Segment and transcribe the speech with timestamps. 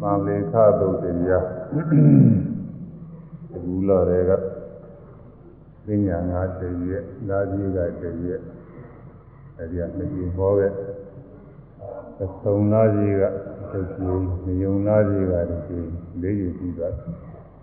[0.00, 1.44] သံလေခသုတ်တရား
[1.76, 1.80] အ
[3.64, 4.30] ခုလာတဲ့က
[5.84, 8.40] ပညာငါတည်းရဲ့လာကြီးကတည်းရဲ့
[9.58, 10.72] အဲဒီကမကြီးဟောတဲ့
[12.42, 13.22] သုံးလာကြီးက
[13.72, 15.88] တကြီးမယုံလာကြီးကတကြီး
[16.22, 16.94] လေးကြီးပြီးသွား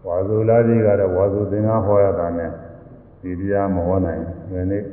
[0.05, 2.51] ဝါဆိုလာကြီးကတော့ဝါဆိုသင်္ကဟောရတာနဲ့
[3.21, 4.83] ဒီတရားမဟောနိုင်ဘူးဒီနေ့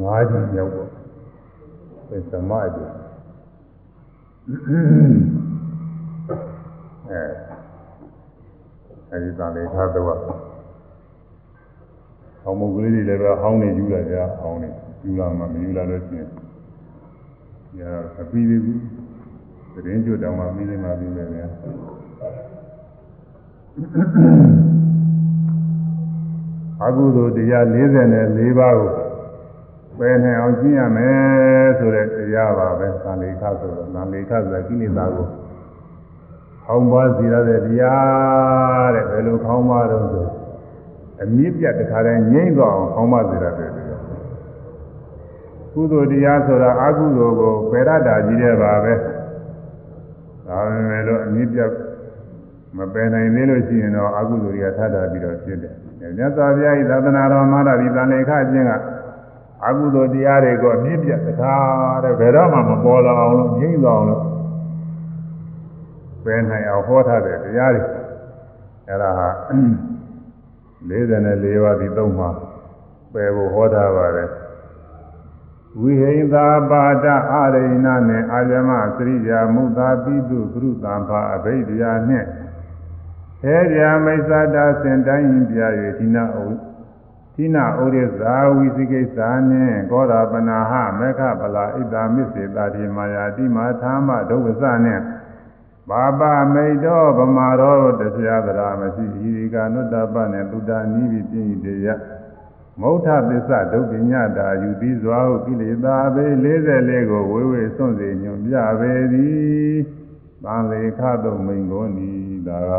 [0.00, 0.90] ငါးကြီးမြောက်တော့
[2.10, 2.82] အဲသမအကျ
[7.10, 7.22] အဲ
[9.12, 10.08] အဲဒီတန်လေးခါတော့
[12.44, 14.68] အောင်မုတ်ကလေးတွေလည်းပဲဟောင်းနေယူလိုက်ကြဟောင်းနေ
[15.04, 16.28] ယူလာမှမယူလာလို့ရှိရင်
[17.78, 17.90] ညာ
[18.20, 18.80] အပြီးသေးဘူး
[19.74, 21.46] သတင်းကျွတ်တောင်မှပြီးနေမှပြီးမယ်ဗျာ
[26.86, 28.90] အကုသိုလ်တရား44ပါးကို
[29.98, 35.26] ပယ်နိုင်အောင်ကျင့်ရမယ်ဆိုတဲ့တရားပါပဲသံလေခဆိုတော့သံလေခဆိုတာကိလေသာကို
[36.66, 40.26] ခေါင်းပါစီရတဲ့တရားတဲ့ဘယ်လိုခေါင်းပါတော့ဆို
[41.22, 44.02] အမြင့်ပြတ်တခါတည်းငြိမ့်သွားအောင်ခေါင်းပါစီရတဲ့တရား
[45.74, 48.94] ကုသိုလ်တရားဆိုတာအကုသိုလ်ကိုပယ်ရတာကြီးတဲ့ပါပဲ
[50.46, 51.70] ဒါပေမဲ့လို့အမြင့်ပြတ်
[52.76, 55.74] မပယ်နိုင်သေးလို့ရှိရင်တော့အကုသိုလ်တွေကထပ်တာပြီးတော့ဖြစ်တယ်
[56.16, 58.72] မြတ်စွာဘုရားဤသာသနာတော်မှာဒီသံလေခအချင်းက
[59.66, 61.54] အကုသိုလ်တရားတွေကိုအမြင့်ပြတ်တခါ
[62.04, 64.22] တည်းဘယ်တော့မှမပေါ်လာအောင်လို့ငြိမ့်သွားအောင်လို့
[66.24, 67.84] ပယ်နိုင်အောင်ဟောထားတဲ့တရားတွေ
[68.88, 69.28] အဲ့ဒါဟာ
[70.88, 72.30] 44ပါးဒီသုံးပါ
[73.12, 74.30] ပယ်ဖို့ဟောထားပါတယ်
[75.80, 82.26] ဝိဟိန္တာပါဒအာရိဏနဲ့အာယမသရိယာမုသာပိတုကရုတံဖာအဘိဓိယာနှင့်
[83.42, 85.60] သေရမိစ္ဆတာစင်တိုင်းပြ၍
[85.98, 86.48] ဒီနာဥ
[87.34, 94.92] ဒီနာဥရိဇာဝိသိကိစ္ဆာနှင့်ကောရာပနာဟမေခဗလာဣဒ္ဓမစ္စေတာတိမာယာတိမာသာမဒုဝဇနှ
[95.82, 96.22] င့်ဘာပ
[96.54, 102.00] မိတ်တော်ဗမာတော်တရားသရာမရှိဤဒီကနုတ္တပနဲ့သုတ္တနိဗ္ဗိပြည့်တရား
[102.80, 109.72] မௌထသစ္စာဒုက္ခညတာယူပြီးစွာဟုကိလေသာဘေ44ကိုဝေဝေစွန့်စေညွန်ပြပေသည်။
[110.44, 112.10] ဗံလေခတုံမိန်ကိုနီ
[112.48, 112.72] ဒါက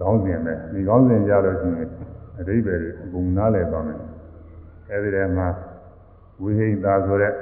[0.00, 1.90] ကောင်းစဉ်ပဲဒီကောင်းစဉ်ကြလို့ရှိရင်
[2.38, 4.00] အတိပ္ပယ်အကုန်နားလည်ပါမယ်။
[4.90, 5.48] အဲဒီထဲမှာ
[6.42, 7.32] ဝိဟိတဆိုတဲ့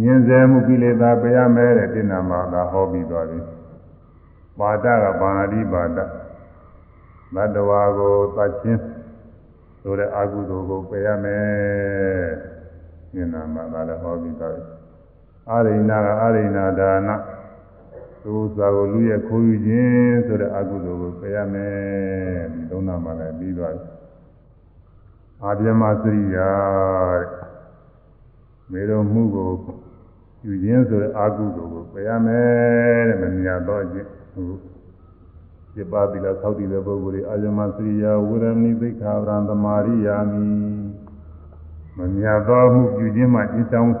[0.00, 3.40] ဉာဏ်စဲမှုကိလေသာပယ်ရမယ်တဲ့တိဏ္ဍမှာသာဟောပြီးသွားပြီ။
[4.58, 5.98] ပါဒကပါဏာတိပါဒ
[7.34, 8.80] မတ္တဝါကိုသတ်ခြင်း
[9.80, 12.28] ဆိုတဲ့အာဟုသိုလ်ကိုပယ်ရမယ်။
[13.14, 14.64] ဉာဏ်နာမှာသာလည်းဟောပြီးသွားပြီ။
[15.50, 17.10] အာရိဏကအာရိဏဒါန
[18.24, 23.88] သူစာကိုလူရဲ့ခိုးယူခြင်းဆိုတဲ့အကုသိုလ်ကိုပယ်ရမယ်ဒီသုံးနာမှလည်းပြီးသွားပြီ
[25.42, 26.50] အာပြမစရိယာ
[27.20, 27.41] တဲ့
[28.72, 29.50] မေတော်မှုကို
[30.44, 34.58] ယူခြင်းဆိုတဲ့အကုသိုလ်ကိုပယ်ရမယ်တဲ့မမြတ်တော့ခြင်းဟုတ်
[35.74, 40.44] ပြပါတိလားသောက်တည်တဲ့ပုဂ္ဂိုလ်တွေအာယမစရိယာဝေရမဏိသိက္ခာပရံသမာရိယာမိ
[41.96, 43.92] မမြတ်တော့မှုယူခြင်းမှအင်းချောင်း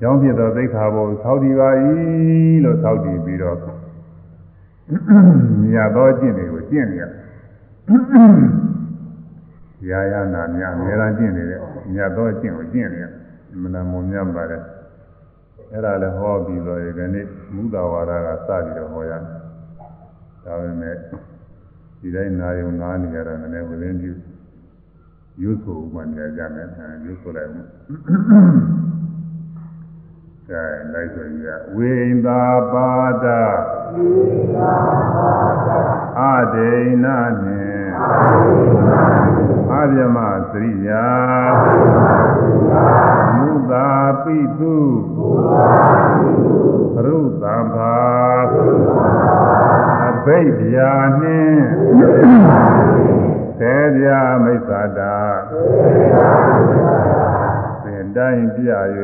[0.00, 1.68] ကြောင်းဖြစ်သောသိက္ခာပုသောက်တည်ပါ၏
[2.64, 3.56] လို့သောက်တည်ပြီးတော့
[5.62, 7.04] မြတ်သောကျင့်တွေကိုကျင့်နေရ
[9.90, 11.60] ရာယနာမြအများအားကျင့်နေတဲ့
[11.92, 13.06] မြတ်သောကျင့်ကိုကျင့်နေရ
[13.60, 14.62] မနာမုံမြတ်ပါတယ်
[15.70, 19.22] အဲ့ဒါလည်းဟောပြီးတော့ဒီနေ့မူတာဝါဒကစပြီးတော့ဟောရတယ်
[20.44, 20.96] ဒါပေမဲ့
[22.00, 24.12] ဒီတိုင်းနာယုံနာနေရတာလည်းဝိရင်းပြု
[25.42, 26.68] ရုပ်ဆိုမှနေကြမယ်
[27.06, 27.66] ရုပ်ဆိုလိုက်ဦး
[30.48, 32.42] ကဲလိုက်ဆိုရဝိန္တာ
[32.72, 32.90] ပါ
[33.24, 33.26] ဒ
[33.94, 34.72] ဝိန္တာ
[35.14, 35.36] ပါ
[35.66, 35.70] ဒ
[36.20, 36.22] အ
[36.54, 37.90] ဒိဏနှင့်
[39.72, 40.18] အဗျမ
[40.50, 41.06] စရိယာ
[41.62, 42.71] မု
[44.32, 44.74] သာပိတု
[47.04, 47.94] ရုသံဘာ
[50.06, 51.58] အဘိဓိယာနှင့်
[53.60, 55.16] သေဗျာမိစ္ဆာတာ
[57.84, 58.70] သင်တိုင်းပြ၍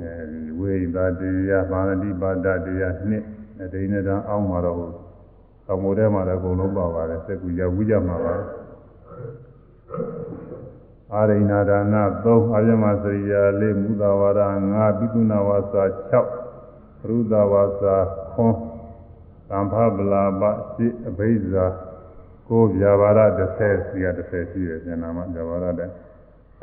[0.00, 3.24] အဲဒီဝိသတရားပါဠိပါဒတရားနှစ်
[3.62, 4.76] အဒိဏတံအောင်းမှာတော့
[5.66, 8.34] သောမိုးထဲမှာလည်းအကုန်လုံးပါပါတယ်စက်ကူရဝူးကြမှာပါ
[11.14, 14.40] အာရိဏဒါန3အာယမစရိယာ4မူသာဝါဒ
[14.72, 15.82] 5ပိကုဏဝါစာ
[16.12, 17.96] 6ရူဒဝါစာ
[18.32, 18.54] ခွန်
[19.48, 20.42] သံဖဗလာပ
[20.76, 21.66] 7အဘိဇာ
[22.48, 23.20] ကိုဗျာပါဒ
[23.60, 25.90] 30စီက30ရှိတယ်ဉာဏ်နာမဗျာပါဒတဲ့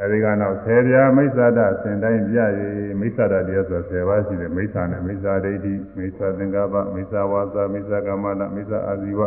[0.01, 9.21] အဲဒီကနောက်ဆယ်ပြာမိစ္ဆာဒစင်တိုင်းပြရည်မိစ္ဆာဒတရားဆို10ပါးရှိတယ်မိစ္ဆာနဲ့မိစ္ဆာဒိဋ္ဌိမိစ္ဆာသင်္ကပ္ပမိစ္ဆာဝါစာမိစ္ဆာကမ္မန္တမိစ္ဆာအာဇီဝ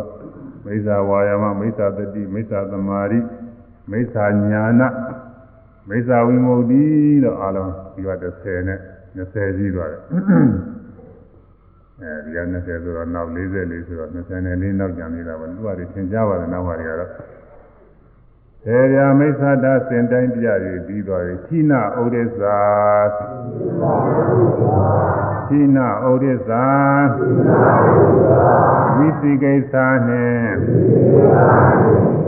[0.65, 3.19] မိစ္ဆာဝါယာမမိစ္ဆာတတိမိစ္ဆာသမာဓိ
[3.91, 4.87] မိစ္ဆာညာနာ
[5.89, 6.83] မိစ္ဆာဝိမု ക്തി
[7.23, 8.09] လို့အားလုံးဒီက
[8.39, 8.79] 30နဲ့
[9.15, 10.01] 20ကြီးသွားတယ်
[12.01, 22.59] အဲဒီက20ဆိုတော့နောက်44ဆိုတော့24နောက်ကျန်နေတာပဲသူကတွေသင်ကြပါတယ်နောက်ပါတွေကတော့ေရာမိစ္ဆာတစင်တိုင်းပြရည်ပြီးသွားပြီခိနာဥဒိစ္စာ
[25.47, 26.65] ခိနာဥဒိစ္စာ
[28.97, 30.55] ဝိသိကိစ္ဆာနှင့်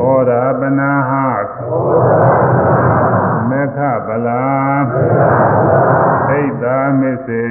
[0.02, 1.12] သောရာပနာဟ
[3.50, 4.46] မေခဗလာ
[6.28, 6.64] ဣဒ္ဓ
[7.00, 7.46] မစ္စေ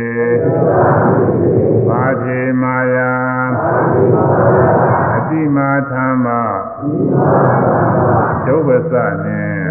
[1.86, 3.14] ဘာထေမာယာ
[5.16, 6.42] အတိမာသမ္မာ
[8.46, 8.92] ဒုဗ္ဗစ
[9.24, 9.70] နှင့်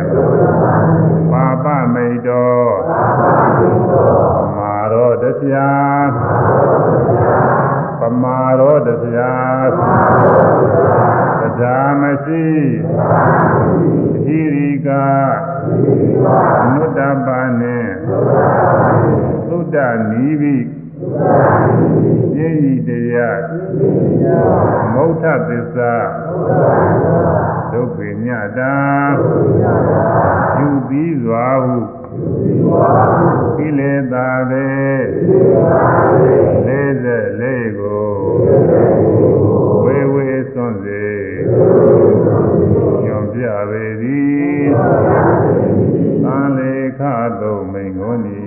[1.32, 2.74] ပါပမိတ်တော်
[4.58, 5.72] မာရောတပြာ
[8.00, 9.32] ပမာရောတပြာ
[11.62, 12.46] တရားမရှိ
[14.26, 14.90] ဟိရိက
[16.64, 17.92] အနုတ္တပါနှင့်
[19.50, 19.78] သုဒ္ဓ
[20.10, 20.66] နီးပြီး
[22.34, 23.42] ပြည့်ဤတရား
[24.94, 25.96] မௌထသစ္စာ
[27.72, 28.28] ဒုက္ခည
[28.58, 28.76] တာ
[30.60, 31.78] ယူပြီးစွာဟု
[33.58, 34.68] ကိလေသာပဲ
[36.66, 38.10] လေးစက်လေးကို
[39.84, 41.19] ဝေဝေစွန့်စေ
[43.06, 44.68] ညွန်ပြပေသည်
[46.24, 47.02] သံလေခ
[47.42, 48.40] သို့မိန်ကိုနီ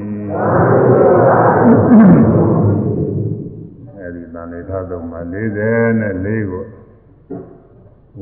[3.99, 6.64] အဲဒီသံလေခသို့မှာ44ကို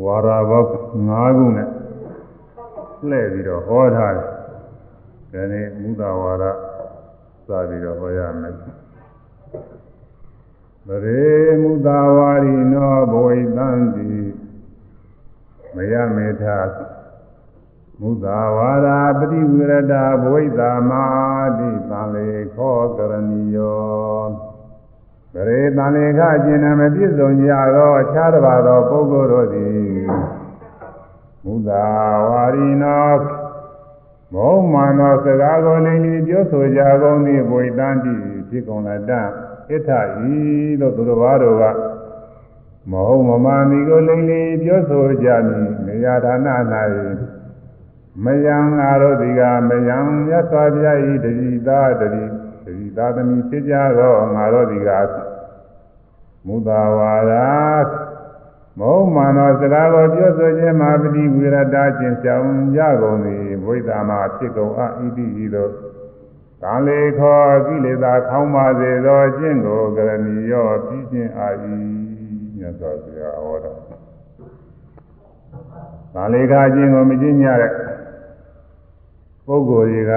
[0.02, 0.62] ဝါရာဘော
[1.06, 1.68] 5ခုနဲ့
[3.08, 4.26] လှည့်ပြီးတော့ဟောထားတယ်
[5.32, 6.44] ဒီနေ့မူတာဝါဒ
[7.46, 8.54] စပြီးတော့ဟောရမယ်
[10.86, 11.28] ဗရေ
[11.62, 14.08] မူတာဝါရီနောဘဝိတံတိ
[15.74, 16.58] မယမေထာ
[18.00, 21.04] မုသာဝါရာပฏิဝရဒဘဝိတာမာ
[21.58, 24.30] တိသံလေခောကရဏီယော
[25.32, 29.80] ဗရေတန်လေခအကျဉ်းမပြည့်စုံကြသောအခြားတစ်ပါးသောပုဂ္ဂိုလ်တို့သည်
[31.44, 31.86] မုသာ
[32.28, 33.12] ဝါရီနော
[34.34, 38.14] မုံမှန်သောစကားကိုလည်းဒီပြောဆိုကြကုန်သည်ဘဝိတံတိ
[38.48, 39.20] ဖြစ်ကုန်လတ္တဣ
[39.88, 39.90] ထ
[40.32, 40.36] ဤ
[40.80, 41.64] လို့သူတော်ဘာတို့က
[42.88, 46.36] မဟုတ်မမှန်ဒီကိုလိမ့်လီပြောဆိုကြမည်နေရာဌာန၌
[48.24, 49.96] မယံငါတို့ဒီကမယံ
[50.26, 52.24] မြတ်စွာဘုရားဤတတိသားတတိ
[52.64, 54.90] တတိသားသမီးဖြစ်ကြသောငါတို့ဒီက
[56.46, 57.32] မုသာဝါဒ
[58.78, 65.72] မဟုတ်မှန်သောစကားကိုပြောဆိုခြင်းမှာပฏิဝိရဒချင်းကြောင်ကြကုန်သည်ဘုရားမှာဖြစ်ကုန်အဣတိဤသို့
[66.62, 71.48] ကံလေခောကိလေသာခေါင်းပါစေသောအကျင့်ကိုကရဏီရောပြီးခြင်းအာ၏
[72.60, 73.78] မြတ်စွာဘုရားဟောတော်
[76.14, 77.72] ကံလေခအကျင့်ကိုမကျင့်ကြတဲ့
[79.46, 80.12] ပုဂ္ဂိုလ်တွေက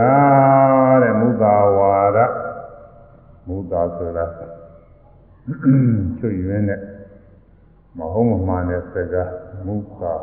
[1.01, 2.17] တဲ့မုသာဝါဒ
[3.47, 4.25] မုသာဆိုတာ
[6.19, 6.79] ချွတ်ရင်းနဲ့
[7.97, 9.31] မဟုတ်မမှန်တဲ့စကား
[9.65, 10.13] မုသာ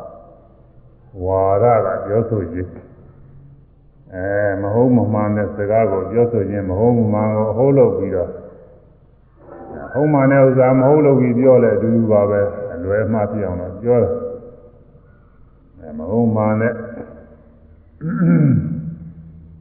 [1.24, 2.72] ဝါဒကပြောဆိုခြင်း
[4.14, 4.26] အဲ
[4.62, 8.30] မဟုတ်မမှန်တဲ့စကားကိုပြောဆိုခြင်းမဟုတ်မမှန်ကိုအဟုတ်လုပ်ပြီးတော့
[9.92, 12.40] ဟုတ်မှန်တဲ့ဥစ္စာမဟုတ်လို့ပြီးပြောလဲအတူတူပါပဲ
[12.74, 14.14] အလွယ်မှပြအောင်တော့ပြောတယ်
[15.78, 16.74] အဲမဟုတ်မှန်တဲ့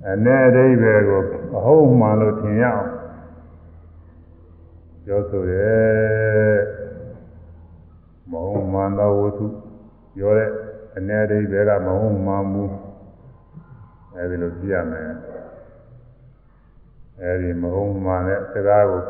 [0.08, 1.22] အ내အဓိပ္ပာယ်ကို
[1.58, 2.88] အဟုတ်မှန်လို့ထင်ရအောင်
[5.06, 6.60] ပြောဆိုတယ်
[8.32, 9.46] မဟုတ်မှန်သောဝတ္ထု
[10.16, 10.50] ပြောတဲ့
[10.98, 12.74] အ내အဓိပ္ပာယ်ကမဟုတ်မှန်ဘူး
[14.16, 15.12] အဲဒီလိုကြည့်ရမယ်
[17.22, 19.02] အဲဒီမဟုတ်မှန်တဲ့စကားကို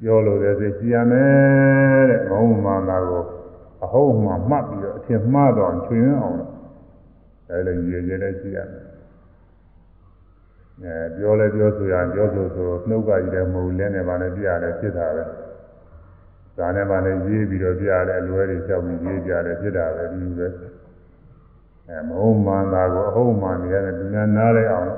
[0.00, 3.24] ပြောလို့တဲ့စိတ်ကြည့်ရမယ်တဲ့မဟုတ်မှန်တာကို
[3.84, 6.52] အဟုတ်မှမှတ်ပြီးတော့အထင်မှားတော့ချွင်အောင်လို့
[7.50, 8.84] အဲလိုရည်ရည်လေးကြည့်ရမယ်
[10.82, 15.24] အဲပြောလဲပြောဆိုရပြောဆိုဆိုနှုတ်ကကြီးတယ်မဟုတ်လဲနဲ့ပါနဲ့ပြရတယ်ဖြစ်တာပဲ
[16.58, 20.48] ဒါနဲ့ပါနဲ့ရေးပြီးတော့ပြရတယ်အလွဲတွေကြောက်ပြီးရေးကြတယ်ဖြစ်တာပဲဒီလိုပဲ
[21.88, 24.88] အဲမဟုတ်မှန်တာကိုအဟုတ်မှန်နေရတယ်သူများနားလဲအောင်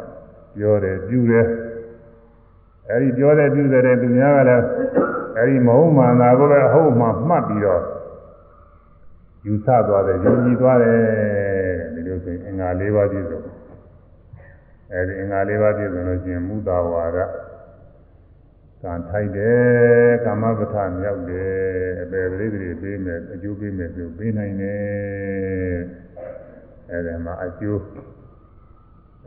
[0.56, 1.46] ပြောတယ်ပြုတယ်
[2.90, 4.64] အဲဒီပြောတဲ့ပြုတဲ့သူများကလည်း
[5.38, 7.82] အဲဒီမဟုတ်မှန်တာကိုပဲအဟုတ်မှမှတ်ပြီးတော့
[9.46, 10.98] ယူဆသွားတယ်ယုံကြည်သွားတယ်
[11.94, 13.40] ဒီလိုဆိုရင်အင်္ဂါ၄ပါးပြည့်စုံ
[14.92, 17.18] အဲဒီအင်္ဂါ၄ပါးပြည့်စုံလို့ရှိရင်မုသာဝါဒ
[18.82, 21.54] ကံထိုက်တယ်ကာမပဋ္ဌာမြောက်တယ်
[22.02, 25.76] အပေပရိသေပေးမယ်အကျိုးပေးမယ်ပြုပေးနိုင်တယ်
[26.90, 27.80] အဲဒီမှာအကျိုး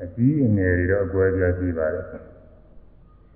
[0.03, 2.05] အကြီးအငယ်တွေတော့အကွဲပြားရှိပါတယ်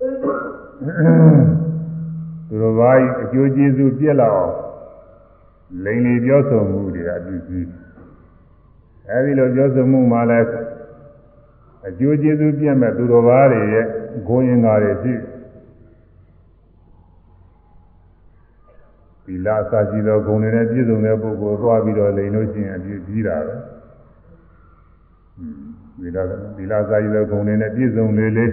[2.52, 4.54] ူတော်ဘာကြီးအကျိုးကျေးဇူးပြည့်လောက်အောင်
[5.84, 7.68] လိန်လီပြောဆိုမှုတွေအတူကြီး
[9.10, 10.48] အဲဒီလိုပြောဆိုမှုမှာလည်း
[11.88, 13.86] အကျိုးကျေးဇူးပြည့်မဲ့သူတော်ဘာတွေရဲ့
[14.26, 15.14] ဂုဏ်ရင်္ကာတွေရှိ
[19.24, 23.54] သီလအစာရှိသောဂုဏ်တွေနဲ့ပြည့်စုံတဲ့ပုဂ္ဂိုလ်သွားပြီးတော့လိန်လို့ရှိရင်အပြည့်ကြီးတာပဲ
[26.00, 26.18] သီလ
[26.56, 28.46] သီလအစာရှိသောဂုဏ်တွေနဲ့ပြည့်စုံလေလေ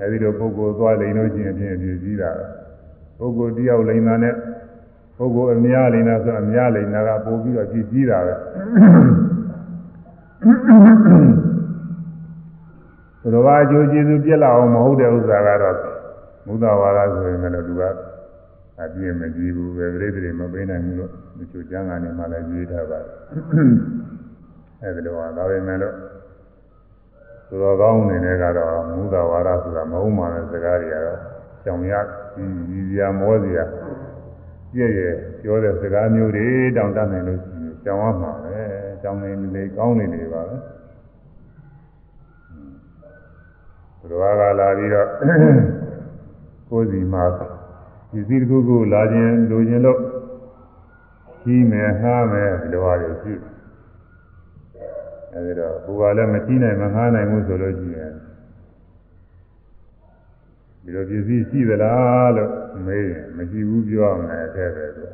[0.00, 2.30] အဲဒီလိုပုဂ္ဂိုလ်သွားလိန်လို့ရှိရင်အပြည့်အပြည့်ကြီးတာ
[3.18, 4.34] ပုဂ္ဂိုလ်တယောက်လိန်တာနဲ့
[5.16, 8.34] ပုဂ္ဂိုလ်အများလိန်တာဆိုအများလိန်တာကပို့ပြီးတော့ပြည့်ကြီးတာပဲ
[13.20, 15.76] သူတော်ဘာအကျိုးကျေးဇူးပြည့်လာအောင်မဟုတ်တဲ့ဥစ္စာကတော့
[16.46, 17.82] မုဒ္ဒဝါဒဆိုရင်လည်းသူက
[18.82, 23.12] အပြည့်မကြည့်ဘူးပဲပြိတ္တိမပေးနိုင်ဘူးလို့ဒီချိုကျမ်းဂန်တွေမှာလည်းရေးထားပါတယ်
[24.82, 25.94] အဲဒီလိုပါဒါပေမဲ့လို့
[27.48, 31.20] သူတော်ကောင်းနေတဲ့ကတော့မုဒ္ဒဝါဒဆိုတာမဟုတ်မှလည်းစကားတွေကတော့
[31.64, 31.92] ကြောင်ရ
[32.34, 33.64] ကြီးကြီးမောစရာ
[34.72, 38.58] ပြည့်ရဲ့ပြောတဲ့စကားမျိုးတွေတောင်တတ်နိုင်လို့ရှိရင်ကြောင်ရမှာပဲ
[39.02, 40.56] ကြောင်နေလေကောင်းနေနေပါပဲ
[43.98, 45.08] သူတော်ကလာပြီးတော့
[46.68, 47.24] ကိုယ်စီမှာ
[48.10, 50.00] ဒီစည်းတစ်ခုခုလာခြင်းလိုခြင်းလို့
[51.42, 53.32] ကြီးမယ်ငှားမယ်ဒီလိုပါလေရှိ
[55.36, 58.12] အဲဒီတော့ဘူကလည်းမကြီးနိုင်မငှားနိုင်ဘူးဆိုလို့ရှိရင်
[60.82, 62.52] ဒီလိုပစ္စည်းရှိသလားလို့
[62.86, 65.10] မေးရင်မရှိဘူးပြောရမယ်အဲ့ဒါပဲဆို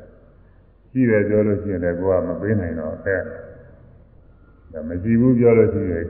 [0.91, 3.21] ရှိတယ်ပြောလို့ရှိရင်လည်းကိုကမပေးနိုင်တော့အဲ့
[4.73, 6.07] ဒါမရှိဘူးပြောလို့ရှိရင်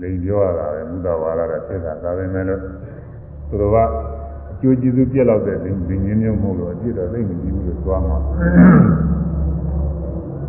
[0.00, 3.76] လိန်ပြောရတာပဲမူတာဝါဒတာဖြစ်တာဒါပဲမဲ့လို့သူတို့က
[4.50, 8.18] အကျိုးကျေးဇူးပြက်လောက်တဲ့လိန်လိန်ရင်းမျိုးမဟုတ်လို့အပြည့်တော့သိမကြည့်ဘူးလို့သွားမှာ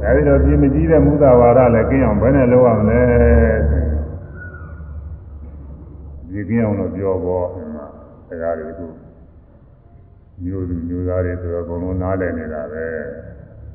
[0.08, 3.02] အဲဒီတော့ပြင်းမကြီးတဲ့မူတာဝါဒလည်းကျင်းအောင်ဘယ်နဲ့လုပ်ရမလဲ
[6.30, 7.86] ဒီကျင်းအောင်လို့ပြောပေါ်မှာ
[8.30, 8.88] တရားတွေခု
[10.44, 12.86] မျိုးသူမျိုးသားတွေဆိုတော့အကုန်လုံးနားလည်နေတာပဲ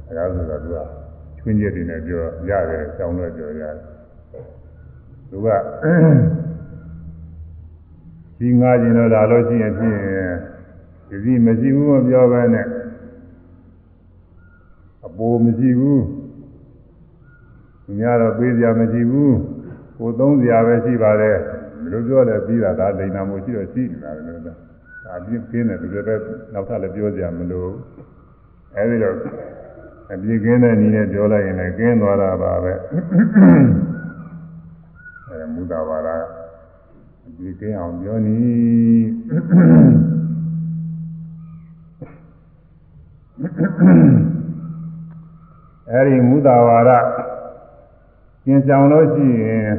[0.08, 0.78] အဲဒါဆိုတော့သူက
[1.38, 3.74] ချွင်းချက်တွေနဲ့ပြောရတယ်ဆောင်းလို့ပြောရတယ်
[5.30, 5.48] သူက
[8.38, 9.98] ကြီးငါကျင်တော့လာလို့ရှိရင်ဖြင့်
[11.08, 12.66] ဒီစီမရှိဘူးမပြောဘဲနဲ့
[15.06, 16.02] အပိုမရှိဘူး
[17.90, 19.36] သူများတော့ပေးစရာမရှိဘူး
[19.98, 21.36] ကိုသုံးစရာပဲရှိပါတယ်
[21.80, 24.54] ဘယ်လိုပြောလဲပြီးတာဒါလိန်နာမှုရှိတော့ရှိနေတာလည်းလို့ဒါ
[25.26, 26.14] ပြင်းပြင်းတယ်သူလည်းပဲ
[26.52, 27.66] နောက်ထပ်လည်းပြောစရာမလို
[28.76, 29.14] အဲဒီတော့
[30.12, 32.72] အပြည့်ကင်းတဲ့နည်းနဲ့ပြောလိုက်ရင်လည်းကင်းသွားတာပါပဲ
[35.28, 36.24] အဲမူတာပါလား
[37.26, 39.06] အပြည့်ကင်းအောင်ပြောနည်း
[45.90, 46.92] အဲဒီမူတာဝါဒ
[48.44, 49.72] ကျင်ဆောင်လို့ရှိရင်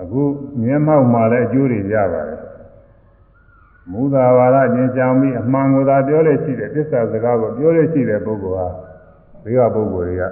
[0.00, 0.22] အခု
[0.62, 2.40] မျက်မှောက်မှာလည်းအကျိုးတွေရပါတယ်
[3.90, 8.68] မူတာဝါဒကျင်ဆောင်ပြီးအမှန်ကိုသာပြောလို့ရှိတယ်သစ္စာစကားကိုပြောလို့ရှိတဲ့ပုဂ္ဂိုလ်ဟာ
[9.44, 10.22] ဒီကပုဂ္ဂိုလ်တွေက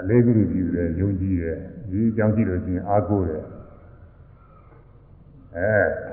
[0.00, 1.58] အလေးပြုကြည့်တယ်ယုံကြည်တယ်
[1.90, 3.44] ဒီအကြောင်းကြည့်လို့ရှိရင်အားကိုးတယ်
[5.56, 6.11] အဲ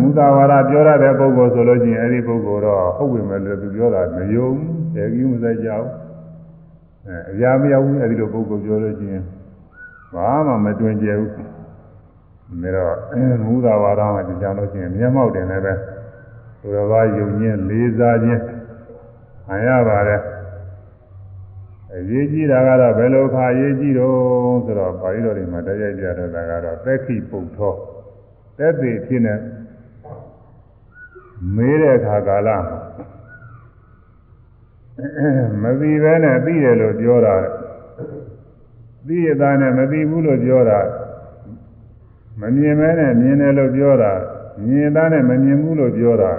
[0.00, 4.50] မူတာဝါဒပြောရတဲ့ပုဂ္ဂိုလ်ဆိုလို့ရှိရင်အဲဒီပုဂ္ဂိုလ်တော့ဟုတ်ပြီမဲ့လို့သူပြောတာမယုံ
[4.94, 5.90] တယ်ကြီးမစိုက်ကြဘူး
[7.06, 9.24] အဲအရာမရောက်ဘူးအဲဒီလိုပုဂ္ဂိုလ်ပြောလို့ရှိရင်
[10.14, 12.94] ဘာမှမတွင်ကျဘူးဒါတော့
[13.44, 15.74] မူတာဝါဒမှာကြံလို့ရှိရင်မျက်မှောက်တင်လည်းပဲ
[16.60, 18.42] သူတော်ဘာယုံခြင်းလေးစားခြင်း
[19.46, 20.22] ဟန်ရပါတယ်
[21.94, 27.74] အရေးကြီးတာကတော့ဘယ်လိုခါအရေးကြီးတော့ဆိုတော့ပါဠိတော်တွေမှာတရားပြတော့တာကတော့သက်ခိပုတ်သော
[28.58, 29.34] သက်သေဖြစ်နေ
[31.56, 32.50] မေးတဲ့အခါကာလ
[35.62, 37.34] မသိဘဲနဲ့သိတယ်လို့ပြောတာ
[39.06, 40.80] သိရတာနဲ့မသိဘူးလို့ပြောတာ
[42.40, 44.12] မမြင်မဲနဲ့မြင်တယ်လို့ပြောတာ
[44.66, 46.32] မြင်တာနဲ့မမြင်ဘူးလို့ပြောတာ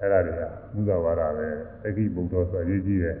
[0.00, 0.42] အဲ့ဒါတွေက
[0.72, 1.48] မူဇဝါဒပဲ
[1.82, 3.16] သတိဘုဒ္ဓဆိုအရေးကြီးတယ်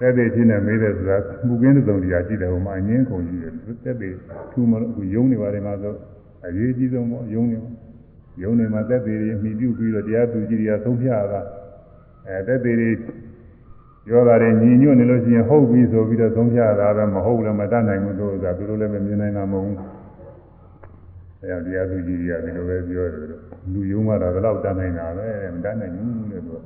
[0.00, 3.52] တဲ့တဲ့ချင်းနဲ့မေးတဲ့ဆိုတာမူကင်းတဲ့သုံးတရားရှိတယ်ဟိုမှာအငင်းကုန်ကြီးတယ်
[3.84, 4.12] တဲ့တဲ့
[4.52, 5.94] ထူမလို့အခုယုံနေပါတယ်မှာဆို
[6.44, 7.58] အရေးကြီးဆုံးပေါ့ယုံနေ
[8.42, 11.40] ယုံနေမှာတဲ့တဲ့တွေမိပြုပြီးတော့တရားသူကြီးတွေကသုံးဖြတာ
[12.28, 12.90] အဲတဲ့တဲ့တွေ
[14.06, 19.78] ပြောတာတွေညီညွတ်နေလို့ရှိရင်ဟုတ်ပြီဆိုပြီးတော့သုံးဖြတာပဲမဟုတ်လည်းမတတ်နိုင်ဘူးလို့ဆိုတာသူတို့လည်းမမြင်နိုင်တာမဟုတ်ဘူး
[21.40, 23.22] အဲတရားသူကြီးတွေကဒီလိုပဲပြောတယ်
[23.72, 26.56] လူယုံမှတော့ဘယ်တော့တတ်နိုင်တာပဲမတတ်နိုင်ဘူးလို့သူ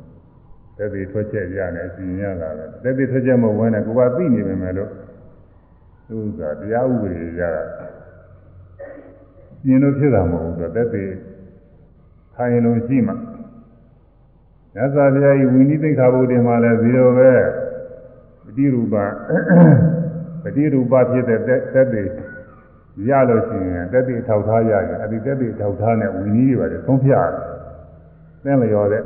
[0.76, 4.90] သက်သေထွက်ချက်ရတယ်စီရင်ရတာပဲသက်သေထွက်ချက်မဝင်နဲ့ကိုကသိနေပေမဲ့လို့
[6.08, 7.62] သူကတရားဥပဒေရတာ
[9.64, 11.04] ပြင်လို့ဖြစ်တာမဟုတ်ဘူးသူသက်သေ
[12.34, 13.12] ခိုင်လုံးရှိမှ
[14.74, 17.32] မြတ်စွာဘုရားဤဝိနည်းသိက္ခာပုဒ်တင်မှာလဲဇီရောပဲ
[18.44, 18.94] ပฏิရူပ
[20.42, 21.40] ပฏิရူပဖြစ်တဲ့
[21.74, 22.02] သက်သေ
[23.08, 27.34] ရလို့ရှိရင်သက်သေထောက်ထားရရင်အဲ့ဒီသက်သေထောက်ထားနဲ့ဝိနည်းတွေပါလေသုံးဖြရတယ်
[28.44, 29.02] သင်လျော်တဲ့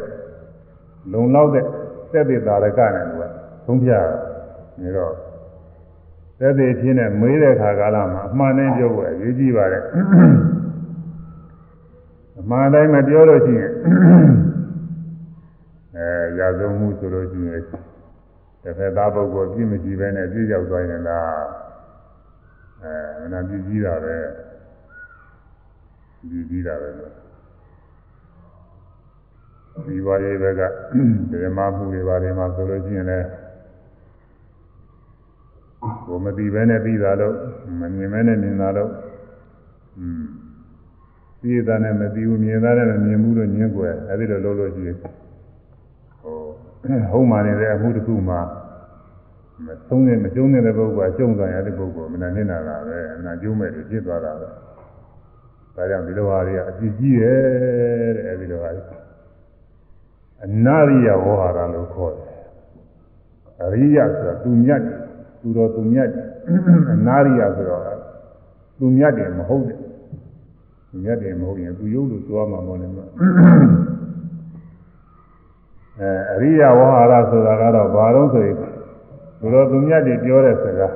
[1.12, 1.64] လုံလောက်တဲ့
[2.12, 3.08] သက်သေသာရကနဲ့က
[3.66, 3.94] သုံးဖြရ
[4.80, 5.14] တယ်ဒါတော့
[6.45, 9.85] သက်သေဖြစ်နေမေးတဲ့ခါကာလမှာအမှန်တိုင်းပြောဖို့အရေးကြီးပါတယ်
[12.41, 13.71] အမှန်တိုင်းမပြောလို့ရှိရင်
[15.97, 16.09] အဲ
[16.39, 17.63] ရာဇဝမှုဆိုလို့ရှိရင်
[18.63, 21.35] တစ်ဖက်သားပုဂ္ဂိုလ်ပြည့်မကြည့်ပဲနဲ့ပြည့်ရောက်သွားရင်လား
[22.83, 24.17] အဲမနာပြည့်ကြီးတာပဲ
[26.29, 27.13] ပြည့်ကြီးတာပဲလို့
[29.87, 30.63] ဒီဝါရေးဘက်က
[31.33, 33.27] ဓမ္မမှုတွေပါတယ်မှာဆိုလို့ရှိရင်လည်း
[36.06, 37.34] ကိုမသိပဲနဲ့သိတာလို့
[37.80, 38.90] မမြင်ပဲနဲ့မြင်တာလို့
[39.99, 40.25] อืม
[41.40, 45.12] သိရတာနဲ့မသိဘူးမြင်တာနဲ့မမြင်ဘူးလို့ညင်းကွယ်အဲဒီလိုလုပ်လို့ရှိရင်ဟို
[47.11, 48.40] ဟုတ်မှနေတဲ့အမှုတစ်ခုမှာ
[49.66, 54.46] မဆုံးတဲ့မကျုံးတဲ့ပုဂ္ဂိုလ်ကကျုံသွားရတဲ့ပုဂ္ဂိုလ်မနာနေတာလားပဲအနာကျုံးမဲ့လို့ဖြစ်သွားတာပဲ
[55.76, 58.82] ဒါကြောင့်ဒီလိုဟာတွေကအကြည့်ကြီးရဲ့တဲ့အဲဒီလိုဟာတွေ
[60.44, 62.28] အနာရိယဝဟာရလို့ခေါ်တယ်
[63.62, 65.03] အရိယဆိုတာသူမြတ်တယ်
[65.45, 66.27] သူတော်သူမြတ်တယ်
[66.93, 67.83] အနာရိယဆိုတော့
[68.79, 69.79] သူမြတ်တယ်မဟုတ်တယ်
[70.89, 72.91] သူမြတ်တယ်မဟုတ်ရင်သူယုတ်လို့ဆိုရမှာမဟုတ်နဲ့
[76.01, 78.57] အဲအရိယဝဟာရဆိုတာကတော့ဘာလို့ဆိုရင်
[79.41, 80.95] သူတော်သူမြတ်တယ်ပြောတဲ့စကား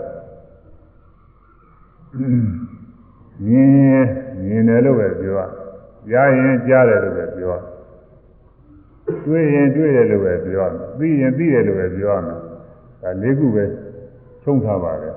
[3.47, 3.69] မြင်
[4.45, 5.47] မြင်တယ်လို့ပဲပြော
[6.13, 7.57] ရရင်ကြားတယ်လို့ပဲပြော
[9.25, 12.39] တွေ့ရင်တွေ့တယ်လို့ပဲပြောရမယ်သိရင်သိတယ်လို့ပဲပြောရမယ်
[13.03, 13.65] ဒါလေးခုပဲ
[14.43, 15.15] ချုံထားပါတယ်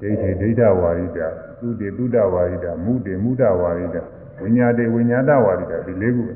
[0.00, 1.18] ဒိဋ္ဌိဒိဋ္ဌဝါရိတ
[1.60, 3.96] သုတေသုဒဝါရိတမုတေမုဒဝါရိတ
[4.40, 6.34] ဝိညာတေဝိညာတဝါရိတဒီလေးခုပဲ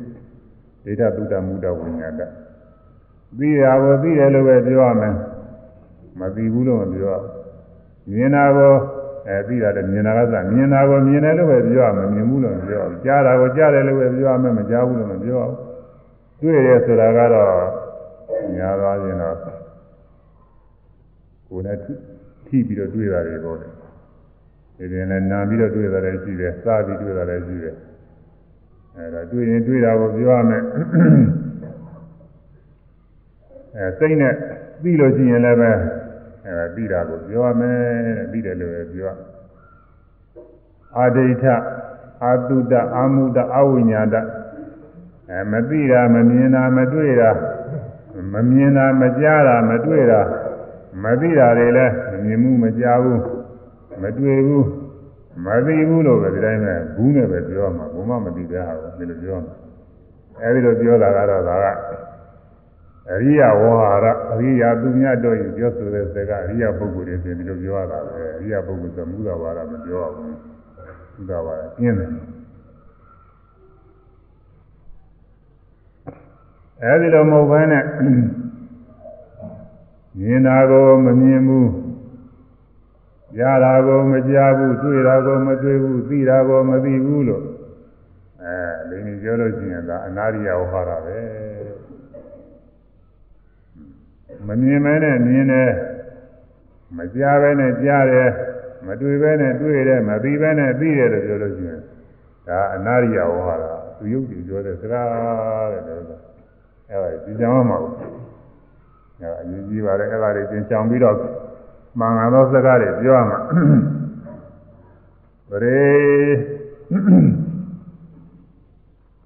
[0.85, 2.21] ဒိဋ္ဌသုဒမုဒဝိညာတ
[3.39, 5.15] သိရကိုသိတယ်လို့ပဲပြောရမယ်
[6.19, 7.19] မသိဘူးလို့မပြော
[8.11, 8.75] မြင်တာကို
[9.29, 15.43] အဲသိတာလည်းမြင်တာကစမြင်တာကိုမြင်တယ်လို့ပဲပြောရမယ်မြင်ဘူးလို့မပြောဘူးကြားတာကိုကြားတယ်လို့ပဲပြောရမယ်မကြားဘူးလို့မပြော
[16.39, 17.55] ဘူးတွေ့ရဆိုတာကတော့
[18.57, 19.64] ညာသွားရင်တော့
[21.55, 21.79] ကိုယ်နဲ့
[22.47, 23.69] ထိပြီးတော့တွေ့တာတွေပေါ့လေ
[24.77, 27.75] ဒီပြင်လည်းနာပြီးတော့တွေ့တာလည်းရှိတယ်စားပြီးတွေ့တာလည်းရှိတယ်
[28.97, 30.63] အဲဒါတွေ့ရင်တွေ့တာကိုပြောရမယ်
[33.77, 34.35] အဲစိတ်နဲ့
[34.83, 35.71] ပြီးလို့ရှိရင်လည်းပဲ
[36.47, 39.15] အဲဒါပြီးတာကိုပြောရမယ်တဲ့ပြီးတယ်လို့ပဲပြော
[40.97, 41.45] အာဒိဋ္ဌ
[42.25, 44.15] အာတုတအာမုတအဝိညာတ
[45.31, 47.31] အဲမသိတာမမြင်တာမတွေ့တာ
[48.33, 50.21] မမြင်တာမကြားတာမတွေ့တာ
[51.03, 53.21] မသိတာတွေလည်းမမြင်ဘူးမကြားဘူး
[54.03, 54.67] မတွေ့ဘူး
[55.45, 59.55] မသိဘူးလို့ပဲဒီတိုင်းပဲဘူးနဲ့ပဲပြောမှာဘုမမသိတဲ့ဟာကိုဒီလိုပြောမှာ
[60.43, 61.67] အဲဒီလိုပြောတာကတော့ဒါက
[63.13, 70.37] အရိယဝဟာရအရိယာသူများတို့ရင်ပြောဆိုတဲ့စကားအရိယပုဂ္ဂိုလ်တွေဆိုဒီလိုပြောရတာပဲအရိယပုဂ္ဂိုလ်ဆိုမူတာဝါဒမပြောရဘူး
[71.17, 72.11] မူတာဝါဒပြင်းတယ်
[76.83, 77.85] အဲဒီလိုမဟုတ်ဘဲနဲ့
[80.19, 81.71] မြင်တာကိုမမြင်ဘူး
[83.37, 87.45] ကြားတာကိုမကြားဘူးတွေ့တာကိုမတွေ့ဘူးသိတာကိုမသိဘူးလို့
[88.43, 88.57] အဲ
[88.89, 91.19] လိမ့်ပြောလို့ရှိရင်ဒါအနာရိယဝဟာရပဲ
[94.47, 95.73] မမြင်မဲနဲ့မြင်တယ်
[96.97, 98.31] မကြားပဲနဲ့ကြားတယ်
[98.87, 101.81] မတွေ့ပဲနဲ့တွေ့တယ်မသိပဲနဲ့သိတယ်လို့ပြောလို့ရှိရင်
[102.49, 103.65] ဒါအနာရိယဝဟာရ
[103.99, 106.01] သူယုတ်ကြည်ပြောတဲ့စကားတဲ့လို့
[106.91, 108.24] အဲဒါဒီကြောင်မှာဘူး
[109.21, 111.17] အဲအရေးကြီးပါတယ်အဲ့ဒါတွေသင်ချောင်ပြီးတော့
[111.99, 113.39] မှန်ကန်သောစကားတွေပြောရမှာ
[115.49, 115.83] ပရိ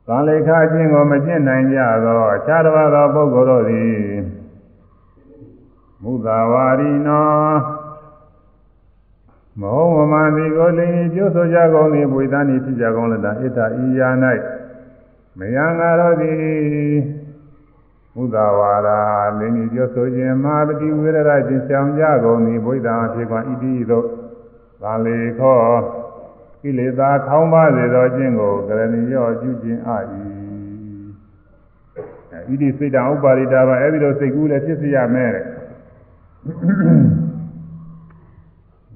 [0.06, 3.98] သံလေခအချင်းကိုမကျင့်နိုင်ကြသောအခြားတစ်ပါးသောပုဂ္ဂိုလ်တို့သည်
[6.02, 7.28] မုသာဝါရီနော
[9.60, 14.08] မဟုတ်မမှန်သည်ကိုလင်းကျိုးဆိုကြကုန်သည်ပွေသားနေဖြစ်ကြကုန်လည်းတာဣတ္တဤယာ၌
[15.38, 16.38] မယံငါတို့သည်
[18.18, 18.88] ဘုဒ္ဓဝါဒ
[19.40, 24.06] လင်းကြီးပြောဆိုခြင်းမာပတိဝေရရခြင်းဆောင်ကြကုန်သည်ဘုရားအဖြစ်ကွာဣတိသို့
[24.82, 25.58] သံလေခော
[26.62, 29.96] ကိလေသာခေါင်းပါစေသောခြင်းကိုကရဏီရောပြုခြင်းအာ၏
[32.48, 35.44] ဣတိစိတ်တံဥပါရိတာပါအဲ့ဒီလိုစိတ်ကူးလည်းဖြစ်စေရမယ်တဲ့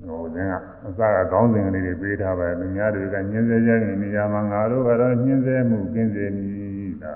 [0.07, 0.55] ဟိုသင်က
[0.87, 7.15] အစကခေါင်းစဉ်ကလေးတွေပေးထားပါလူများတွေကညှင်းစေကြရင်နေရာမှာငါတို့ကတော့ညှင်းစေမှုကင်းစေမည်ဒါ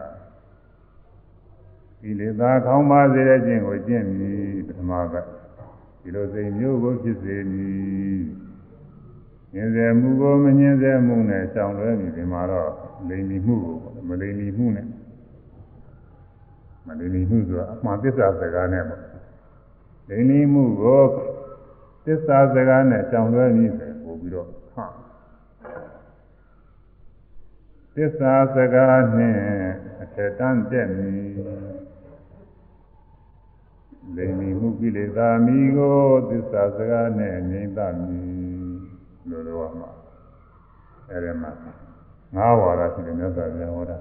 [2.00, 5.14] ဒီလေသာခေါင်းပါစေတဲ့ခြင်းကိုကျင့်မည်ပထမက
[6.00, 8.20] ဒီလိုစိတ်မျိုးကိုဖြစ်စေမည်
[9.52, 12.70] ညှင်းစေမှုကိုမညှင်းစေမှုနဲ့ရှောင်လွဲမည်ဒီမှာတော့
[13.08, 13.74] လိမ်လီမှုကို
[14.08, 14.86] မလိမ်လီမှုနဲ့
[16.86, 19.02] မလိမ်လီမှုဆိုတာအမှန်သစ္စာစကားနဲ့ပေါ့
[20.08, 21.02] လိမ်လီမှုကို
[22.06, 24.86] သစ္စာစကားနဲ့ရှောင်လွဲမည်ဆိုပို့ပြီးတော့ဟာ
[27.96, 29.44] သစ္စာစကားနှင့်
[30.02, 31.30] အထက်တန်းတက်မည်
[34.16, 38.36] လိမ္မီမှုကိလေသာမိကိုသစ္စာစကားနဲ့ငြိမ့်သမည်
[39.28, 39.90] လို့တော့မှာ
[41.10, 41.50] အဲဒီမှာ
[42.34, 43.98] ငါးဝါဒရှိတယ်မြတ်စွာဘုရားဟောတာ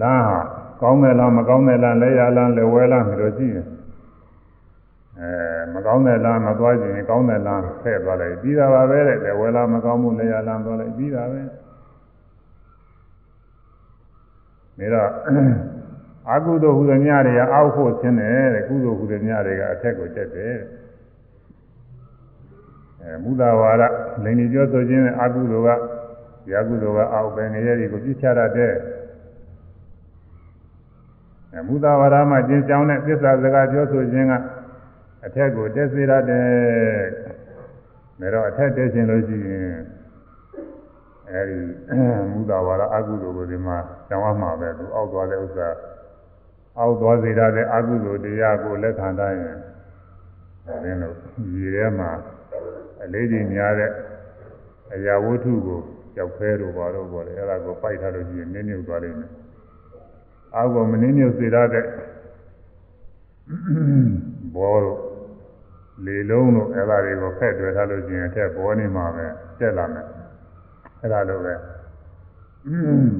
[0.00, 0.16] လာ
[0.80, 3.66] ကောင်းတယ်လားမကောင်းတယ်လားလဲရလားလဲဝဲလားမျိုးရှိရင်
[5.20, 11.54] အဲ မကောင်းတယ်လားမသွားခြင်းကောင်းတယ်လားဖဲ့သွားလိုက်ပြီးတာပါပဲတဲ့လဲဝဲလားမကောင်းမှုလဲရလားသွားလိုက်ပြီးတာပဲဒါ
[14.94, 15.10] တော့
[16.32, 20.56] အကုသိုလ်ဟူသည်များတွေကအောက်ဖို့ဆင်းတယ်တဲ့ကုသိုလ်ဟူသည်များတွေကအထက်ကိုတက်တယ်
[23.02, 23.82] အဲမူသာဝါဒ
[24.24, 28.74] လိန်ကြီးပြောဆိုခြင်းနဲ့အကုသိုလ်ကရာကုသိုလ်ကအောက်ပဲငရဲတွေကိုပြစ်ချတတ်တယ်
[31.52, 34.34] အဲမူသာဝါဒမှာကျင့်ကြောင်းတဲ့သစ္စာစကားပြောဆိုခြင်းက
[35.26, 36.46] အထက်ကိုတက်စေရတယ်
[38.20, 39.76] ဒါတော့အထက်တက်ခြင်းလို့ရှိရင်
[41.30, 41.58] အဲဒီ
[42.32, 43.76] မူသာဝါဒအကုသိုလ်ကိုဒီမှာ
[44.08, 45.68] ကျောင်းရမှာပဲသူအောက်သွားတဲ့ဥစ္စာ
[46.78, 49.58] အောက်သွားစေရတဲ့အကုသိုလ်တရားကိုလက်ခံတိုင်းရင်
[50.66, 51.12] အဲဒီလို
[51.54, 52.10] ရေထဲမှာ
[53.02, 53.90] အလေးချိန်များတဲ့
[54.94, 55.80] အရာဝတ္ထုကို
[56.14, 59.30] ကြောက်ဖဲတို့ဘာလို့ပေါ်လဲအဲ့ဒါကိုပိုက်ထားလို့ရှိရင်နင်းမြုပ်သွားလိမ့်မယ်
[60.54, 61.84] အောက်ကမနင်းမြုပ်စေရတဲ့
[64.54, 64.98] ဘောတို့
[66.04, 69.26] လေလုံးတို့အဲ့ဒါတွေကိုဖက်တွယ်ထားလို့ရှိရင်အထက်ဘောနေမှာပဲ
[69.58, 70.06] တက်လာမယ်
[71.00, 71.54] အဲ့ဒါလိုပဲ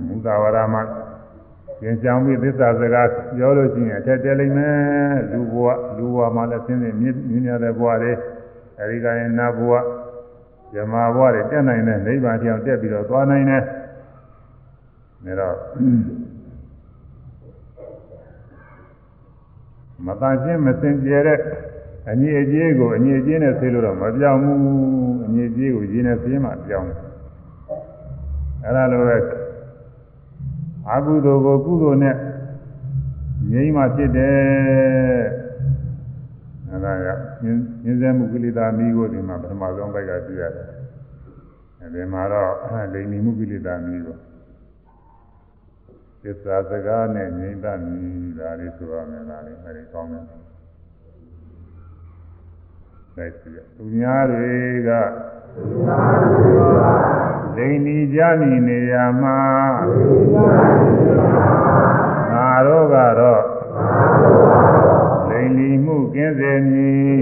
[0.07, 0.83] မူသာဝရမှာ
[1.81, 4.77] ကျင်ကြောင်ပြီးသစ္စာစကားပြောလို့ရှိရင်အထက်တက်လိမ့်မယ်
[5.33, 8.13] လူဘဝလူဘဝမှာလည်းသင်္သင်မြင့်မြင့်တဲ့ဘဝတွေ
[8.79, 9.73] အဲဒီကရင်နတ်ဘဝ
[10.73, 13.63] ဇမဘဝတွေတက်နိုင်တဲ့နိဗ္ဗာန်တရားတက်ပြီးတော့သွားနိုင်တယ်
[15.25, 15.57] ဒါတော့
[20.07, 21.39] မတန်ရှင်းမစင်ကြဲတဲ့
[22.11, 24.59] အညီအကျေးကိုအညီအကျေးနဲ့ဆေးလို့တော့မပြောင်းဘူး
[25.27, 27.01] အညီအကျေးကိုရင်းနဲ့ဆေးမှပြောင်းတယ်
[28.65, 29.17] အဲဒါလိုပဲ
[30.91, 32.17] အကုသိုလ်ကိုကုသိုလ်နဲ့
[33.51, 35.25] ငြိမ်းမှဖြစ်တယ်
[36.71, 37.09] အဲဒါက
[37.43, 40.67] ညင်းစဲမှုကိလေသာမိကိုဒီမှာပထမဆုံးဘက်ကပြရတယ်
[41.81, 42.53] အဲဒီမှာတော့
[42.95, 44.17] လိမ်မီမှုကိလေသာမိကို
[46.23, 47.97] သစ္စာစကားနဲ့ငြိမ်းသမိ
[48.39, 50.46] ဒါလေးဆိုရမယ်လားလေအဲဒီကောင်းတယ်
[53.19, 54.55] လိုက်စီရသူများတွေ
[54.89, 54.91] က
[57.57, 59.39] လိန်ဒီကြမိနေရမှာ
[62.31, 63.45] ငါတို့ကတော့
[65.29, 67.17] လိန်လီမှုကင်းစေမည်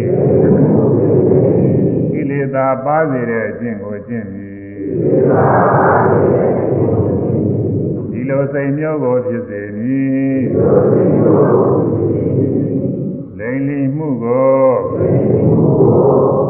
[2.12, 4.56] ကိလေသာပါစေတဲ့အကျင့်ကိုကျင့်မည်
[8.10, 12.03] ဒီလိုစိတ်မျိုးကိုဖြစ်စေမည်လိ
[13.54, 14.64] န်လီမှုကို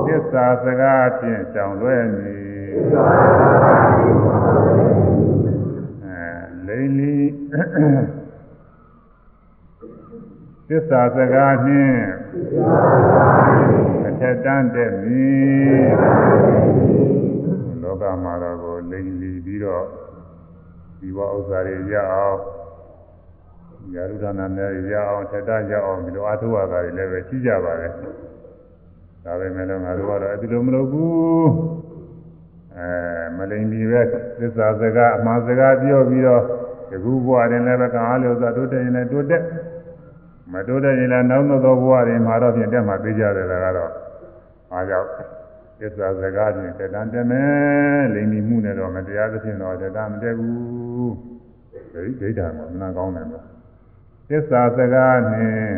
[0.07, 2.45] သစ္စာစကားဖြင့်ကြောင်လွဲမည်
[6.05, 6.27] အဲ
[6.67, 7.17] လိန်လီ
[10.69, 12.03] သစ္စာစကားနှင့်
[14.07, 15.89] အထက်တန်းတဲ့မည်
[17.83, 19.85] လောကမှာတော့ကိုလိန်လီပြီးတော့
[20.99, 22.39] ဒီဘဥစ္စာတွေရအောင်
[23.93, 27.93] ယာရုဒနာနဲ့ရအောင်ထက်တန်းရအောင်ဒီလိုအထုဝါဒတွေလည်းပဲရှိကြပါတယ်
[29.25, 31.51] ဒါပဲမဲ့လို့ငါတို့ကတော့အဲဒီလိုမလုပ်ဘူး
[32.77, 32.89] အဲ
[33.37, 34.03] မလိန်ဒီပဲ
[34.39, 36.43] သစ္စာစကားအမှန်စကားပြောပြီးတော့
[36.91, 39.43] ဒီခုဘဝတွင်လည်းပဲကံအားလျော်စွာတိုးတက်ရင်လည်းတိုးတက်
[40.53, 43.93] မတိုးတက်ရင်လည်းနောက်သောဘဝတွင်မှာတော့ပြင်တက်မှသိကြတယ်ဒါကတော့
[44.73, 45.09] အားကြောင့်
[45.81, 51.13] သစ္စာစကားဖြင့်တက်တန်းတက်မယ်လိန်ဒီမှုနဲ့တော့မတရားသဖြင့်တော့တက်တန်းမတက်ဘူး
[51.93, 53.45] ဒီဒိဋ္ဌာကမနာကောင်းတယ်လို့
[54.29, 55.75] သစ္စာစကားနှင့်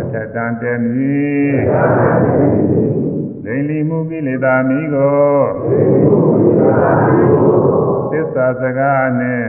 [0.00, 1.56] အထက်တန်တဲမည်
[3.44, 5.22] လိန်လီမှုကိလေသာမိကို
[8.12, 9.48] သစ္စာစကားနှင့်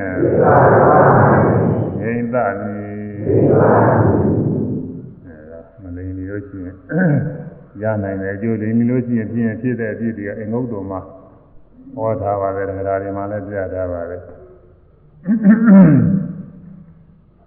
[1.99, 2.95] ငြိမ့်သမည်
[5.81, 6.75] မလိန်လီလို့ရှိရင်
[7.81, 10.99] ရနိုင်တယ်အကျိုးလိန်လီလို့ရှိရင်ဖြစ်ရင်ဖြစ်တဲ့အဖြစ်တွေကအိမ်ငုတ်တော်မှာ
[11.95, 14.21] ဟောထားပါတယ်တရားတွေမှာလည်းပြထားပါတယ်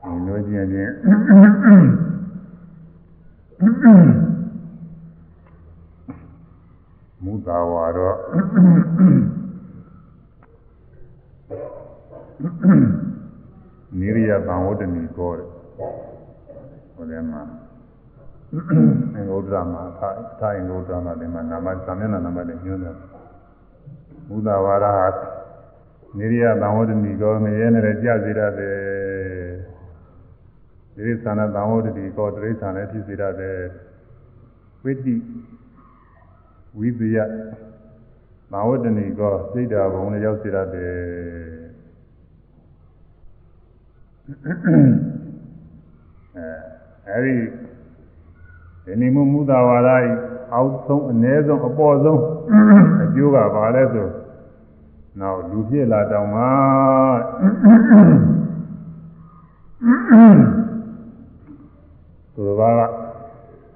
[0.06, 0.92] ဒီလိုကျင်ချင်း
[7.22, 8.16] မူတာဝါတော့
[13.98, 15.48] နိရိယသံဝတ္တနီကောတဲ့
[16.94, 17.42] ဟိုထဲမှာ
[19.14, 22.96] အင်္ဂုတ္တရမှာသာသာအင်္ဂုတ္တရမှာဒီမှာနာမသာမျက်နှာနာမလေးညွှန်းတယ်
[24.28, 25.06] မူတာဝါဒဟာ
[26.18, 29.05] နိရိယသံဝတ္တနီကောငရဲနဲ့ကြစေရတယ်
[30.96, 33.58] ဒီသန္တာသံဝတ္တနီကောတိရစ္ဆာန်လည်းဖြစ်စေရတယ်
[34.82, 35.14] ဝိတိ
[36.78, 37.16] ဝိဇယ
[38.52, 40.96] သံဝတ္တနီကောစိတ်ဓာဘုံနဲ့ရောက်စေရတယ်
[47.08, 47.34] အဲဒီ
[48.84, 49.98] ဒီနိမမူသာဝါဒဤ
[50.54, 52.20] အောက်ဆုံးအ ਨੇ ဆုံးအပေါ်ဆုံး
[53.02, 54.08] အကျိုးကဘာလဲဆို
[55.20, 56.42] နောက်လူဖြစ်လာတောင်မှ
[62.38, 62.92] သူတော်ဘာက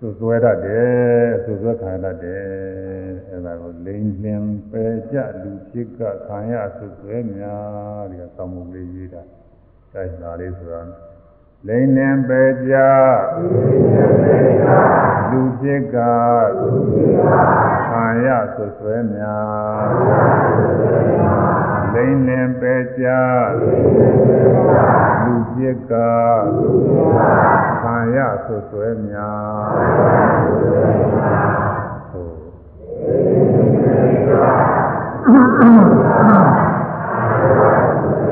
[0.01, 2.45] သူသွဲတတ်တယ်သူသွဲခံတတ်တယ်
[3.31, 9.23] အဲဒါကိုလိန်လင်ပယ်ကြလူဖြစ်ကခံရသူသွဲများဒီကသောမှုလေးရေးတာ
[9.93, 10.83] တိုက်လာလေးဆိုတာ
[11.69, 12.75] လိန်လင်ပယ်ကြ
[15.31, 15.97] လူဖြစ်က
[17.91, 21.40] ခံရသူသွဲများ
[21.95, 23.07] လိန်လင်ပယ်ကြ
[25.25, 25.93] လူဖြစ်က
[27.83, 30.11] ခံရသူသွဲများ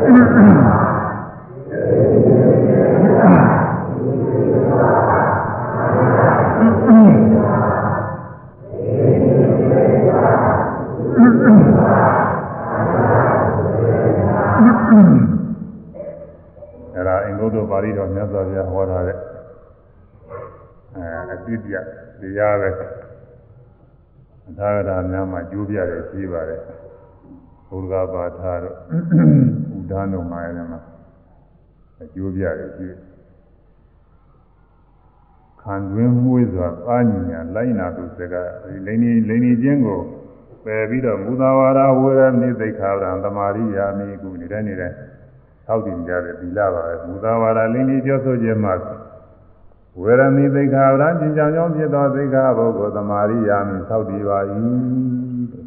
[0.09, 0.88] အဲ့
[17.71, 19.19] ပါဠိတော်မြတ်စွာဘုရားဟောထားတဲ့
[20.95, 21.75] အဲအပြစ်ပြ
[22.21, 22.71] တရားပဲ
[24.49, 26.61] အထာဂတာများမှာကျိုးပြတယ်ရှိပါတယ်
[27.69, 28.77] ဘုရားဘာသာတို့
[29.77, 30.81] ဥဒန်းတို့မှာလည်းမှာ
[32.03, 32.89] အကျိုးပြတယ်ရှိ
[35.63, 38.51] ခံတွင်းမှုစွာပါညညာလိုက်နာသူစကား
[38.87, 40.01] လိန်နေလိန်နေခြင်းကို
[40.65, 44.93] ပယ်ပြီးတော့မူသာဝါဒဝေရနိသိခာရံသမာရိယာမိကုနေတဲ့နေတဲ့
[45.69, 48.75] ထောက်တည်ကြတဲ့သီလပါပဲမူသာဝါဒလိန်နေပြောဆိုခြင်းမှာ
[50.01, 54.39] ဝေရမိသိခာရံကျင်ကြောင်ကြောင့်ဖြစ်သောသိခာဘုဂ္ဂိုလ်သမာရိယာမိထောက်တည်ပါ၏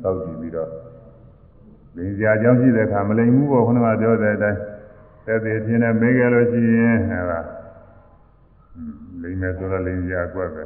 [0.01, 0.69] ထောက်တည်ပြီးတော့
[1.95, 4.59] လင်စရာကြောင့်ဖြစ်တဲ့အခါမလိမ်မှုပေါ့ခုနကပြောတဲ့အတိုင်း
[5.25, 7.47] သက်သေဖြစ်နေမေးကြလို့ရှိရင်ဟဲ့လား
[9.21, 10.63] လိမ်မယ်ဆိုတော့လိမ်စရာကွက်ပဲ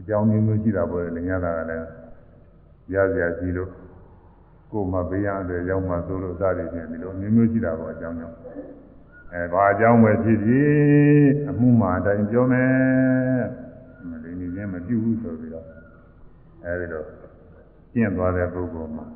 [0.00, 1.86] အကြောင်းမျိုးမျိုးရှိတာပေါ့လေလိမ်ရတာကလည်း
[2.94, 3.70] ရစရာရှိလို့
[4.76, 8.36] ကိုယ်မှဘေးရတဲ့ရောက်မှသို့လို့စသည်ဖြင့်ဒီလိုမျိုးမျိုးရှိတာပေါ့အကြောင်းကြောင့်
[9.32, 10.70] အဲဘာအကြောင်းပဲဖြစ်ဖြစ်
[11.48, 12.72] အမှုမှအတိုင်းပြောမယ်
[14.10, 15.66] မလိမ်နေခြင်းမပြုဘူးဆိုပြီးတော့
[16.64, 17.04] အဲဒီတော့
[17.92, 19.06] ကျင့်သွားတဲ့ပုဂ္ဂိုလ်မှာ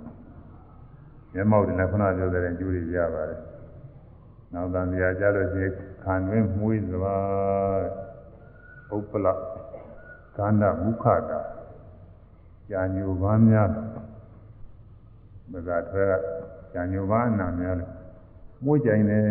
[1.32, 3.40] မျက်မှောက်တင်လည်းခုနပြောတဲ့အကျိုးတွေရပါတယ်
[4.54, 5.72] နောက်တန်ကြာကြလို့ရှိရင်
[6.04, 7.16] ခံတွင်မှုစွာ
[8.94, 9.26] ဥပ္ပလ
[10.36, 11.40] ကန္ဓမုခတာ
[12.70, 13.68] ကြာညိုပန်းများ
[15.52, 16.12] မကထွဲက
[16.72, 17.92] ကြာညိုပန်းအနာများလို့
[18.64, 19.24] မှုကြိုင်တယ်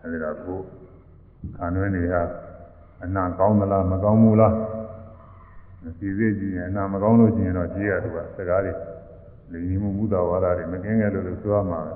[0.00, 0.58] အဲဒီတော့ကို
[1.56, 2.22] ခံတွင်တွေဟာ
[3.04, 4.54] အနာကောင်းသလားမကောင်းဘူးလား
[5.98, 8.72] စီစစ်ကြည့်ရင်အနာမကောင်းလို့ရှိရင်တော့ကြည့်ရသူကစကားတွေ
[9.52, 11.94] လိမ်မှုမူတာဝါဒတွေမကင်းခဲ့လို့လို့ဆိုရမှာပဲ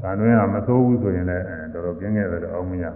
[0.02, 2.94] ။ဒါတွင်ကမသိုးဘူးဆိုရင်လည်းတော်တော်ကင်းခဲ့တယ်တော့အောင်မရဘူး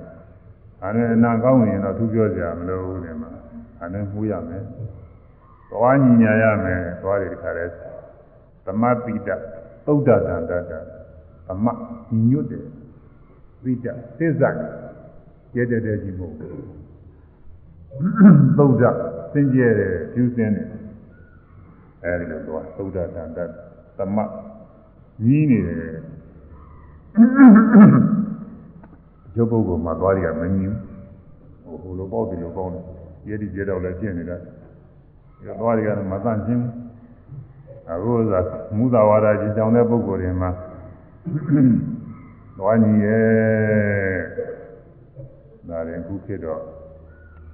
[0.81, 3.31] ။ဒါနဲ့အနာကောင်းရင်တော့သူပြောကြမလို့ဘူးဒီမှာ။
[3.79, 4.65] ဒါနဲ့မှုရမယ်။
[5.73, 7.65] သွားညီညာရမယ်။သွားတွေတခါလဲ
[8.67, 9.29] သမပိတ
[9.87, 10.73] သုဒ္ဓတန်တတ
[11.47, 11.67] သမ
[12.11, 12.67] ညီညွတ်တယ်။
[13.63, 13.87] ပိတ
[14.19, 14.51] သစ္စာ
[15.53, 16.65] ကျဲတဲ့တဲ့ကြီးမဟုတ်ဘူး။
[18.59, 18.85] သုဒ္ဓ
[19.33, 20.69] စင်ကြဲတယ်ဖြူစင်းတယ်
[22.05, 23.39] အဲဒီလိုသွားသုဒ္ဓတန်တ
[23.99, 24.19] သမ
[25.23, 25.97] ကြီးနေတယ်
[29.37, 30.75] ရုပ်ပုဂ္ဂိုလ်မှာသွားရမမြင်
[31.65, 32.71] ဟိုဟိုလိုပေါ့ဒီလိုပေါ့
[33.29, 34.37] ရဲဒီရဲတော့လည်းကျင့်နေတာ
[35.43, 36.65] ဒီသွားရကတော့မသန့်ရှင်း
[37.91, 38.35] အခုက
[38.77, 40.51] မူသာဝါဒကြီးကြောင်တဲ့ပုဂ္ဂိုလ်တွေမှာ
[42.59, 44.21] သွားညီရဲ့
[45.69, 46.63] ဒါရင်ခုဖြစ်တော့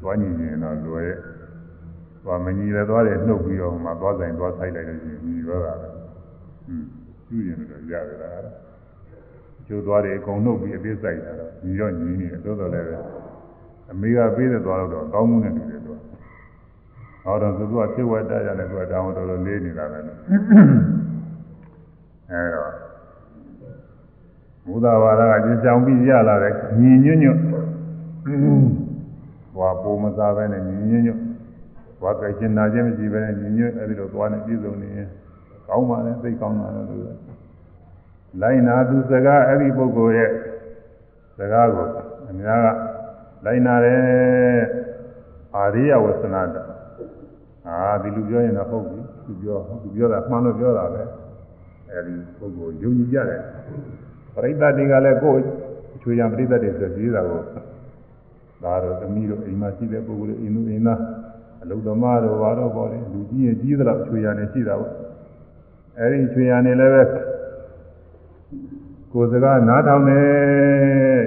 [0.02, 1.18] သွားညီရင်တော့လွယ်ရဲ့
[2.24, 6.86] သွားမညီလည်းသွားတယ်နှုတ်ပြီးတော့မှသွားဆိုင်သွားဆိုင်လိုက်လို့ရှိရင်ညီရောတာပဲဟွန်း
[7.26, 8.40] ကျူးရင်တော့ရတယ်လား
[9.66, 12.96] ကျိုးသွားတယ်အကုန်နှုတ်ပြီးအသေးဆိုင်တာတော့ညီတော့ညီနေတယ်သို့တော်လည်းပဲ
[13.90, 15.67] အမေကပေးတဲ့သွားတော့ကောင်းမှုနဲ့တူတယ်သူက
[17.28, 20.18] ဟောတော့သူကဖြစ်ဝတ်တရတယ်သူကတောင်းတော်တော်လေးနေတာပဲအဲတော့
[24.66, 27.38] ဘုရားဘာသာကကြင်ကြောင်ပြီးရလာတဲ့ညီညွတ်ညွတ်
[29.54, 31.20] ဟွာပုံမစားပဲနဲ့ညီညွတ်ညွတ်
[32.02, 35.08] ဝါကကျင်နာခြင်းမရှိပဲနဲ့ညီညွတ်အဲဒီလိုသွားနေပြည်စုံနေရင်
[35.68, 36.88] ကောင်းပါလေသိကောင်းတာလို့
[38.40, 40.30] လိုက်နာသူစကားအဲ့ဒီပုဂ္ဂိုလ်ရဲ့
[41.38, 41.86] စကားကို
[42.30, 42.68] အများက
[43.44, 43.98] လိုက်နာတယ်
[45.56, 46.56] အာရိယဝဆနာတ
[47.68, 51.02] အာဒီလူပြောရင်တော့ဟုတ်ပြီသူပြောသူပြောတာမှန်လို့ပြောတာပဲ
[51.90, 53.42] အဲ့ဒီပုဂ္ဂိုလ်ယုံကြည်ကြတယ်
[54.34, 55.42] ပရိသတ်တွေကလည်းကိုယ်
[56.02, 57.40] ချွေရန်ပရိသတ်တွေဆိုပြီးတာကို
[58.62, 61.00] ဒါတော့သမီးတို့အိမ်မှာရှိတဲ့ပုဂ္ဂိုလ်တွေအိမ်သူအိမ်သား
[61.62, 64.92] အလုသမားတို့ဘာတော့ပေါ့လေလူကြီးရင်ကြီးသလောက်ချွေရန်နေရှိတာပေါ့
[65.98, 67.02] အဲဒီချွေရနေလည်းပဲ
[69.12, 70.20] ကိုယ်စကားနားထောင်နေ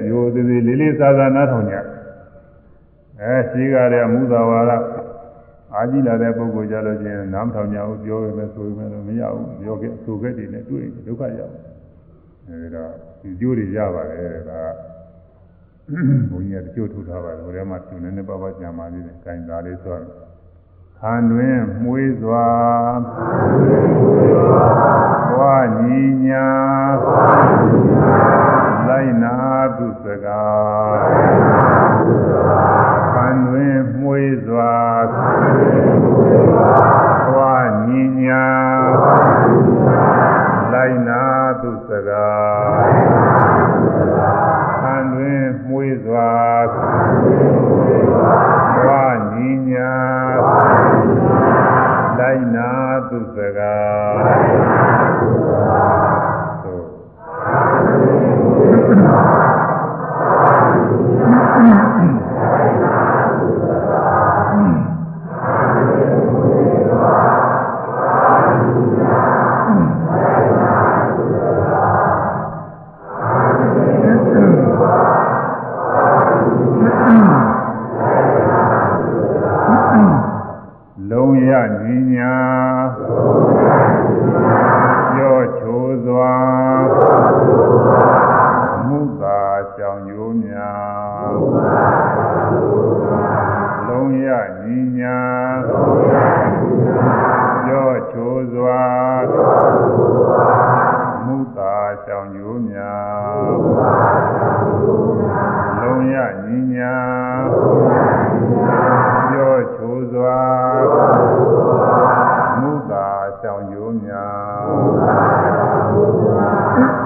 [0.09, 1.75] ရိုးသေးသေးလေးလေးစားစားနားထောင်ကြ
[3.21, 4.71] အဲရှိကြတဲ့အမှုသာဝါဒ
[5.75, 11.55] အာကြည့်လာတဲ့ပုဂ္ဂိုလ်ကြလို့ချင်းနားမထောင်ကြဘူးပြောရမယ်ဆိုရမယ်လို့မရဘူးပြောခဲ့ဆိုခဲ့တယ်နဲ့တွေ့ဒုက္ခရောက်
[12.47, 12.85] အဲဒါ
[13.21, 14.61] ဒီကျိုးတွေရပါတယ်ဒါ
[16.31, 20.31] ဘုန်းကြီးကတချို့ထုတ်ထားပါတယ်ဟိုထဲမှာသူနည်းနည်းပါးပါးကြံပါသေးတယ်။ကင်သားလေးဆိုတော့
[20.99, 22.47] ဟန်တွင်မှုေးစွာ
[25.37, 25.41] ဘဝ
[25.83, 26.47] ညီညာ
[28.87, 29.35] လိုက်နာ
[29.77, 32.80] သူစကားဟန်တွင်
[33.99, 34.75] မှုေးစွာ
[37.33, 37.37] ဘဝ
[37.87, 38.47] ညီညာ
[40.73, 41.23] လိုက်နာ
[41.61, 42.83] သူစကား
[44.81, 46.31] ဟန်တွင်မှုေးစွာ
[48.75, 48.89] ဘဝ
[49.33, 49.93] ညီညာ
[52.19, 52.69] လိုက်နာ
[53.09, 54.21] သူစကား
[56.63, 56.85] သို့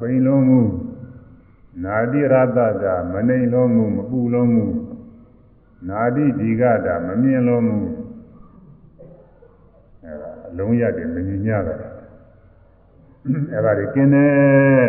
[0.00, 0.60] ပိန်လုံးမှု
[1.84, 2.36] နာတိရတ
[2.82, 4.66] တာမနှိမ်လုံးမှုမပူလုံးမှု
[5.88, 7.78] နာတိဒီကတာမမြင်လုံးမှု
[10.04, 11.74] အဲဒါအလုံးရတယ်မမြင်ညတာ
[13.52, 14.86] အဲဒါတွေกินတယ်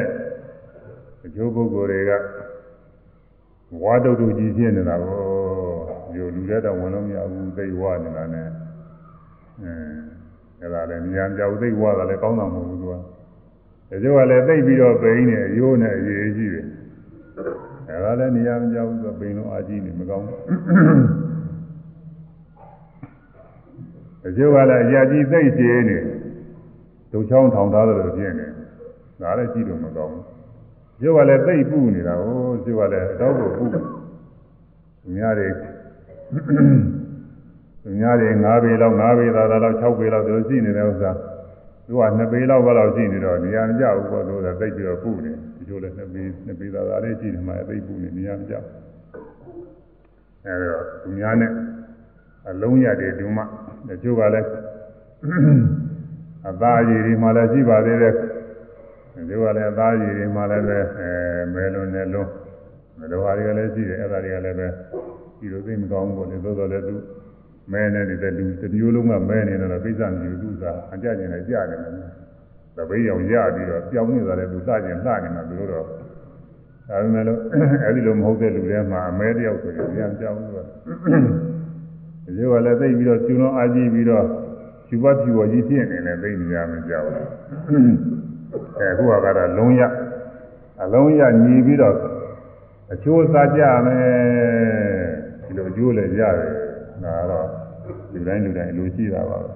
[1.25, 2.11] အကျိုးပုဂ္ဂိုလ်တွေက
[3.81, 5.27] ဝါတုတ်တုကြီးဖြစ်နေတာကို
[6.11, 8.47] ဒီလူတွေတော့ဝင်လို့မရဘူးသိဝနေတာနဲ့
[9.61, 9.73] အဲ
[10.59, 13.16] အဲ့ဒါလည်းဉာဏ်ကြောက်သိဝတာလည်းကောင်းတာမဟုတ်ဘူးသူက
[13.89, 16.65] ဒါကြောင့်လည်းသိပြီးတော့ပိန်းနေအယိုးနဲ့အရေးကြီးတယ်
[17.87, 20.37] အဲ့ဒါလည်းဉာဏ်ကြောက်ဆိုပိန်းလို့အာကြီးနေမကောင်းဘူး
[24.21, 25.97] ဒါကြောင့်လည်းအရာကြီးသိရှည်နေ
[27.11, 28.47] ဒုချောင်းထောင်ထားတယ်လို့ဖြစ်နေ
[29.21, 30.25] ဒါလည်းကြည့်လို့မကောင်းဘူး
[31.01, 33.79] ကျိုးကလည်းသိပ်ပူနေတာဟိုကျိုးကလည်းအတော့ကိုပူသူ
[35.15, 35.47] များတွေ
[37.83, 41.11] သူများတွေ9ပေလောက်9ပေသာသာလောက်6ပေလောက်သူရှိနေတဲ့ဥစ္စာ
[41.87, 48.55] သူက2ပေလောက်ပဲလောက်ရှိနေတော့နေရာမကျဘူးပေါ့သူကသိပ်ပြီးတော့ပူနေဒီလိုလည်း2ပေ2ပေသာသာလေးရှိနေမှသိပ်ပူနေနေရာမကျ
[50.45, 51.51] အဲဒါသူများနဲ့
[52.49, 53.43] အလုံးရတယ်ဒီမှ
[53.87, 54.49] တချို့ကလည်း
[56.49, 58.13] အသားရည်ဒီမှလည်းရှိပါသေးတယ်
[59.27, 61.09] ဒီကလည်းအသားရည်တွေမှလည်းပဲအဲ
[61.53, 62.29] မဲလုံးနဲ့လုံး
[62.99, 64.67] မလိုဟာတွေကလည်းရှိတယ်အဲ့ဒါတွေကလည်းပဲ
[65.39, 66.95] ဒီလိုသိမကောင်းဘူးလေသို့တော်လည်းသူ
[67.71, 71.93] မဲနေတဲ့လူတစ်မျိုးလုံးကမဲနေတော့ကိစ္စမရှိဘူးသူကအကြကျင်လည်းကြားတယ်မယ်
[72.75, 77.39] တပိတ်အောင်ရပြီးတော့ပြောင်းနေတာလည်းသူစကျင်လှနေမှာသူတို့တော့ဒါပေမဲ့လို့
[77.83, 80.65] အဲ့ဒီလိုမဟုတ်တဲ့လူတွေမှာအမဲတယောက်ဆိုရင်ပြန်ကြောင်းလို့
[82.25, 84.25] ဒီလိုကလည်းသိပြီးတော့ကျူလုံးအားကြီးပြီးတော့
[84.87, 87.27] ဖြူပတ်ဖြူဝကြီးဖြစ်နေတယ်သိနေရမှကြောက်တယ်
[88.79, 89.81] အဲခုကတော့လုံးရ
[90.83, 91.95] အလုံးရညီပြီးတော့
[92.93, 94.05] အချိုးစားကြမယ်
[95.43, 96.51] ဒီလိုအကျိုးလည်းရတယ်
[97.03, 97.47] ဒါကတော့
[98.13, 99.49] လူတိုင်းလူတိုင်းလူရှိတာပါပဲ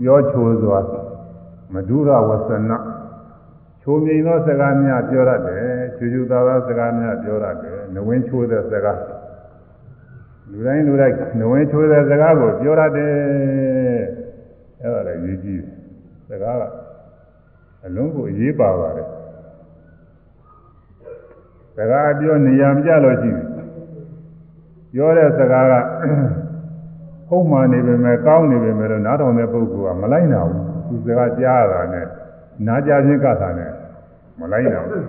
[0.00, 0.78] ပြောချိုးစွာ
[1.74, 2.72] မဒုရဝဆန
[3.82, 5.64] ချိုးမြိန်သောစကားများပြောရတယ်
[5.96, 9.00] ချူချူသာသာစကားများပြောရတယ်နဝင်းချိုးတဲ့စကား
[10.50, 13.12] လူတိုင်းလူတိုင်းနဝင်းချိုးတဲ့စကားကိုပြောရတယ်
[14.80, 15.62] အဲ့ဒါလည်းရေးကြည့်
[16.28, 16.62] စကားက
[17.86, 19.08] အလုံးကိုအရေးပါပါတယ်
[21.76, 23.53] စကားပြောနေရာမကြလို့ရှိတယ်
[24.94, 25.72] ပြောတဲ့စကားက
[27.28, 32.06] ဟုတ်မှန်နေပေမဲ့ကောင်းနေပေမဲ့လို့နားထောင်တဲ့ပုဂ္ဂိုလ်ကမလိုက်နိုင်ဘူးသူစကားကြားရတာနဲ့
[32.66, 33.70] နားကြားခြင်းကသာနဲ့
[34.40, 35.04] မလိုက်နိုင်ဘူး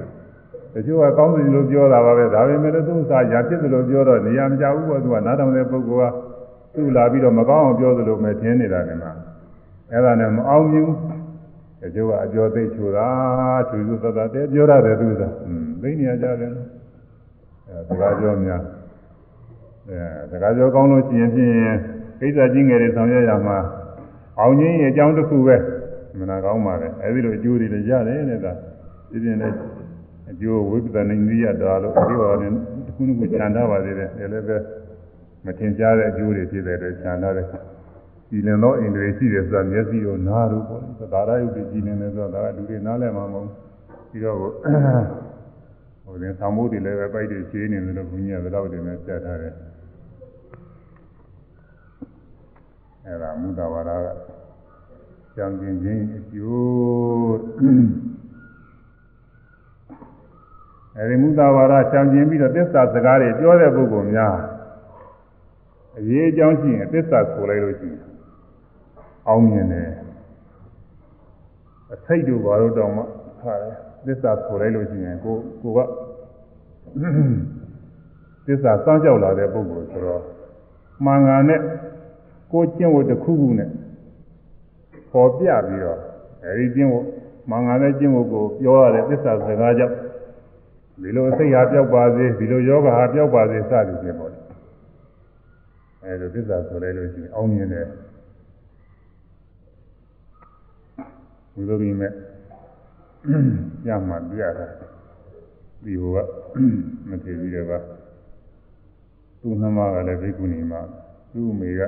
[0.73, 6.13] တချို့ကကောင်းတယ်လို့ပြောတာပါပဲဒါပေမဲ့လို့သူ့စာရာဖြစ်တယ်လို့ပြောတော့နေရာမကျဘူးပေါ့သူကနားထောင်တဲ့ပုဂ္ဂိုလ်က
[6.75, 9.07] သူ့လာပြီးတော့မကောင်းအောင်ပြောသလိုပဲထင်နေတာကမှ
[9.91, 10.88] အဲ့ဒါနဲ့မအောင်မြင်
[11.81, 13.07] တချို့ကအကျော်သိချူတာ
[13.69, 16.51] ချူစုသတ်သတ်တဲပြောရတယ်သူကอืมသိနေရကြတယ်
[17.67, 18.61] အဲစကားပြောများ
[19.89, 19.97] အဲ
[20.31, 21.51] စကားပြောကောင်းလို့ရှိရင်ဖြင့်
[22.19, 23.57] ကိစ္စကြီးငယ်တွေဆောင်ရွက်ရမှာ
[24.39, 25.55] အောင်ခြင်းရဲ့အကြောင်းတစ်ခုပဲ
[26.19, 28.53] မနာကောင်းပါလေအဲဒီလိုအကျိုးတွေလည်းရတယ်တဲ့ဒါ
[29.11, 29.55] ဒီပြင်လည်း
[30.31, 32.51] အကျိုးဝိပဿနာဉာဏ်ရတာလို့ဒီပါနဲ့
[32.86, 34.57] တစ်ခုတစ်ခုခြံထားပါသေးတယ်အဲလည်းပဲ
[35.45, 37.47] မထင်ရှားတဲ့အကျိုးတွေဖြစ်တဲ့အတွက်ခြံထားတယ်
[38.29, 40.81] ကြည်လင်သောအိန္ဒြေရှိတယ်ဆိုတာမျက်စိရောနားတို့ပေါ့
[41.13, 43.49] သာရယုတ်ကြည်လင်တယ်ဆိုတာဒါကလူတွေနားလည်မှာမဟုတ်
[44.09, 44.51] ပြီးတော့ဟို
[46.21, 49.53] ဒီသံမိုးတွေလည်းပဲပိုက်တွေရှင်းနေတယ်လို့ဘုန်းကြီးကလည်းတော့တင်နဲ့ဆက်ထားတယ်
[53.06, 54.08] အဲ့ဒါမူတဝါဒက
[55.36, 57.38] ကြံကျင်ခြင်းအကျိုး
[60.97, 64.36] အဲဒီမူတဝါဒကြံကျင်ပြီးတော့သစ္စာစကားတွေပြောတဲ့ပုဂ္ဂိုလ်များ
[65.97, 68.06] အရေးအကြောင်းရှိရင်သစ္စာဆိုလိုက်လို့ရှိရင်
[69.28, 69.91] အောင်မြင်တယ်
[71.93, 73.03] အစိတ်တို့ဘာလို့တောင်းမှ
[73.41, 73.76] ဟာတယ်
[74.06, 75.80] သစ္စာဆိုလိုက်လို့ရှိရင်ကိုကိုက
[78.47, 80.22] သစ္စာစောင့်ကြောက်လာတဲ့ပုဂ္ဂိုလ်ဆိုတော့
[81.06, 81.62] မှန်ကန်တဲ့
[82.52, 83.70] ကိုကျင့်ဝတ်တစ်ခုခုနဲ့
[85.12, 86.00] ပေါ်ပြပြီးတော့
[86.43, 87.06] အဲဒီကျင့်ဝတ်
[87.50, 89.96] မှန်ကန်တဲ့ကျင့်ဝတ်ကိုပြောရတဲ့သစ္စာစကားကြောင့်
[91.02, 94.32] ဒီလိုစိတ်ဟာပြောက်ပါစေဒီလိုယောဂဟာပြောက်ပါစေစသည်ဖြင့်ပေါ့
[96.04, 97.88] အဲလိုသစ္စာဆိုလိုက်လို့ရှိရင်အောင်းမြင်တယ်
[101.54, 102.12] ဝိသုရိမဲ့
[103.86, 104.68] ညမှာပြရတာ
[105.84, 106.18] ဒီဟိုက
[107.10, 107.74] မထေပြီးတော့က
[109.41, 110.82] သူ့နှမကလည်းဘိက္ခုနီမှာ
[111.32, 111.82] သူ့အမေက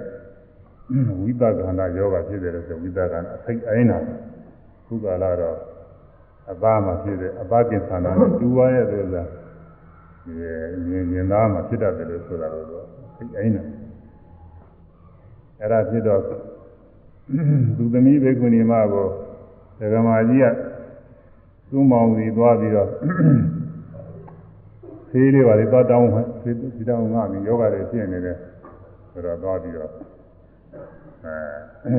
[1.21, 3.97] ဝိသကန္တာယောဂဖြစ်တယ်လို့ဆိုဝိသကန္တာအစိတ်အိုင်းတာ
[4.85, 5.57] ခုကလာတော့
[6.51, 9.23] အသားမှာဖြစ်တယ်အပကိသန္တာနဲ့တူဝါရဲ့ဆိုတာ
[10.23, 10.31] ဒီ
[10.88, 12.65] မြင်မြင်သားမှာဖြစ်တတ်တယ်လို့ဆိုတာလို့
[13.15, 13.63] စိတ်အိုင်းတာ
[15.59, 16.21] အဲ့ဒါဖြစ်တော့
[17.77, 19.07] သူသမီးဘိက္ခုနီမကို
[19.79, 20.45] ဒဂမာကြီးက
[21.69, 22.89] သူ့မောင်စီသွားပြီးတော့
[25.09, 26.09] ဆေးလေးပါလေသွားတောင်း
[26.41, 28.38] ဆေးဒီတောင်းငါပြီးယောဂတွေဖြစ်နေတယ်
[29.11, 29.91] ဆိုတော့သွားပြီးတော့
[31.26, 31.97] အဲ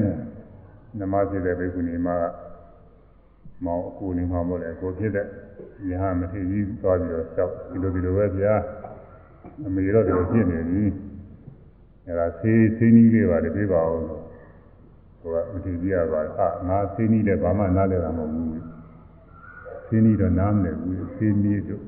[0.99, 2.23] နမဖြစ်တဲ့ဘိက္ခုနီမက
[3.65, 5.27] မောင်အကူနေမှာမို့လေကိုဖြစ်တဲ့
[5.91, 8.55] ယဟမထေကြီးသွားပြီးတော့လျှောက်ဒီလိုဒီလိုပဲဗျာ
[9.67, 10.83] အမေတော့ဒီလိုဖြစ်နေပြီ
[12.07, 14.23] အဲဒါဆေးဆေးနည်းလေးပါလေပြေးပါအောင်လို့
[15.21, 18.51] ဟိုကမထေကြီးကပါအာငါဆေးနည်းလည်းဘာမှနားလည်တာမဟုတ်ဘူး
[19.87, 21.83] ဆေးနည်းတော့နားမလည်ဘူးဆေးနည်းတို့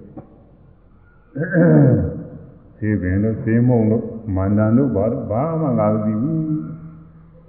[2.77, 4.05] ဆေးပင်တို့ဆေးမုံတို့
[4.37, 6.60] မန္တန်တို့ဘာလို့ဘာမှငါမသိဘူး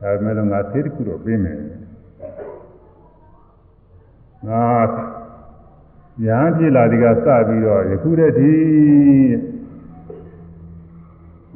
[0.02, 1.58] ဒါပေမဲ့ငါဆေးတစ်ခုတော့ပေးမယ်
[4.48, 4.66] ငါ
[6.26, 8.52] ညာဖြစ်လာဒီကစပြီးတော့ယခုတည်းဒီ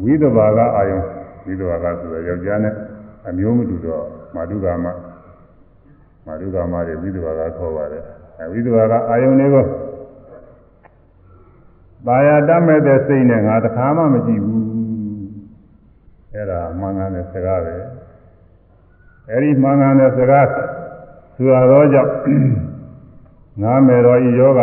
[0.04, 1.00] ဝိသဘာကအာယု
[1.46, 2.74] ဝိသဘာကဆိုတော့ယောက်ျားနဲ့
[3.28, 4.04] အမျိုးမတူတော့
[4.36, 4.86] မာတုကာမ
[6.26, 8.04] မာတုကာမတွေဝိသဘာကခေါ်ပါတယ်
[8.40, 9.66] အဲဝိသဘာကအာယုလေးကို
[12.06, 14.66] ပါရတတ်မဲ့တဲ့စိတ်နဲ့ငါတခါမှမကြည့်ဘူး
[16.34, 17.76] အဲ့ဒါမှန်ကန်တဲ့စကားပဲ
[19.32, 20.48] အဲ့ဒီမှန်ကန်တဲ့စကား
[21.36, 22.12] ဆိုရတော့ကြောင့်
[23.62, 24.62] ငါမယ်တော်ဤယောဂ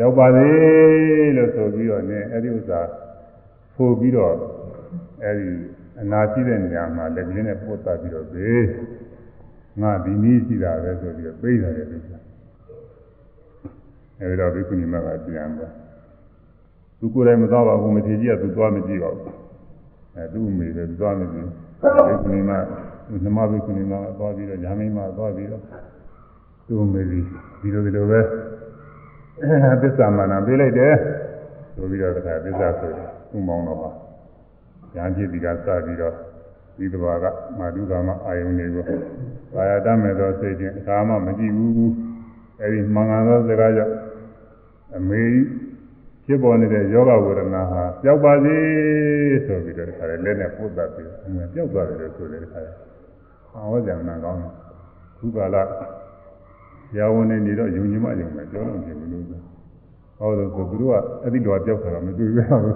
[0.00, 2.80] ရောက်ပါသေးလို့ဆိုပြီးတော့ ਨੇ အဲ့ဒီဥစ္စာ
[3.74, 4.34] ဆိုပြီးတော့
[5.22, 5.48] အဲ့ဒီ
[6.00, 8.64] အနာရှိတဲ့နေရာမှာလက်ကလေးနဲ့ပို့သပြီးတော့ဘေး
[9.80, 12.20] ငါဒီနည်းရှိတာပဲဆိုပြီးတော့ပြေးလာတယ်လို့ဆိုတာ
[14.20, 15.74] အဲဒီတော့ဘိက္ခုနီမကပြန်သွား
[16.98, 19.24] သူကိုယ်တိုင်မသွားပါဘူးမထေကြီးကသူသွားမကြည့်ပါဘူး
[20.14, 21.48] အဲသူ့အမေလည်းသွားမကြည့်
[21.80, 22.52] ဘိက္ခုနီမ
[23.24, 25.62] နမဘိက္ခုနီမကသွားပြီးတော့ညာမင်းမသွားပြီးတော့
[26.66, 27.24] သူ့အမေကြီး
[27.60, 28.20] ဒီလိုဒီလိုပဲ
[29.82, 30.94] သစ္စာမာနပေးလိုက်တယ်
[31.74, 33.90] ဆိုပြီးတော့တခါသစ္စာဆိုတယ်သူ့မောင်းတော့ပါ
[34.94, 36.14] ညာဖြစ်ပြီးကစပြီးတော့
[36.76, 37.24] ဒီတဘာက
[37.58, 38.84] မာတုကာမအာယုန်တွေကို
[39.54, 41.92] ကာယတမဲ့သောစိတ်ချင်းအခါမှမကြည့်ဘူး
[42.60, 43.94] အဲဒီမင်္ဂလာသောစကားကြောင့်
[44.96, 45.22] အမေ
[46.26, 48.56] ဖြစ်ပေါ်နေတဲ့ယောဂဝေဒနာဟာပျောက်ပါစေ
[49.46, 52.60] ဆိုပြီးတော့တခါလေလက်နဲ့ပုတ်တတ်ပြီးအမှန်ပျောက်သွားတယ်လို့ဆိုတယ်တခါ
[53.58, 54.52] လေဟောကြံနာကောင်းတယ်
[55.18, 55.56] ခုကာလ
[56.96, 59.24] ရာဝန်နေနေတော့ယုံကြည်မှယုံမယ်ပြောလို့ဖြစ်ဘူးလို့
[60.18, 62.74] ဟောလို့ဆိုသူတို့ကအဲ့ဒီတော့ပျောက်တာမတွေ့ရဘူး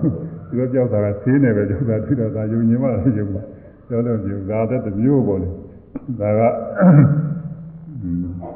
[0.49, 3.43] သူတို့ပျောက်တာကသေးနေပဲပျောက်တာသူတို့ကယုံကြည်မှလည်းယုံမှာ
[3.89, 5.49] ပြောလို့ပြုဒါတဲ့တမျိုးပေါ့လေ
[6.21, 6.41] ဒါက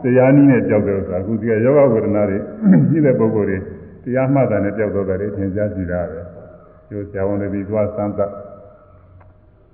[0.03, 2.39] တရားနည်းနဲ့ကြောက်တယ်ဆိုတာအခုဒီကယောဂဝေဒနာတွေ
[2.89, 3.59] ရှိတဲ့ပုဂ္ဂိုလ်တွေ
[4.13, 6.21] တရားမှတ်တာနဲ့ကြောက်တော့တယ်ထင်ရှားကြည့်တာပဲ
[6.89, 8.31] ကျိုးဆရာဝန်တွေပြီးသွားစမ်းသပ်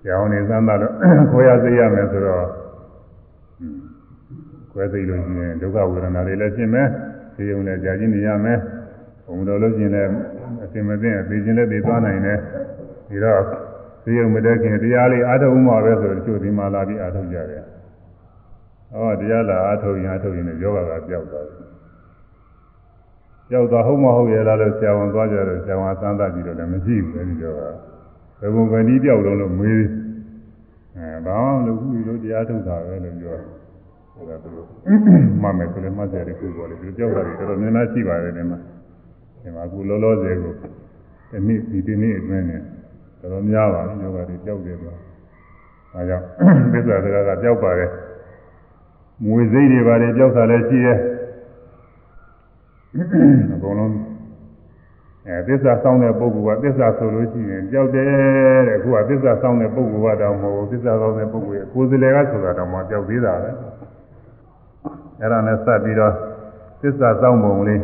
[0.02, 0.92] ဆရာဝန်တွေစမ်းသပ်လို့
[1.30, 2.46] ခွဲရသိရမယ်ဆိုတော့
[4.72, 6.88] ခွဲသိလို့ရှိရင်ဒုက္ခဝေဒနာတွေလည်းဖြစ်မယ်
[7.36, 8.58] သိုံလည်းကြာချင်းနေရမယ်
[9.26, 10.10] ဘုံတော်လို့ရှိရင်လည်း
[10.64, 12.38] အစင်မသိအသေးချင်းလည်းသိသွားနိုင်တယ်
[13.08, 13.42] ဒီတော့
[14.04, 17.62] သိုံမတတ်ခင်တရားလေးအားထုတ်မှပဲဆိုတော့ကျိုးဒီမှာလာပြီးအားထုတ်ကြတယ်
[18.92, 21.58] ဟောတရားလာအားထုတ်ရင်အားထုတ်ရင်လည်းယောဂကပြောက်သွားတယ်
[23.50, 27.91] ကြောက်သွားဟုတ်မဟုတ်ရဲ့လားလို့ဆရာဝန်သွားကြတော့ဆရာဝန်သမ်းသပ်ကြည့်တော့လည်းမရှိဘူးအဲဒီတော့
[28.42, 29.82] ဘယ်ဘုံပဲဒီပြောက်လုံးလို့မေး
[30.96, 33.36] အဲဘာမှမလုပ်ဘူးလို့တရားထုတ်တာပဲလို့ပြော
[34.14, 34.50] ဟိုကသူ
[35.42, 38.58] မှတ်မယ်ဆိုလည်းမှတ်ကြတယ်ခုပေါ်လေဒီကြောက်တာတွေတော်တော်များများရှိပါတယ်ဒီမှာ
[39.42, 40.52] ဒီမှာအခုလောလောဆယ်ကို
[41.30, 42.60] ဒီနေ့ဒီဒီနေ့အတွင်းနဲ့
[43.20, 44.98] တော်တော်များပါပြီယောဂတွေကြောက်တယ်တော့
[45.94, 46.24] အဲကြောင့်
[46.72, 47.90] သစ္စာစကားကကြောက်ပါတယ်
[49.24, 50.98] မွေစိတ်တွေပါတယ်ကြောက်တာလည်းရှိရဲ့
[53.54, 53.92] အကုန်လုံး
[55.28, 58.06] အဲသစ္စာစောင်းတဲ့ပုဂ္ဂိုလ်ကသစ္စာဆိုလို့ရှိရင်ကြောက်တယ်
[58.68, 63.50] တဲ့အခုကသစ္စာစောင်းတဲ့ပုဂ္ဂိုလ်ကတော့မဟုတ်ဘူးသစ္စာစောင်းတဲ့ပုဂ္ဂိုလ်ရဲ့ကိုယ်စလဲကဆိုတာတော့မှကြောက်သေးတာပဲ
[65.20, 66.12] အဲ့ဒါနဲ့စပ်ပြီးတော့
[66.82, 67.80] သစ္စာစောင်းပုံလေး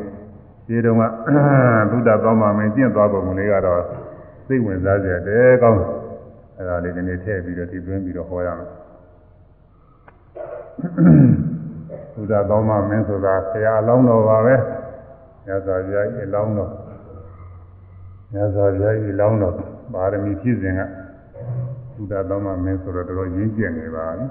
[0.66, 1.02] ဒီတုန်းက
[1.90, 3.82] ဘုဒ္ဓကောင်းမှမင်းကျင့်သွားပုံလေးကတော့
[4.46, 5.82] စိတ်ဝင်စားကြတယ်ကောင်း
[6.56, 8.68] အဲ့ဒါလေးဒီနေ့ထည့်ပြီးတော့ဒီသွင်းပြီးတော့ဟောရမယ်
[12.14, 14.54] ဘုရားကောင်းမှမင်းဆိုတာဆရာအလောင်းတော်ပါပဲ
[15.44, 16.70] မြတ်စွာဘုရားကြီးအလောင်းတော်
[18.32, 19.54] မြတ်စွာဘုရားကြီးအလောင်းတော်
[19.92, 20.80] ပါရမီဖြစ်စဉ်က
[21.96, 24.26] ဘုရားကောင်းမှမင်းဆိုတော့တော်တော်ရင်းကျက်နေပါပြီ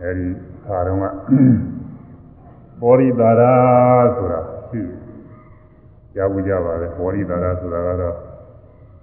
[0.00, 0.26] အဲဒီ
[0.66, 1.04] ခါတော့က
[2.80, 3.52] ဘောရိတာရာ
[4.16, 4.80] ဆိုတာရှိ
[6.14, 8.16] ကြားဘူးကြပါလေဘောရိတာရာဆိုတာကတော့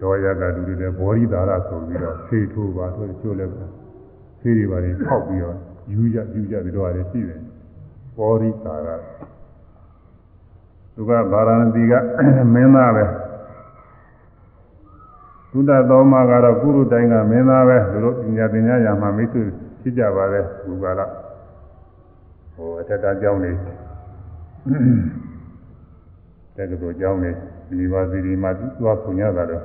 [0.02, 3.66] ဒေါယကတူတွေဘောရိတာရာဆိုပြီးတော့ဖေးထိုးပါဆိုချိုးလဲပါ
[4.40, 5.58] ဖေးတွေပါနေဖောက်ပြီးတော့
[5.92, 7.42] ယူရယူရပြီးတော့လည်းရှိတယ်
[8.18, 8.96] ဘောရိတာရာ
[11.00, 11.94] သူကဗာရာဏသီက
[12.54, 13.06] မင်းသားပဲ
[15.52, 19.42] ဘုဒ္ဓတော်မှာကတော့ကုရုတိုင်းကမင်းသားပဲသူတို့ပညာပညာရာမှာမိတ်ဆွေ
[19.82, 21.02] ဖြစ်ကြပါလေဘုရားက
[22.56, 23.52] ဟိုအထက်တန်းကျောင်းနေ
[26.56, 27.32] တက္ကသိုလ်ကျောင်းနေ
[27.80, 29.64] ဒီပါစီဒီမှာသွားဆုံရတာတော့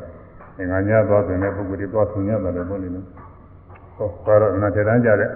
[0.70, 3.06] ငါညသွားတဲ့ပုဂ္ဂိုလ်တွေသွားဆုံရတာလည်းဘုန်းကြီးနော်
[3.96, 5.30] ဟောကတော့အနာထက်တန်းကြတဲ့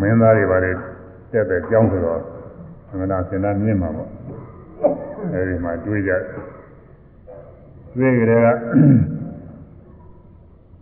[0.00, 0.70] မင်းသားတွေပါလေ
[1.32, 2.20] တက်တဲ့ကျောင်းဆိုတော့
[2.90, 4.08] အမှန်တရားစင်တာမြင့်မှာပေါ့
[5.34, 6.12] အဲဒီမှာတွေးကြ
[7.96, 8.46] တွေ့ကြတဲ့က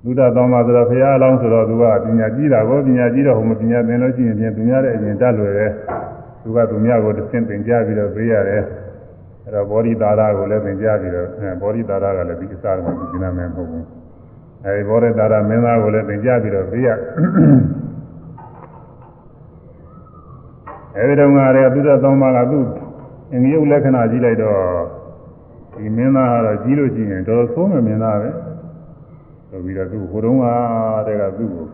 [0.05, 5.73] ဘုရားတော်မှာဆိုတော့ဘုရားအလောင်းဆိုတော့သူကပညာကြီးတာကိုပညာကြီးတော့ဟိုမပညာသင်လို့ရှိရင်ပြင်သူများတဲ့အရင်တတ်လွယ်တယ်
[6.43, 8.63] သူကသူများကိုတစ်ဆင့်သင်ကြားပြီးတော့ပေးရတယ်
[9.45, 13.87] အဲ့တော့ဘောဓိသာရကိုလည်းသင်ကြားပြီးတော့အဲဘောဓိသာရကလည်းဒီအစားကမှကျင်းမယ်မဟုတ်ဘူး
[14.65, 16.89] အဲဒီဘောဓိသာရမင်းသားကိုလည်းသင်ကြားပြီးတော့ပေးရ
[20.97, 22.65] အဲဒီတော့ငါလည်းသူတော်သုံးပါးကသူ့
[23.33, 24.61] အင်္ဂယုတ်လက္ခဏာကြီးလိုက်တော့
[25.75, 28.31] ဒီမင်းသားကတော့ကြီးလို့ရှိရင်တော်တော်ဆိုးမယ်မင်းသားပဲ
[29.51, 30.45] ဆိုပြီးတော့သူဟိုတုန်းက
[31.07, 31.67] တည်းကသူ့ကို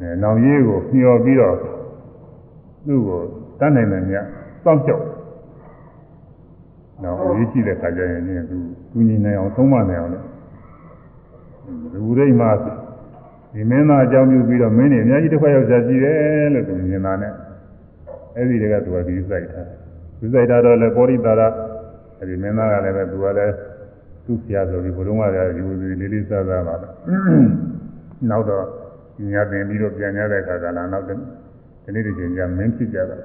[0.00, 1.56] အဲနောင်ရေးကိုမျှော်ပြီးတော့
[2.86, 3.20] သူ့ကို
[3.58, 4.24] တတ်နိုင်တယ်မြတ်
[4.64, 5.04] စောင့်ကြောက်
[7.02, 8.56] နောက်ရေးကြည့်တဲ့ခါကျရင်လည်းသူ
[8.92, 10.26] ကူညီနိုင်အောင်သုံးမနိုင်အောင်လို့
[11.92, 12.50] လူရိတ်မှာ
[13.52, 17.32] ဒီမင်းသားအကြောင်းပြုပြီးတော့မင်းနေအများကြီးတစ်ခွက်ရောက်ကြကြည့်တယ်လို့သူမြင်တာနဲ့
[18.36, 19.66] အဲ့ဒီတည်းကသူကဒီစိုက်ထား
[20.20, 21.42] ဒီစိုက်ထားတော့လေပောရိတာရ
[22.18, 23.54] အဲ့ဒီမင်းသားကလည်းပဲသူကလည်း
[24.24, 26.94] သူ့ဆရာဆိုပြီးဘုရုံးကလည်းယူပြီးလေးလေးစားစားပါတော့
[28.30, 28.64] နောက်တော့
[29.32, 31.14] ညာတင်ပြီးတော့ပြန်ရတဲ့အခါကလည်းနောက်ဒီ
[31.94, 33.18] နေ့ဒီချိန်ကျမင်းဖြစ်ကြတာ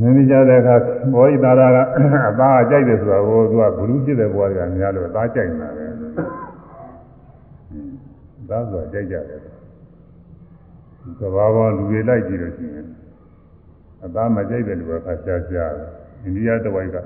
[0.00, 0.74] မင်းဖြစ်ကြတဲ့အခါ
[1.14, 1.78] ဘောရိတာရက
[2.30, 5.86] အသားကြိုက်တယ်ဆိုတာကိုသူကဘလူးဖြစ်တဲ့ဘဝတွေကများလို့အသားကြိုက်နေတာပဲ
[8.48, 9.40] သားဆိုတာကြိုက်ကြတယ်
[11.20, 12.86] ကဘာပေါ်လူတွေလိုက်ကြည့်လို့ရှိရင်
[14.04, 15.88] အသားမကြိုက်တဲ့လူကခါရှားရှားတယ်
[16.22, 16.96] အိန္ဒိယတဝိုက်က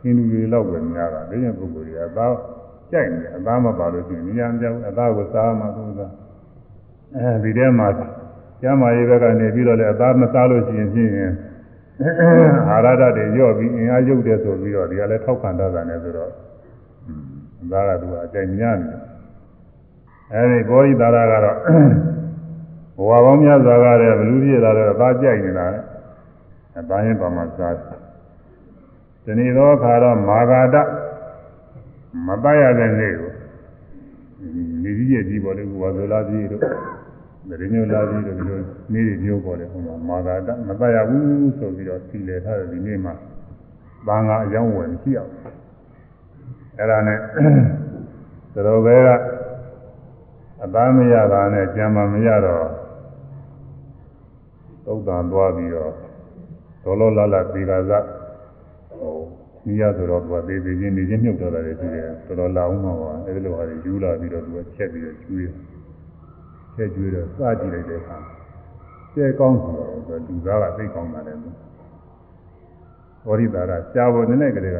[0.00, 2.34] ဟင်းလူတွေလောက်ပဲများတာဒါကြောင့်ပုဂ္ဂိုလ်တွေအသား
[2.90, 6.00] ကြိုက်နေအသားမပါလို့ရှိရင်ဉာဏ်ပြောင်းအသားကိုစားမှသူက
[7.16, 7.88] အဲဒီထဲမှာ
[8.62, 11.10] ကျမ်းမာရေးဘက်ကနေပြီးတော့လည်းအသားမစားလို့ရှိရင်ဖြင့်
[12.70, 16.30] အာရဒတွေညော့ပြီးအင်အားရုပ်တယ်ဆိုပြီးတော့ဒီကလည်းထောက်ခံတတ်တာနဲ့ဆိုတော့
[17.62, 18.88] အသားကသူကအကြိုက်များနေ
[20.34, 21.56] အဲဒီဘောဓိသာရကတော့
[22.96, 25.80] ဘဝပေါင်းများစွာကတည်းကဘလူပြည့်လာတော့အသားကြိုက်နေတာလေ
[26.80, 27.74] အသားရင်ပါမှစား
[29.24, 30.76] ဒီနေ့တော့ခါတော့မာဂာတ
[32.26, 33.30] မတတ်ရတဲ့နေ့ကို
[34.82, 36.62] နေကြီးရဲ့ကြီးပေါ်လေဝါဇလာကြီးတို့
[37.48, 38.60] ဒရညိုလာကြီးတို့ဒီလို
[38.92, 43.14] နေ့တွေမျိုးပေါ်လေဟိုမှာမာဂာတမတတ်ရဘူးဆိုပြီးတော့စီလေထားတဲ့ဒီနေ့မှာ
[44.06, 45.32] ဘာငါအယောင်းဝင်ရှိအောင်
[46.78, 47.18] အဲ့ဒါနဲ့
[48.54, 49.08] သရောဘဲက
[50.64, 52.66] အသားမရတာနဲ့ကြံမမရတော့
[54.84, 55.92] သုတ်တန်သွားပြီးတော့
[56.84, 57.92] တော်တော်လာလာပေကာသ
[59.00, 59.14] ဟို
[59.64, 65.50] ကြီးရဆိုတော့သူကသေးသေးချင်းနေချင်းမြုပ်တော့တယ်ရှိတယ်တော်တော်လာအောင်ပါအဲဒီလိုဟာတွေယူလာပြီးတော့သူကချက်ပြီးတော့ကျွေး
[66.76, 68.16] ချက်ကျွေးတော့စကြည့်လိုက်တဲ့အခါ
[69.14, 74.78] ကျဲကောင်းဆိုတော့လူသားကသိကောင်းတာလည်းဘောရိတာကရှားပေါ်နေတဲ့ကလေးက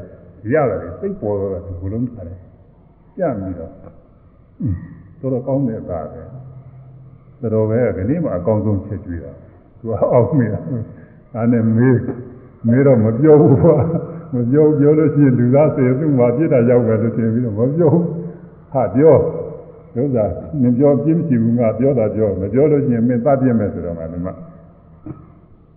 [0.54, 2.38] ရတယ်စိတ်ပေါ်တော့ဒီဘလုံးထားတယ်
[3.18, 9.32] ကြပြီးတော့တော်တော်ကောင်းတဲ့သားပဲတော်ပဲဒီနေ့မှအကောင်းဆုံးချက်ကျွေးတာ
[9.78, 10.60] သူကအောက်မိတာ
[11.32, 11.98] ဒါနဲ့မေး
[12.66, 13.76] မေးတော့မပြောဘူးကွာ
[14.34, 17.92] မပြောပြောလို့ရှိရင်လူသားစေသူ့မှာပြစ်တာရောက်ပဲလို့ထင်ပြီးတော့မပြော
[18.72, 19.16] ဟာပြော
[19.94, 20.30] ဒုစား
[20.62, 24.34] မပြောပြင်းမရှိဘူးငါပြောတာပြောမပြောလို့ရှိရင်မင်းသတ်ပြစ်မယ်ဆိုတော့မှဒီမှာ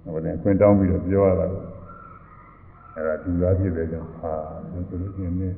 [0.03, 1.45] ဟိုလည်းခွင့်တောင်းပြီးတော့ပြောရတာ
[2.95, 4.33] အဲ့ဒါလူသားဖြစ်တဲ့ကြောင့်ဟာ
[4.87, 5.57] ဆိုလို့ရှိရင်မင်း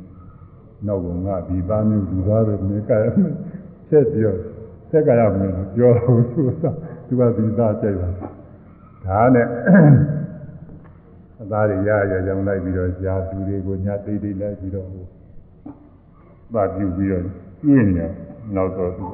[0.87, 2.97] နောက်ကငါဒီသားမျိုးလူသားပဲမင်းကဲ
[3.89, 4.35] ချက်ပြော
[4.89, 6.49] ဆက်ကရမယ်ပြောတော့သူက
[7.07, 8.09] သူကဒီသားကြိုက်ပါ
[9.05, 9.47] ဒါနဲ့
[11.41, 15.05] အသားတွေရရကြောင်လိုက်ပြီးတော့ရှားသူတွေကိုညာတိတ်တိတ်လိုက်ပြီးတော့ဟို
[16.53, 17.23] သပြုပြီးတော့
[17.61, 18.05] ပြင်းနေ
[18.55, 19.05] နောက်တော့သူ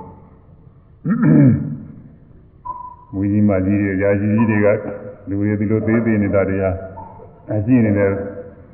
[3.13, 4.67] မူကြီးမကြီးတွေရာကြီးကြီးတွေက
[5.29, 6.71] လူတွေဒီလိုသေးသေးနေတာတွေဟာ
[7.51, 8.11] အရှိနေတယ်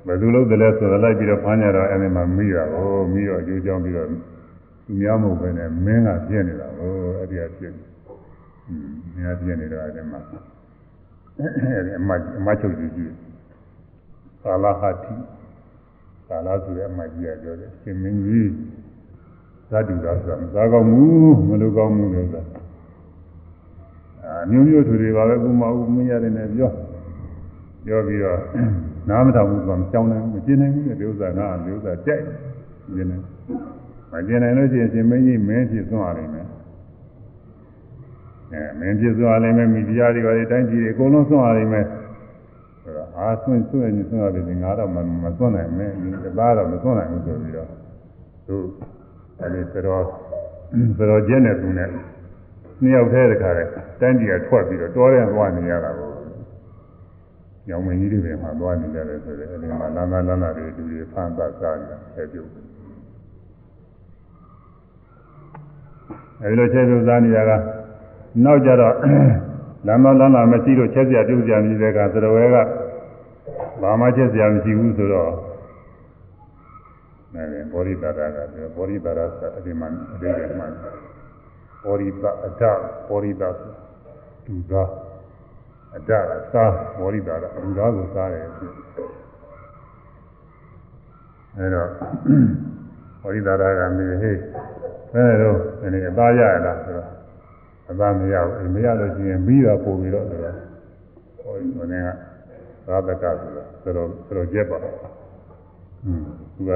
[0.06, 4.16] ဘယ်သူလို့တလဲဆိုတော့လိုက်ပြီးတော့ဖမ်းကြတော့အဲ့ဒီမှာမိတာကိုမိတော့အကျိုးကြောင်းပြီးတော့သူ
[5.00, 7.84] များမဟုတ်ပဲနဲ့မင်းကပြည့်နေတာကိုအဲ့ဒီကပြည့်နေ
[8.68, 10.20] อืมမင်းကပြည့်နေတော့အဲ့ဒီမှာ
[11.40, 12.10] အဲ့ဒီအမ
[12.40, 13.14] အမချုပ်ကြီးကြီး
[14.42, 15.14] ကာလဟတိ
[16.28, 18.52] ကာလဆိုတဲ့အမကြီးကပြောတယ်ရှင်မင်းကြီး
[19.70, 22.62] ဇာတုသာဆိုတာမစားကောင်းဘူးမလိုကောင်းဘူးလို့ဆိုတာ
[24.24, 26.72] အာမျိုးမျိုးသူတွေပါပဲဥမဥမင်းရတယ်နဲ့ပြော
[27.86, 28.40] ပြောပြီးတော့
[29.10, 32.24] နားမထောင်ဘူးဆိုတော့မကြောင်းနိုင်ဘူးမကျင်နိုင်ဘူးတဲ့ဒီဥစ္စာကဒီဥစ္စာကြိုက်
[32.96, 33.18] ကျင်နေ
[34.12, 36.48] မကျင်နိုင်လို့ရှိရင်ရှင်မင်းကြီးမင်းဖြစ်သွားနိုင်မယ်
[38.54, 41.86] အဲမင်းဖြစ်သွားနိုင်မယ်မိဖုရားတွေပါတိုင်းပြည်တွေအကုန်လုံးသွားနိုင်မယ်
[42.82, 47.70] ဆိုတော့အာဆွင့်ဆွင့်နေဆွင့်ရတယ်ငါတော့မမဆွင့်နိုင်မယ်ဒီတသားတော့မဆွင့်နိုင်ဘူးဆိုပြီးတော့
[48.48, 48.58] သူ
[49.42, 50.04] အဲဒီသတော်
[50.98, 51.90] သတော်ကျက်နေသူနဲ့
[52.82, 53.70] နှစ်ယောက်တည်းတခါတည်း
[54.02, 56.10] တိုင်းပြည်ကထွက်ပြီးတော့တောထဲသွားနေရတာကို
[57.70, 62.50] ရောင်မင်းကြီးတွေမှာသွားနေကြတယ်ဆိုတော့အဲဒီမှာလမ်းသားလမ်းသားတွေလူတွေဖမ်းသစားနေတာဆဲပြုတ်
[66.42, 67.58] အဲဒီလိုဆဲပြုတ်စားနေရတာ
[68.44, 68.96] နောက်ကြတော့
[69.88, 72.56] လမ်းသားလမ်းသားမရှိလို့ချက်စရာပြုတ်စရာမရှိတဲ့ကသတော်ဝဲက
[73.82, 75.32] ဘာမှချက်စရာမရှိဘူးဆိုတော့
[77.34, 80.66] အဲဒီဘောရိတာရကပြောဘောရိတာရဆိုအဒီမှာအဒီကမှ
[81.84, 82.64] ဘောရိတာအဒ
[83.10, 83.50] ဘောရိတာ
[84.46, 84.84] ဒုသာ
[85.96, 88.72] အဒကစားဘောရိတာရဒုသာကိုစားတယ်ဖြစ်
[91.58, 91.90] အဲတော့
[93.22, 94.40] ဘောရိတာရကမေးဟေး
[95.14, 95.58] အဲတော့
[95.94, 97.17] ဒီအသားရရလားဆိုတော့
[97.90, 100.56] အသားမရဘူးမရလို့ရှိရင်ပြီးတော့ပို့ပြီးတော့ဆိုတော့
[101.42, 102.10] ဟိုဒီနေ့က
[102.88, 104.78] သာသကဆိုတော့ဆိုတော့ဆိုတော့ကျက်ပါ
[106.06, 106.24] อืม
[106.56, 106.72] သူက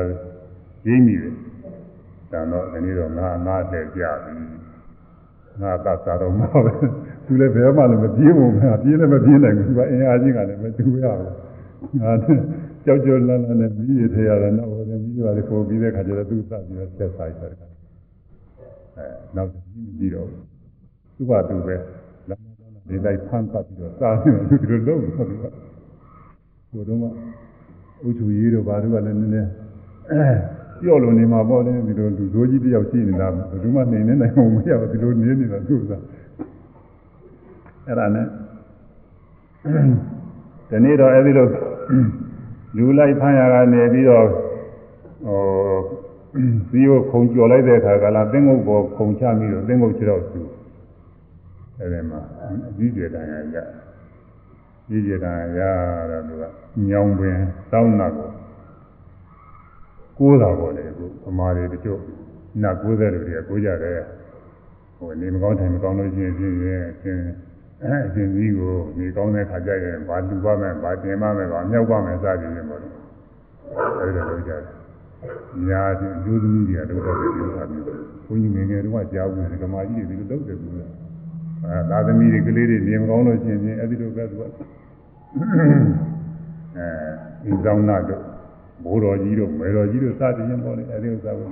[0.88, 1.34] ရင်းမိတယ်။
[2.32, 4.34] ဒါတော့ဒီနေ့တော့ငါငါတဲ့ကြပြီ။
[5.62, 6.74] ငါသတ်စားတော့မှာပဲ။
[7.26, 11.32] သူလည်းဘယ်မှလည်းမပြေးဘူးငါပြေးလည်းမပြေးနိုင်ဘူး။သူကအင်အားကြီးကလည်းမတူရဘူး။
[12.02, 12.12] ငါ
[12.86, 17.60] ကြောက်ကြောက်လန့်လန့်နဲ့ပြီးရထရတာတော့ဟိုလည်းပြီးသွားတယ်ပုံပြီးတဲ့ခါကျတော့သူသတ်ပြီးတော့ဆက်စားရတယ်။
[18.98, 19.06] အဲ
[19.36, 20.44] နောက်ကြီးမကြည့်တော့ဘူး။
[21.22, 21.76] သူ့ဘာသူပဲ
[22.30, 25.38] လမ်းလမ်းလေးလိုက်ဖမ်းပတ်ပြီးတော့စားနေတယ်သူတို့လုံးဟုတ်တယ်။
[26.72, 27.08] ဟိုတော့မှ
[28.08, 29.50] ဥချူရေးတော့ဘာတို့ကလည်းနည်းနည်း
[30.82, 36.02] ပြော့လို့နေမှာပေါ့လေဒီလိုလူဆိုးကြီးတယောက်ရှိနေတာဘယ်သူမှနေနေနိုင်မှာမရဘူးဒီလိုနေနေတာသူ့စား
[37.88, 38.26] အဲ့ဒါနဲ့
[40.70, 41.48] ဒီနေ့တော့အဲ့ဒီလို
[42.78, 44.26] လူလိုက်ဖမ်းရကနေပြီးတော့
[45.26, 45.42] ဟို
[46.70, 50.42] ဇီးကိုခုံကျော်လိုက်တဲ့အခါကလာသင်းငုတ်ပေါ်ခုံချပြီးတော့သင်းငုတ်ချတော့သူ
[51.82, 52.20] အဲ့ဒီမှာ
[52.68, 53.58] အကြီးကျယ်တန်ရရ
[54.90, 55.60] ကြီးကျယ်တန်ရ
[56.10, 56.44] တော့သူက
[56.90, 57.38] ညောင်ပင်
[57.72, 58.30] တောင်းနာကို
[60.18, 62.00] ကိုးတာပေါ့လေအခုအမားတွေတချို့
[62.62, 64.00] နတ်ကိုးတဲ့လူတွေကကိုးကြတယ်
[64.98, 67.20] ဟိုနေမကောင်းထိုင်မကောင်းလို့ရှိရင်ပြင်းရင်အရှင်
[67.84, 72.90] အဲအရှင်ကြီးကိုနေကောင်းတဲ့ခါကျရင်ဘာလူပါမယ်ဘာတင်ပါမယ်ဘာမြောက်ပါမယ်စသည်ဖြင့်ပေါ့လေ
[74.00, 74.64] အဲဒီလိုလုပ်ကြတယ်
[75.70, 80.76] ညာချင်းလူသမီးတွေကလုပ်တဲ့ဒီဥစ္စာမျိုးဘုန်းကြီးငယ်ငယ်တုန်းကကြားဘူးဓမ္မကြီးတွေဒီလိုလုပ်တယ်ဘူး
[81.64, 84.50] အဲသာသမီတွေကလေးတွေနေမကောင်းလို့ရှိရင်အဲဒီလိုပဲသူကအဲ
[87.44, 88.22] ဒီဆောင်နာတို့
[88.84, 91.48] ဘိုးတော်ကြီးတို့မေတော်ကြီးတို့စသည်ဖြင့်ပေါ့လေအဲဒီဥစ္စာကို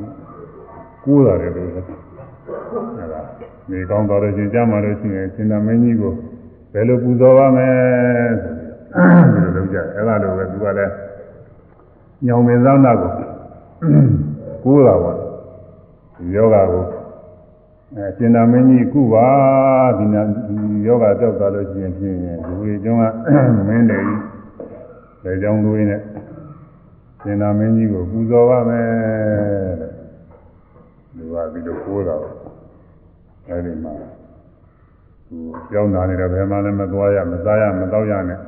[1.06, 1.84] ကိုးရတယ်လို့ဆို
[2.98, 3.22] အဲဒါ
[3.72, 6.14] နေကောင်းတော်လို့ရှင်ကြားမှလို့ရှိရင်ရှင်သာမင်းကြီးကို
[6.74, 7.76] ဘယ်လိုပူဇော်ပါမယ်
[8.42, 10.94] ဆိုပြီးတော့လုပ်ကြတယ်အဲဒါလိုပဲသူကလည်း
[12.26, 13.12] ညောင်မင်းသောနာကို
[14.64, 15.18] ကိုးတာပေါ့
[16.36, 16.84] ယောဂကို
[17.96, 19.28] အဲရှင်သာမင်းကြီးကုပါ
[19.98, 20.22] ဒီနာ
[20.86, 22.16] ယောဂကြောက်သွားလို့ရှိရင်ဖြင့်
[22.46, 23.00] ဒီဝေကျွန်း
[23.56, 24.22] ကမင်းတယ်ကြီး
[25.24, 26.02] လေကြောင်းသွေးနဲ့
[27.22, 28.86] ရှင်သာမင်းကြီးကိုပူဇော်ပါမယ်
[29.82, 29.92] တဲ့
[31.16, 32.16] လူကဒီလိုကိုးတာ
[33.48, 33.94] အဲဒီမှာ
[35.28, 35.38] သူ
[35.72, 38.40] ကြောင်းလာနေတော့ဘယ်မှလည်းမသွားရမစားရမတော့ရနဲ့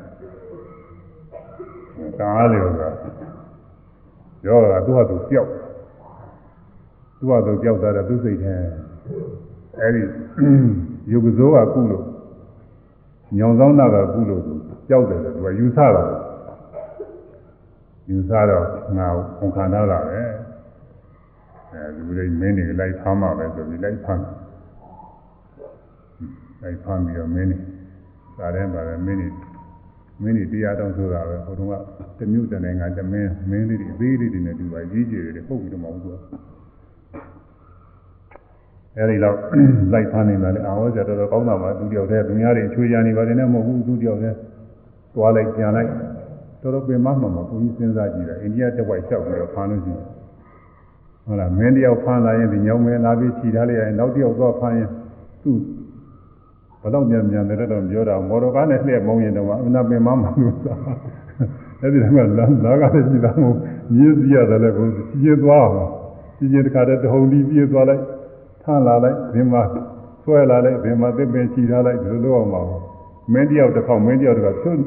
[2.20, 2.66] ကားလေက
[4.48, 5.50] ရောတာသူ့ဟာသူပျောက်
[7.18, 8.56] သူ့ဟာသူပျောက်သွားတယ်သူစိတ်ထဲ
[9.80, 10.02] အဲဒီ
[11.12, 12.06] ယုတ်ကစိုးကကုလို့
[13.38, 14.54] ညောင်ဆောင်တာကကုလို့သူ
[14.88, 16.04] ပျောက်တယ်သူကယူဆတာ
[18.10, 18.66] ယူဆတော့
[18.98, 19.08] ငါ
[19.40, 20.20] ဝန်ခံတော့တာပဲ
[21.72, 24.24] အဲဒီလိုမင်းတွေလိုက်ဖမ်းမှာပဲဆိုပြီးလိုက်ဖမ်း
[26.62, 27.58] လိုက်ဖမ်းပြီးတော့မင်းတွေ
[28.40, 29.30] ဒါတည်းပါတယ်မင်းတွေ
[30.24, 31.74] မင်းတွေတရားတော်ဆိုတာပဲဟိုတုန်းက
[32.20, 36.18] တမျိုးတနေငါတမင်းမင်းလေးတွေအသေးလေးတွေနဲ့တူပါကြီးကြီးတွေပုတ်ပြီးတော့မဟုတ်ဘူး
[38.98, 39.36] အဲဒီတော့
[39.94, 44.38] လိုက်ဖမ်းနေတာလေအာဝဇ္ဇတော်တော်ကောင်းတာပါသူတယောက်တည်းသူများတွေချွေရနေပါတယ်နဲ့မဟုတ်ဘူးသူတယောက်တည်း
[45.16, 45.90] သွားလိုက်ပြန်လိုက်
[46.62, 50.04] တော်တော်ပင်မမှမှာဘုန်းကြီးစဉ်းစားကြည့်တာအိန္ဒိယတစ်ဝိုက်လျှောက်ပြီးတော့ဖမ်းလို့ရှိရင်
[51.26, 54.90] ဟုတ်လားမင်းတယောက်ဖမ်းလာရင်ဒီညောင်းမင်းလာပြီးခြိထားလိုက်ရင်နောက်တယောက်သွားဖမ်းရင်
[55.44, 55.58] သူ့
[56.82, 60.76] ဘလောက်မြန်မြန်တယ်တော့ပြောတာမော်တော်ကားနဲ့လှည့်မုံရင်တော့အနာပင်မမှလို့သာ
[61.82, 63.56] အဲ့ဒီတော့လာလာကားနဲ့ကြည့်တာမို့
[63.94, 65.92] မြည်စီရတယ်လည်းကိုကြီးကြီးသွားအောင်
[66.38, 68.02] ကြီးကြီးတခါတည်းတဟုန်တီးပြေးသွားလိုက်
[68.64, 69.62] ထလာလိုက်ဒီမှာ
[70.24, 72.62] ဆွဲလာလိုက်ဒီမှာသစ်ပင်ခြိထားလိုက်ဒီလိုလုပ်အောင်ပါ
[73.34, 74.82] မင်းတယောက်တစ်ခေါက်မင်းတယောက်တစ်ခေါက်ဖြုတ်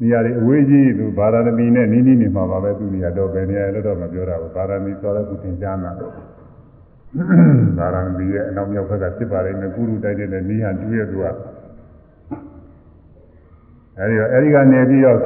[0.00, 5.92] နေရာတွေအဝေးကြီးသူဗာရာဏသီနဲ့နီးနီးနေမှာပါပဲသူနေရာတော့ပဲနေရာလို့တော့မပြောတာဘူးဗာရာဏသီဆိုတော့သူသင်ကြားမှာ
[7.78, 11.24] ဗာရာဏသီရဲ့အနောက်မြောက်ဘက်ကဖြစ်ပါလိမ့်မယ်ကုရုတိုက်တဲ့နီးဟန်တူရဲ့သူက
[13.98, 15.20] အဲဒီတော့အဲဒီကနေပြီးတော့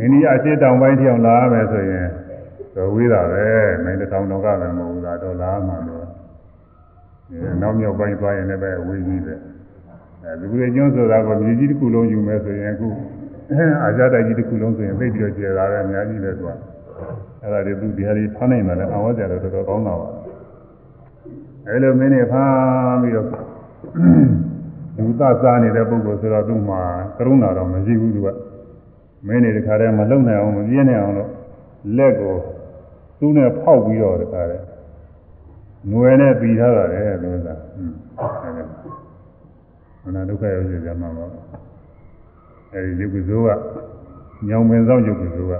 [0.00, 2.08] အိန္ဒိယအရှေ့တောင်ပိုင်းထအောင်လာရမယ်ဆိုရင်
[2.74, 3.46] တော့ဝေးတာပဲ
[3.84, 5.95] မင်းတောင်တော်ကလည်းမဟုတ်ဘူးလားတော့လာမှတော့
[7.62, 9.34] နောက်မြောက်ပိုင်းသွားရင်လည်းပဲဝေးကြီးပဲ
[10.22, 12.88] အဲဒီလိုကျွန်းဆိုတာကမြေကြီးတစ်ခုလုံးယူမယ်ဆိုရင်အခု
[13.82, 16.50] အာဇာတိုက်ကြီးတစ်ခုလုံးဆိုရင်သိပြီးတော့ကျေတာလည်းအများကြီးပဲသူက
[17.42, 20.08] အဲ့ဒါတွေသူဒီဟာတွေဖမ်းနိုင်တယ်လည်းအဝတ်ကြတော့တော်တော်ကောင်းတာပါ
[21.68, 23.26] အဲ့လိုမင်းနေဖမ်းပြီးတော့
[24.98, 26.80] လူသစားနေတဲ့ပုဂ္ဂိုလ်ဆိုတော့သူ့မှာ
[27.16, 28.28] ကရုဏာတော့မရှိဘူးသူက
[29.26, 31.30] မင်းနေတခါတည်းမလုံနိုင်အောင်မပြင်းနိုင်အောင်လို့
[31.96, 32.36] လက်ကို
[33.18, 34.65] သူ့နဲ့ဖောက်ပြီးတော့တခါတည်း
[35.90, 37.54] ငွေနဲ့ပြီးထားတာလေသူကဟွန်း
[38.42, 38.64] အဲ့ဒါ
[40.02, 41.26] မနာဒုက္ခရောက်ကြမှာပါ
[42.72, 43.50] အဲဒီယုတ်ကဇိုးက
[44.48, 45.52] ညောင်ပင်ဆောင်ယုတ်ကဇိုးက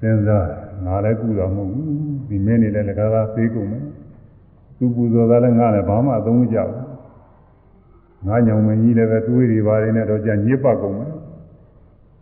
[0.00, 0.46] စဉ်းစား
[0.84, 1.90] ငါလည်းကုတော်မဟုတ်ဘူး
[2.28, 3.84] ဒီမင်းနေလည်းလည်းကားကားသေးကုန်မယ်
[4.76, 6.86] သူပူဇော်တာလည်းငါလည်းဘာမှအသုံးမကျဘူး
[8.26, 11.12] ငါညောင်မင်းကြီးလည်းပဲတွေးတွေပါတယ်နဲ့တော့ကြညစ်ပတ်ကုန်မယ်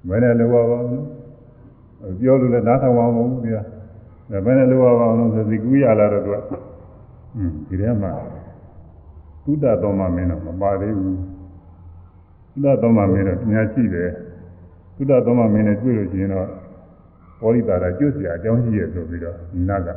[0.09, 1.05] ဘယ်နဲ့လောပါပါဘူး
[2.21, 3.76] ပြောလို့လည်းနားထောင်အောင်မဟုတ်ဘူး
[4.31, 6.37] ဒီကဘယ်နဲ့လောပါပါအောင်ဆိုစီကူးရလာတော့သူက
[7.37, 8.13] อืมဒီထဲမှာ
[9.45, 11.19] သုဒ္ဓတော်မှမင်းတော့မပါသေးဘူး
[12.63, 14.11] သုဒ္ဓတော်မှမင်းတော့ညာရှိတယ်
[14.97, 16.49] သုဒ္ဓတော်မှမင်းနဲ့တွေ့လို့ရှိရင်တော့
[17.41, 19.37] ပောရိတာရကျွတ်စရာအကြောင်းရှိရဆိုပြီးတော့
[19.69, 19.89] နတ်က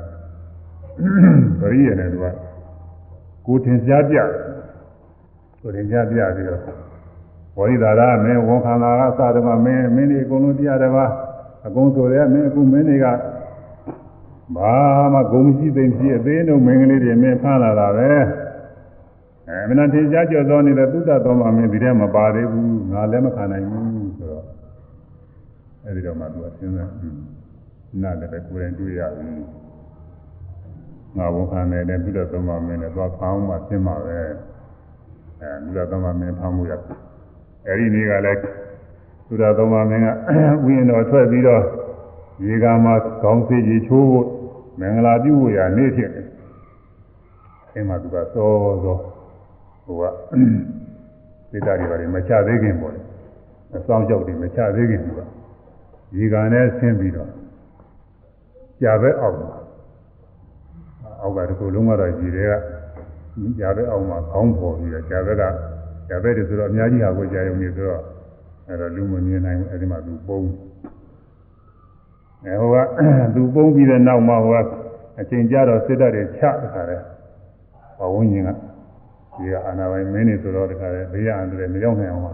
[1.59, 2.25] ပရိယေနဲ့သူက
[3.45, 4.17] ကိုထင်ရှားပြ
[5.61, 6.61] ကိုထင်ရှားပြပြီးတော့
[7.55, 11.05] ပောရိတာရမင်းဝန်ခံတာကစတယ်မှာမင်းမင်းဒီအကုန်လုံးတရားတယ်ပါ
[11.67, 13.07] အကုန်ဆိုရဲမင်းအခုမင်းတွေက
[14.55, 14.75] ဘာ
[15.13, 18.09] မှဂုံမရှိသိမရှိအသေးနှုတ်မင်းကလေးတွေမင်းဖမ်းလာတာပဲ
[19.47, 24.45] အဲမနာထင်ရှားကြော်သောနေတဲ့သုဒ္ဓတော်မှာမင်းဒီထဲမပါသေးဘူးငါလည်းမခံနိုင်ဘူးဆိုတော့
[25.85, 26.91] အဲဒီတော့မှသူကစဉ်းစား
[28.01, 29.27] နားလည်းပဲကိုယ်တိုင်တွေ့ရပြီ
[31.17, 34.19] ငါဝန်ခံနေတဲ့သုဒ္ဓတော်မှာမင်းနဲ့သွားဖောင်းမှရှင်းမှာပဲ
[35.41, 36.73] အဲသုဒ္ဓတော်မှာမင်းဖောင်းမှုရ
[37.67, 38.41] အဲဒီနေ့ကလည်း
[39.27, 40.07] သုဒ္ဓတော်မှာမင်းက
[40.65, 41.63] ဝိညာဉ်တော်ထွက်ပြီးတော့
[42.45, 42.93] ရေကမှာ
[43.23, 44.27] ကောင်းစေးကြီးချိုးဖို့
[44.79, 46.27] မင်္ဂလာပြုဖို့ရနေ့ဖြစ်တယ်
[47.73, 48.25] အဲမှာသူကစော
[48.83, 48.97] စော
[49.85, 50.03] ဟိုက
[51.49, 53.01] စိတ်ဓာတ်တွေပါလေမချသေးခင်ပေါ့လေ
[53.75, 55.19] အဆောင်ကြောက်တွေမချသေးခင်သူက
[56.17, 57.29] ရေကန်နဲ့ဆင်းပြီးတော့
[58.81, 59.51] ကြာပဲအောက်မှာ
[61.21, 62.53] အောက်ကတကူလုံးကတော့ရေတွေက
[63.59, 65.43] ကြာပဲအောက်မှာခေါင်းပေါ်ပြီးတော့ကြာဘက်က
[66.09, 68.03] ကြာဘက်တွေဆိုတော့အများကြီးဟာကိုကြာရုံနေဆိုတော့
[68.67, 70.41] အဲ့တော့လူမမြင်နိုင်ဘူးအဲ့ဒီမှာသူပုံ
[72.45, 72.77] အဲဟိုက
[73.35, 74.67] သူပုံပြီးတဲ့နောက်မှာဟိုက
[75.19, 77.01] အချိန်ကြာတော့စစ်တပ်တွေချတခါတယ်
[77.99, 78.49] ဘဝင်းကြီးက
[79.35, 82.33] ဒီကအာနာပိုင်မင်းနေဆိုတော့တခါလေဘေးရန်တွေမရောက်နိုင်အောင်ပါ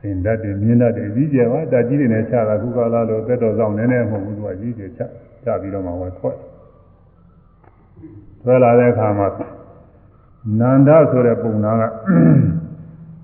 [0.00, 5.00] စင်တတ်တယ်မြင်းတတ်တယ်ကြီးကျယ်ပါတကြီးတွေနဲ့ချတာခုကလာလို့သက်တော်ဆောင်နည်းနည်းမဟုတ်ဘူးသူကကြီးကျယ်ချ
[5.44, 6.36] ချပြီးတော့မှဝယ်ထွက်
[8.42, 9.28] ထွက်လာတဲ့အခါမှာ
[10.60, 11.82] နန္ဒဆိုတဲ့ပုံနာက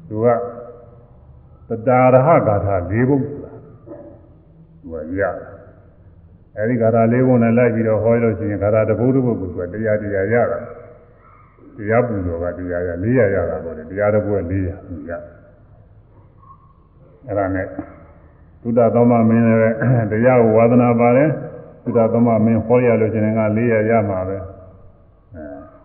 [0.08, 0.26] သူက
[1.68, 3.52] တတာရဟဂါထာ၄ဘုတ်ဆိုတာ
[4.80, 5.22] သူကရ
[6.58, 10.58] အဲဒီဂါထာ၄ဘုတ်နဲ့လိုက်ပြီးတော့ဟောလို့ရှိရင်ဂါထာတစ်ဘုတ်တစ်ဘုတ်ကိုသူကတရားတရားရတာ
[11.76, 15.12] တရားပူဇော်ကတရားရ400ရတာပေါ့လေတရားတစ်ပွဲ400ရ
[17.26, 17.66] အဲ့ဒါနဲ့
[18.62, 19.76] သုဒ္ဓသမမင်းလည်း
[20.12, 21.30] တရားကိုဝါသနာပါတယ်
[21.84, 24.36] သုဒ္ဓသမမင်းဟောရလို့ရှင်က400ရမှာပဲ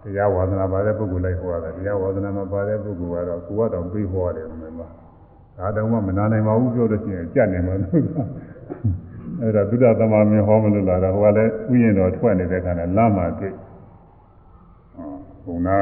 [0.04, 4.88] အဲတရားဝါသနာပါတဲ့ပုဂ္ဂိုလ်လိုက်ဟောရတယ်တရားဝါသနာမပါတဲ့ပုဂ္ဂိုလ်ကတော့ကိုယ်ကတော့ပြီးဟောရတယ်မှန်ပါ
[5.58, 8.04] ဒါတော့မှမနာနိုင်ပါဘူးပြောလို့ရှိရင်ကြက်နေမှာလို့
[9.44, 13.54] အဲ့ဒါသုဒ္ဓသမမင်းဟောမလို့လာတော့ဟိုကလည်းဥယျာဉ်တော်ထွက်နေတဲ့ခါနဲ့လမ်းမှာတွေ့
[15.46, 15.78] ဘုံနာ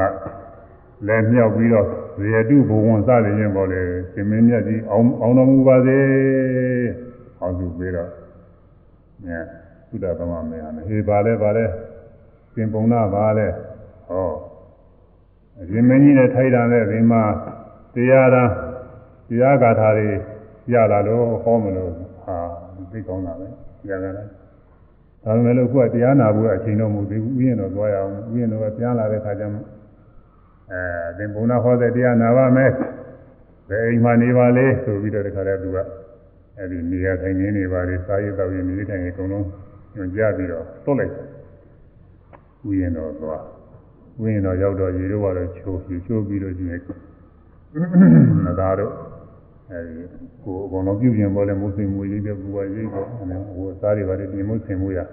[1.06, 1.86] လည်းမြောက်ပြီးတော့
[2.32, 3.80] ရေတုဘဝံစရရင်ပေါ်လေ
[4.12, 5.98] ရှင်မင်းမြတ်ကြီးအောင်အောင်တော်မူပါစေ
[7.40, 8.10] အောင်သူပြီးတော့
[9.26, 9.28] ည
[9.88, 11.64] သုဒ္ဓသမမင်းဟာဟေပါလဲပါလဲ
[12.52, 13.46] ရှင်ပုံနာပါလဲ
[14.08, 14.30] ဟော
[15.60, 17.22] အရှင်မင်းကြီးနဲ့ထိုက်တာနဲ့ဒီမှာ
[17.94, 18.44] တရားသာ
[19.28, 20.08] တရားဂါထာတွေ
[20.72, 22.01] ရလာလို့ဟောမလို့ဟာ
[22.92, 23.46] သိကောင်းတာပဲ
[23.88, 24.26] ကြာကြတယ်
[25.24, 29.58] ဒါပေမဲ့လို့ခုကတရားနာဖို့အချိန်တော့မဟုတ်သေးဘူးဥယျာဉ်တော်သွားရအောင်ဥယျာဉ်တော်ကပြန်လာတဲ့ခါကျမှ
[30.72, 30.80] အဲ
[31.18, 32.70] သင်္ဘုံနာဟောတဲ့တရားနာပါမယ်
[33.68, 35.78] ဘယ်အိမ်မှာနေပါလေဆိုပြီးတော့ဒီခါလဲသူက
[36.58, 39.46] အဲဒီနေရာထိုင်နေနေပါလေစာရေးတော်ရင်နေထိုင်နေအကုန်လုံး
[39.94, 41.12] ညွှန်ကြားပြီးတော့သွတ်လိုက်
[42.68, 43.42] ဥယျာဉ်တော်သွား
[44.22, 46.76] ဥယျာဉ်တော်ရောက်တော့ရေတော့ကတော့ချိုးပြီးချိုးပြီးတော့ရှိနေ
[48.46, 48.92] နသာတို့
[49.72, 50.02] အဲဒီ
[50.44, 55.04] ကိုအကုန်လုံးပြုပြင်ပေါ်လဲမုစိမ်မူရေးပြပူပါရေးပေါ့အဲဟိုစားတွေပါတယ်ပြင်မုစိမ်မူရစ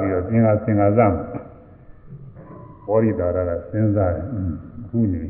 [0.00, 1.16] ပြီးတော့ပြင်ကစင်ကစမ်း
[2.86, 4.26] ဘောရိတာရကစဉ်းစားတယ်
[4.82, 5.22] အခုနေ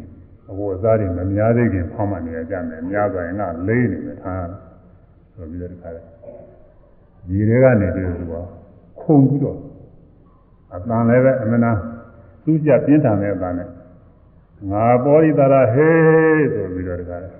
[0.50, 4.48] အဘောစားတွေမများသေးခင်ဖောင်းမှနေရကြမယ်များဆိုရင်ကလေးနေမယ်ထား
[5.34, 6.02] ဆိုပြီးတော့ဒီခါလဲ
[7.28, 8.46] ဒီတွေကနေပြီးတော့
[9.00, 9.58] ခုန်ပြီးတော့
[10.74, 11.72] အတန်လည်းပဲအမနာ
[12.44, 13.68] သူ့ကြပြင်းထန်တဲ့အတန်နဲ့
[14.70, 17.39] ငါဘောရိတာရဟေးဆိုပြီးတော့ဒီခါလဲ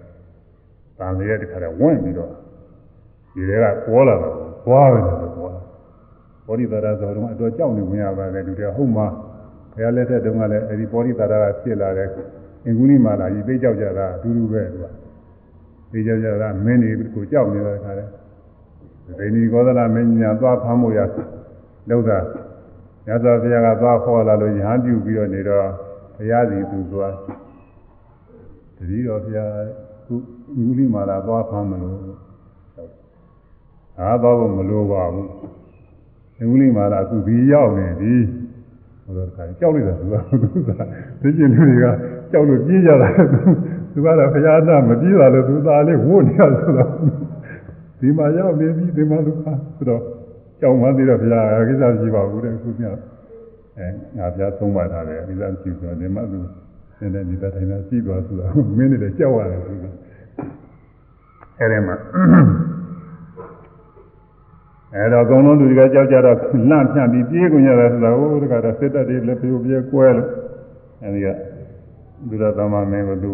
[1.01, 2.31] တန်လေးတဲ့ခါလဲဝင့်ပြီးတော့
[3.35, 4.35] ဒီတွေကပေါ်လာတော့
[4.67, 5.63] သွားပဲလို့ပေါ်လာ
[6.47, 9.07] ဘောရိတာရဆိုတော့အတော်ကြောက်နေဝင်ရပါတယ်လူတွေဟုတ်မှာ
[9.73, 12.09] ဘုရားလက်ထက်တုန်းကလည်းအဲဒီဘောရိတာရကဖြစ်လာတဲ့
[12.67, 14.87] အင်္ဂုလိမာလာကြီးသိကြောက်ကြတာအတူတူပဲသူက
[15.93, 18.05] သိကြောက်ကြတာမင်းတွေကိုကြောက်နေတဲ့ခါလဲ
[19.19, 21.01] ဒိဏီကောသလမင်းညာသွားဖမ်းဖို့ရ
[21.89, 22.19] လောက်တာ
[23.07, 25.67] မြတ်စွာဘုရားကသွားခေါ်လာလို့ရဟန်းပြုပြီးတော့နေတော့
[26.17, 27.15] ဘုရားစီသူသွား
[28.77, 29.51] တတိတော်ဘုရား
[30.11, 30.17] ခု
[30.59, 35.29] မူလိမာလာသွားဖမ်းမလို့ဟာသွားဖို့မလိုပါဘူး
[36.51, 38.15] မူလိမာလာအခုဒီရောက်နေပြီ
[39.05, 40.71] ဟိုတော့ခါကြောက်လိုက်တာသူကသူက
[41.21, 41.87] သိကျင်လူတွေက
[42.31, 43.09] ကြောက်လို့ပြေးကြတာ
[43.93, 46.91] သူကတော့ဘုရားနာမပြေးပါလို့သူသားလေးဝုတ်နေရဆိုတော့
[48.01, 50.03] ဒီမှာရောက်နေပြီဒီမှာလူကဆိုတော့
[50.61, 52.83] ကြောက်မှသေးတော့ဘုရားကိစ္စရှိပါဘူးတဲ့အခုည
[53.79, 53.87] အဲ
[54.17, 56.39] ငါဘုရားသုံးပါထားတယ်ကိစ္စရှိဆိုတော့ဒီမှာသူ
[57.01, 58.47] နည်းနည်းဒီတိုင်းတိုင်းရှိသွားဆိုတာ
[58.77, 59.85] မင်းတွေကြောက်ရတယ်သူက
[61.59, 61.97] အဲဒီမှာ
[64.95, 66.37] အဲတော့အကုန်လုံးလူတွေကကြောက်ကြတော့
[66.71, 70.29] လန့်ဖြန့်ပြီးပြေးကုန်ကြတယ်ဆိုတာဟိုတကတော့စစ်တပ်တွေလက်ပြိုးပြဲကွဲလို့
[71.05, 71.27] အဲဒီက
[72.29, 73.33] ဒုရသမမင်းကသူ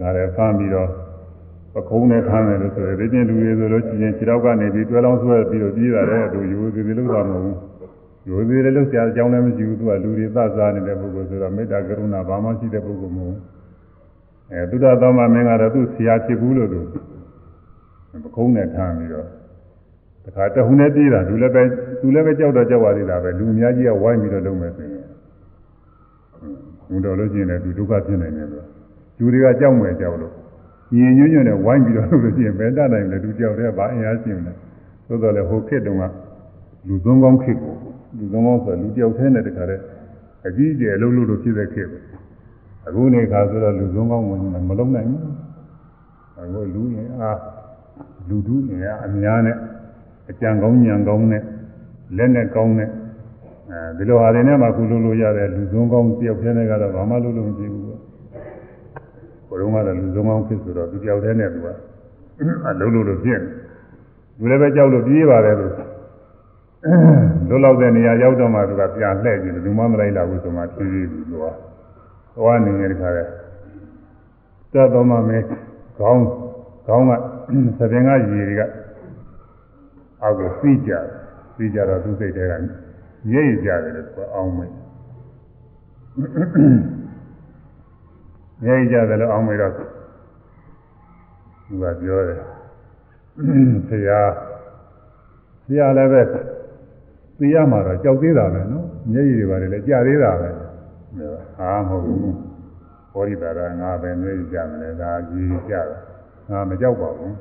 [0.00, 0.88] ဒါလည်းဖမ်းပြီးတော့
[1.74, 7.56] ပခုံးနဲ့ခမ်းတယ်လို့ဆိုရယ်ဒီချင်းလူတွေဆိုလို့ရှိရင်ခြေတော့ကနေပြီးတွဲလောင်းဆွဲပြီးတော့ပြေးတာလေသူယူသေးသေးလို့သာမဟုတ်ဘူး
[8.26, 13.38] ယူသေးတယ်လို့ဆရာအကြောင်းလည်းမရှိဘူးသူကလူတွေသတ်စားနေတဲ့ပုဂ္ဂိုလ်ဆိုတော့မေတ္တာကရုဏာဘာမှရှိတဲ့ပုဂ္ဂိုလ်မဟုတ်ဘူး
[14.52, 16.80] အဲဒုရသမမင်းကတော့သူ့ဆရာဖြစ်ဘူးလို့သူ
[18.24, 19.26] ပခုံးနဲ့ထမ်းပြီးတော့
[20.24, 21.62] တခါတဟုန်နဲ့ပြေးတာလူလည်းပဲ
[22.00, 25.04] သူလည်းပဲကြောက်တော့ကြောက်ရသေးတာပဲလူအများကြီးကဝိုင်းပြီးတော့လုပ်မယ်ဆိုရင်
[26.88, 28.64] ဘုံတော်လို့ရှိရင်လည်းသူဒုက္ခဖြစ်နိုင်တယ်လို့
[29.18, 30.32] လူတွေကကြောက်မယ်ကြောက်လို့
[30.94, 34.52] ညင်ညွညွနဲ့ဝိုင်းပြီးတော့လုပ်လို့ရှိရင်ဘယ်တတ်နိုင်လဲသူကြောက်တဲ့ဘာအင်အားရှိမလဲ
[35.06, 36.04] သို့တော်လည်းဟိုခေတ်တုန်းက
[36.86, 37.76] လူသုံးကောင်းခေတ်ကို
[38.16, 39.82] လူသုံးကောင်းဆိုလူတယောက်တည်းနဲ့တခါတည်း
[40.46, 41.98] အကြီးအကျယ်အလုပ်လုပ်လို့ဖြစ်တဲ့ခေတ်ပဲ
[42.86, 45.24] အခုနေခါဆိုတော့လူသုံးကောင်းဝင်မလုံးနိုင်ဘူး
[46.40, 47.38] အခုလူရင်အား
[48.28, 49.56] လူထုရင်အားအများနဲ့
[50.30, 51.42] အကြံကောင်းညံကောင်းနဲ့
[52.16, 52.90] လက်နဲ့ကောင်းနဲ့
[53.70, 58.00] အဲဒီလိုဟာတွေနဲ့မှကုလို့လို့ရတယ်လူဆုံးကောင်းတယောက်တည်းနဲ့ကတော့ဘာမှလုပ်လို့မဖြစ်ဘူးပေါ့
[59.48, 61.68] ဘုရုံးကတော့လူဆုံးကောင်းဖြစ်ဆိုတော့သူတယောက်တည်းနဲ့သူက
[62.68, 63.40] အလုံးလို့လို့ဖြစ်
[64.38, 65.72] လူလည်းပဲကြောက်လို့ပြေးပါတယ်လို့
[67.48, 71.44] လွတ်လောက်တဲ့နေရာရောက်တော့မှသူကပြန်လှည့်ကြည့်တယ်လူမမလိုက်လာဘူးဆိုမှဖြည်းဖြည်းသူက
[72.36, 73.24] သွားနေနေတခါလဲ
[74.72, 75.44] တတ်တော်မှမင်း
[75.98, 76.24] ခေါင်း
[76.86, 77.12] ခေါင်းက
[77.78, 78.62] သပင်ကရေတွေက
[80.22, 81.04] အောက်ကိုစီးကြတယ်
[81.54, 82.52] စီးကြတော့သူစိတ်ထဲက
[83.32, 84.72] ရိပ်ကြတယ်လို့ဆိုအောင်မေး
[88.66, 89.84] ရိပ်ကြတယ်လို့အောင်မေးတော့သူ
[91.82, 92.38] ကပြောတယ်
[93.88, 94.20] ဆရာ
[95.66, 96.22] ဆရာလည်းပဲ
[97.42, 100.48] သိရမှာတော့ကြောက်သေးတာပဲနော်မျက်ရည်တွေပါတယ်လည်းကြာသေးတာပဲ
[101.58, 102.20] ဟာမဟုတ်ဘူး
[103.12, 105.98] ဘောရိတာကငါပဲမျက်ရည်ကြမလဲဒါကြီးကြတာ
[106.50, 107.34] ငါမကြောက်ပါဘူး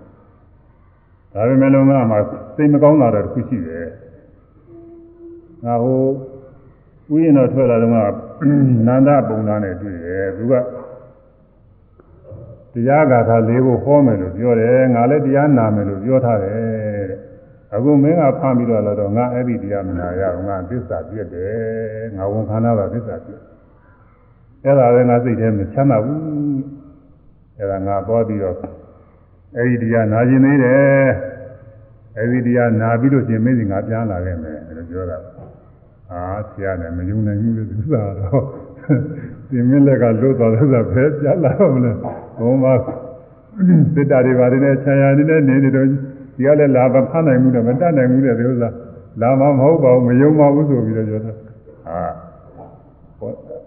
[1.33, 2.17] ဒါပေမဲ့လုံးကမှ
[2.55, 3.87] စိတ်မကောင်းတာတော့တစ်ခုရှိတယ်
[5.65, 6.01] ငါဟို
[7.13, 7.95] ဥယျာဉ်တော်ထွက်လာတော့က
[8.87, 10.53] နန္ဒပုံသားနဲ့တွေ့တယ်သူက
[12.73, 16.80] တရားဂါထာလေးကိုဟောမယ်လို့ပြောတယ်ငါလည်းတရားနာမယ်လို့ပြောထားတယ်တဲ့
[17.75, 23.41] အခုမင်းကဖမ်းပြီးတော့လာတော့ငါအဲ့ဒီတရားမနာရဘူးငါသစ္စာပြည့်တယ်ငါဝန်ခံတာသစ္စာပြည့်
[24.63, 26.21] အဲ့ဒါလည်းငါစိတ်ထဲမှာချမ်းသာဘူး
[27.57, 28.57] အဲ့ဒါငါပေါ်ပြီးတော့
[29.55, 31.09] အဲ့ဒီတရားနာခြင်းသေးတယ်
[32.17, 35.17] အဲ့ဒီတရားနာပြီးလို့ရှင်မင်းစီငါပြန်လာခဲ့မယ်လို့ပြောတာ
[36.11, 38.43] အာဆရာလည်းမယုံနိုင်ဘူးလို့သူစားတော့
[39.49, 41.91] ဒီမင်းလက်ကလွတ်သွားလို့ဆိုဖဲပြန်လာမလဲ
[42.39, 42.73] ဘုံမှာ
[43.93, 45.87] စစ်တာတွေပါတယ်နဲ့ခြံရနေနဲ့နေနေတော့
[46.35, 48.69] ဒီကလည်းလာမဖမ်းနိုင်ဘူးနဲ့မတတ်နိုင်ဘူးတဲ့ဒီဥစ္စာ
[49.21, 51.31] လာမမဟုတ်ပါဘူးမယုံပါဘူးဆိုပြီးတော့ပြောတာ
[51.85, 51.99] ဟာ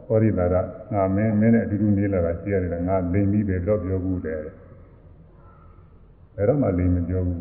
[0.06, 0.54] ဟောရိတာက
[0.92, 7.40] ငါမင်းမင်းနဲ့အတူတူနေလာတာရှိရတယ်ငါလိမ်ပြီးပဲတော့ပြောဘူးတဲ့အဲ့တော့မှလိမ်မပြောဘူး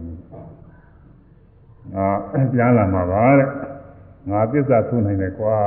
[1.94, 2.08] ငါ
[2.54, 3.50] ပြန်လာမှာပါတဲ့
[4.30, 5.58] ငါသစ္စာထုံနိုင်တယ်ကွာ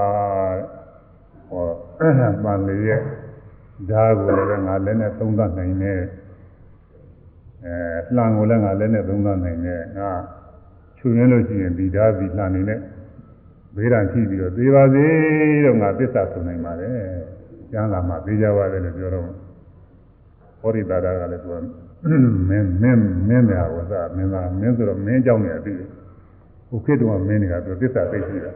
[1.50, 1.64] ဟော
[2.44, 3.00] ပန်လေးရဲ့
[3.90, 6.00] ဓာတ်ကိုလည်းငါလည်းနဲ့သုံးသပ်နိုင်တယ်
[7.64, 10.10] အဲလှန်ကိုလည်းငါလက်နဲ့သုံးသပ်နိုင်တယ်ငါ
[10.98, 12.80] ခြုံရင်းလို့ရှိရင်ဒီသားဒီလှန်နေနဲ့
[13.76, 15.04] ဘေးဒဏ်ကြည့်ပြီးတော့သေပါစေ
[15.64, 16.96] တော့ငါသစ္စာဆိုနိုင်ပါတယ်
[17.72, 19.24] ကျမ်းစာမှာသိကြပါတယ်လို့ပြောတော့
[20.60, 21.54] ဟောရိတာကလည်းသူက
[22.48, 25.78] မင်းမင်းမင်းများဝစားမင်းသားမင်းဆိုတော့မင်းကြောင့်နေအပြီး
[26.68, 28.52] ဟိုခေတ္တကမင်းနေတာသူသစ္စာသိရှိတာ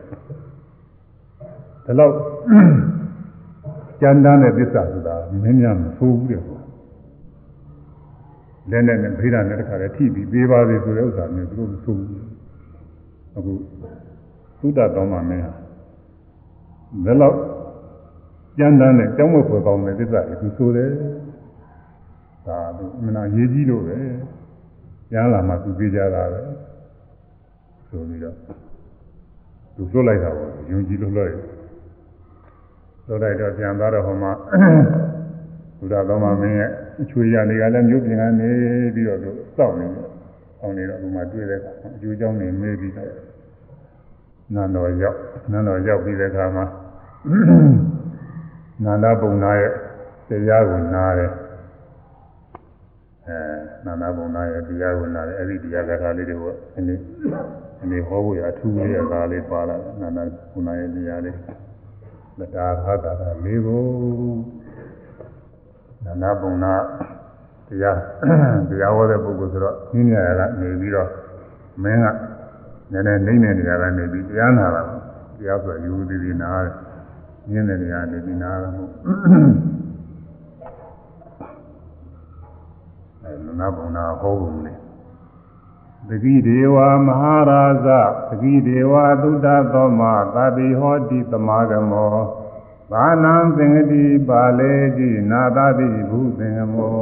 [1.86, 2.12] ဒါတော့
[4.00, 6.42] ကျမ်းသားနဲ့သစ္စာဆိုတာမင်းများမဆိုးဘူးတဲ့
[8.70, 12.22] လက်နဲ့နဲ့ဗေဒနဲ့တခါတည်းထိပြီးသေးပါသေးဆိုတဲ့ဥစ္စာမျိုးသူတို့မဆိုးဘူး
[13.36, 13.52] အခု
[14.60, 15.52] သုဒ္ဓတော်မှာမင်းဟာ
[17.06, 17.34] ဒါတော့
[18.58, 20.90] ကျမ်းတမ်းတဲ့ကြောင်းမဖွယ်ကောင်းတဲ့သစ္စာတွေသူဆိုတယ်
[22.46, 23.98] ဒါသူအမှန်အရေးကြီးလို့ပဲ
[25.10, 26.40] ကျမ်းလာမှသူပြေးကြတာပဲ
[27.88, 28.36] ဆိုပြီးတော့
[29.74, 31.34] သူလွတ်လိုက်တာပေါ့ယုံကြည်လို့လွတ်ရ
[33.06, 34.32] လွတ်လိုက်တော့ပြန်သွားတော့ဟိုမှာ
[35.78, 36.70] ဘုရားတော်မှာမင်းရဲ့
[37.00, 38.50] အချွေရနေကလည်းမြို့ပြင်ကနေ
[38.94, 40.08] ပြီးတော့သူစောင့်နေတယ်။
[40.60, 43.10] အောင်နေတော့ဒီမှာတွေ့တဲ့ကအကျိုးကြောင့်နေမေးပြီးတော့
[44.54, 45.18] နန္တော်ရောက်
[45.52, 46.64] နန္တော်ရောက်ပြီးတဲ့အခါမှာ
[48.84, 49.72] နန္ဒဘုံနာရဲ့
[50.28, 51.30] တရားကိုနားတယ်။
[53.26, 53.36] အဲ
[53.84, 57.02] နန္ဒဘုံနာရဲ့တရားကိုနားတယ်အဲ့ဒီတရားကလေးတွေကိုအနည်း
[57.82, 60.18] အနည်းဟောဖို့ရအထူးလေးရကားလေးပါလာနန္ဒ
[60.52, 61.36] ဘုံနာရဲ့တရားလေး
[62.38, 63.12] လတာဟာတာ
[63.44, 63.84] လေးကို
[66.04, 66.74] နန္ဒပုံနာ
[67.68, 67.98] တရား
[68.70, 71.08] တရားဟောတဲ့ပုဂ္ဂိုလ်ဆိုတော့နင်းရကနေပြီးတော့
[71.82, 72.06] မင်းက
[72.92, 74.82] နည်းနည်းနှိမ့်နေနေရတာနေပြီးတရားနာတာ
[75.38, 76.74] တရားဆိုယူသည်ဒီနာတယ်
[77.50, 78.92] ညင်းတဲ့နေရာနေပြီးနာတာမဟုတ်
[83.22, 84.78] အဲနန္ဒပုံနာဟောပုံလေး
[86.08, 86.76] တတိဒေဝ
[87.06, 87.86] မဟာရာဇ
[88.28, 90.02] တတိဒေဝသုဒ္ဓသောမ
[90.34, 92.14] သာတိဟောတိသမာဂမော
[92.90, 96.98] ဘာနံသင်္ကတိပါလေတိနာသတိဘုသင်္ကမော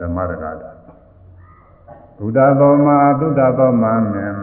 [0.00, 0.70] ဓမ္မရကတာ
[2.16, 2.88] သုဒ္ဓသောမ
[3.20, 4.34] သုဒ္ဓသောမမြင်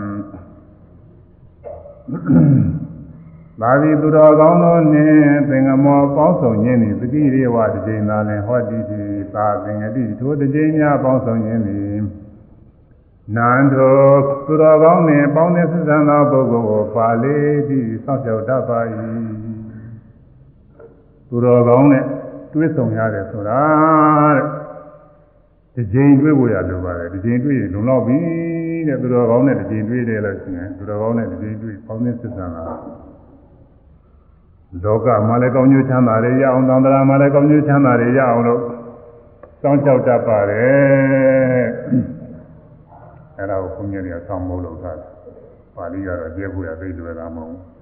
[3.61, 9.01] သာတိသူတော်ကောင်းတို့နှင့်သင်္ကမောပေါင်းဆောင်ခြင်းသည်တတိဒေဝတစ်ကြိမ်သာလင်ဟောတိတိ
[9.33, 11.95] သာသင်္ကတိထိုတစ်ကြိမ်များပေါင်းဆောင်ခြင်းသည်
[13.35, 13.99] နန္တော
[14.45, 17.37] သူတော်ကောင်းနှင့်ပေါင်းတဲ့ဆက်ဆံသောပုဂ္ဂိုလ်ကိုပါလေ
[17.69, 18.79] တိစောင့်ရှောက်တတ်ပါ၏
[21.31, 22.03] သူတော်ကောင်းနဲ့
[22.53, 23.61] တွေ့ဆုံရတယ်ဆိုတာ
[24.35, 24.45] တဲ့
[25.75, 28.17] ဒီချိန်တွေ့ဖို့ရလိုပါတယ်ဒီချိန်တွေ့ရင်လုံလောက်ပြီ
[28.87, 32.63] တဲ့သူတော်ကောင်းနဲ့ဒီချိန်တွေ့တယ်လို့ရှိရင်သူတော်ကောင်းနဲ့ဒီချိန်တွေ့ပေါင်းတဲ့ဆက်ဆံတာ
[34.83, 38.61] လောကမှာလည်းကောင်းကျိုးချမ်းသာတွေရအောင်သံဃာမှာလည်းကောင်းကျိုးချမ်းသာတွေရအောင်လို့
[39.61, 41.65] စောင့်ကြောက်တတ်ပါတယ်
[43.37, 45.09] အဲ့ဒါကိုဘုန်းကြီးတွေကဆောင်းမိုးလို့ထားတယ်
[45.75, 47.80] ပါဠိကတော့ကျဲဖို့ရသိလွယ်တာမဟုတ်ဘူး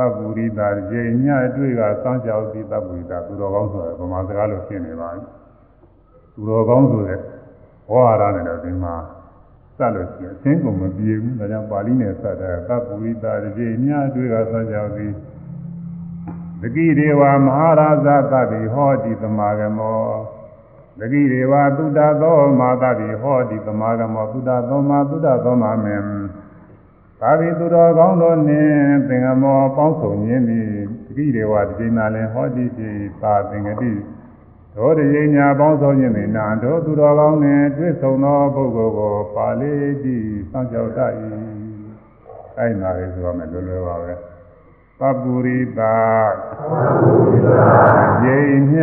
[0.00, 1.26] သဗ္ဗူရိတာကျေည
[1.56, 5.22] တွေ့ကစောင့်ကြောက်ပြီးသဗ္ဗူရိတာသူတော်ကောင်းဆိုရယ်ဗမာစကားလို့ရှင်းနေပါပြီ
[6.34, 7.20] သူတော်ကောင်းဆိုတဲ့
[7.90, 8.94] ဝါရနဲ့တော့ဒီမှာ
[9.76, 15.12] စလို့ရှိရင်အင်းကုန်မပြေဘူးဒါကြောင့်ပါဠိနဲ့စတဲ့သဗ္ဗူရိတာကျေညတွေ့ကစောင့်ကြောက်ပြီး
[16.60, 20.00] သကိဒေဝမဟာရာဇသတိဟောတိသမာဂမော
[21.00, 25.96] သကိဒေဝသုဒ္ဓသောမာသတိဟောတိသမာဂမောသုဒ္ဓသောမာသုဒ္ဓသောမာမေ
[27.20, 28.74] သာဝိသူတော်ကောင်းတို့နှင့်
[29.08, 30.68] သင်္ကမောပေါင်းစုံခြင်းသည်
[31.06, 32.90] သကိဒေဝတိနာလင်ဟောတိတိ
[33.20, 33.92] သာသင်္ကတိ
[34.76, 39.72] သောတရေညာပေါင်းစုံခြင်းသည်နာတို့သူတော်ကောင်းနှင့်တွေ့ဆုံသောပုဂ္ဂိုလ်ကိုပါလေ
[40.04, 40.16] တိ
[40.50, 41.12] စောင့်ကြောက်တတ်၏
[42.58, 44.12] အဲ့နာလေးဆိုရမယ်လွယ်လွယ်ပါပဲ
[45.00, 45.96] ပပုရိတာ
[48.24, 48.38] ယေ
[48.72, 48.74] ည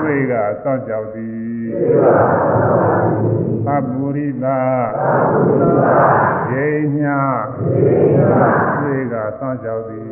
[0.00, 1.38] တွေ့ကစောင့်ကြောက်သည်
[3.70, 4.58] ပပုရိတာ
[6.50, 6.98] ယေည
[8.80, 10.10] တွေ့ကစောင့်ကြောက်သည်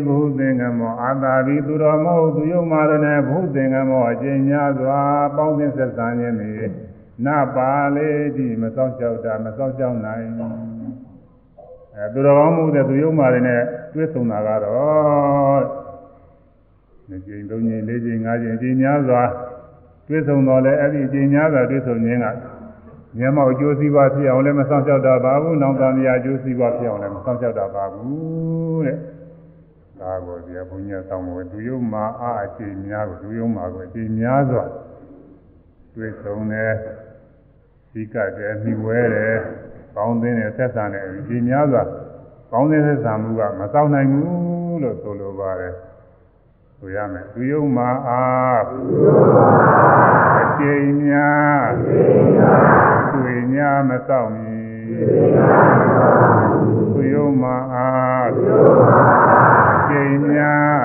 [0.08, 5.00] ဘုသင်္ကမောအာတာတိသူတော်မဟုတ်သူယုံမာရနဲ့ဘုသင်္ကမောအကျဉ်းများစွာ
[5.36, 6.52] ပေါင်းသင်းဆက်ဆံခြင်းနေ
[7.26, 10.28] နပါလေတိမစောင့်ကြောက်တာမစောင့်ကြောက်နိုင်
[11.96, 13.62] အဲသူတော်ကောင်းမှုတဲ့သူယုံမာရနဲ့
[13.94, 15.64] တွဲဆုံတာကတော့
[17.10, 19.24] နှစ်ကြိမ်သုံးကြိမ်လေးကြိမ်ငါးကြိမ်အကျဉ်းများစွာ
[20.08, 22.28] တွဲဆုံတော့လေအဲ့ဒီအကျဉ်းများစွာတွဲဆုံခြင်းက
[23.18, 28.98] မျက်မှောက်အကျိုးစီးပွားဖြစ်အောင်လည်းမဆောင်ကြောက်တာပါဘူး။နောက်သားမယားအကျိုးစီးပွားဖြစ်အောင်လည်းမဆောင်ကြောက်တာပါဘူးတဲ့။
[30.00, 34.66] ဒါကိုဒီဘုညာတောင်းလို့သူယုံမှာအာအကျိများကိုသူယုံမှာကိုအကျိများစွာ
[35.96, 36.74] တွေ့ဆုံတယ်။
[37.92, 39.36] ဒီကတည်းမိဝဲတယ်။
[39.96, 41.84] ကောင်းသင်းတယ်ဆက်ဆံတယ်အကျိများစွာ
[42.52, 45.74] ကောင်းသင်းဆက်ဆံမှုကမဆောင်နိုင်ဘူးလို့ဆိုလိုပါတယ်။
[46.80, 48.24] ဆိုရမယ်သူယုံမှာအာ
[50.42, 51.68] အကျိများ
[53.14, 54.58] တွေ့ညာမဆောင်မီ
[56.94, 57.88] သူယုံမှာအာ
[59.90, 60.82] ကျိန်များ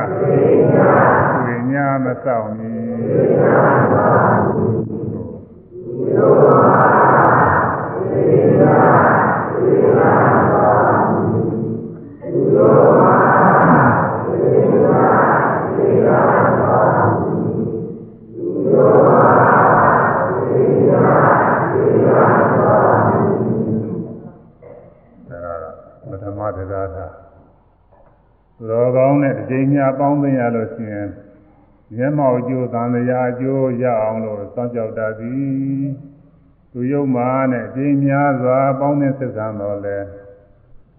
[1.45, 2.73] တွေ့ညာမဆောင်မီ
[26.11, 27.07] ပထမတရားသာ
[28.57, 31.09] သူတော်ကောင်းနဲ့အကျိန်များပေါင်းသိရလို့ရှိရင်
[31.97, 35.85] မျက်မှောက်ကျိုးသံဃာအကျိုးရအောင်လို့စောင့်ကြောက်တတ်သည်
[36.73, 39.97] သူယုံမာနဲ့အကျိန်များစွာပေါင်းသင်းဆက်ဆံတော်လဲ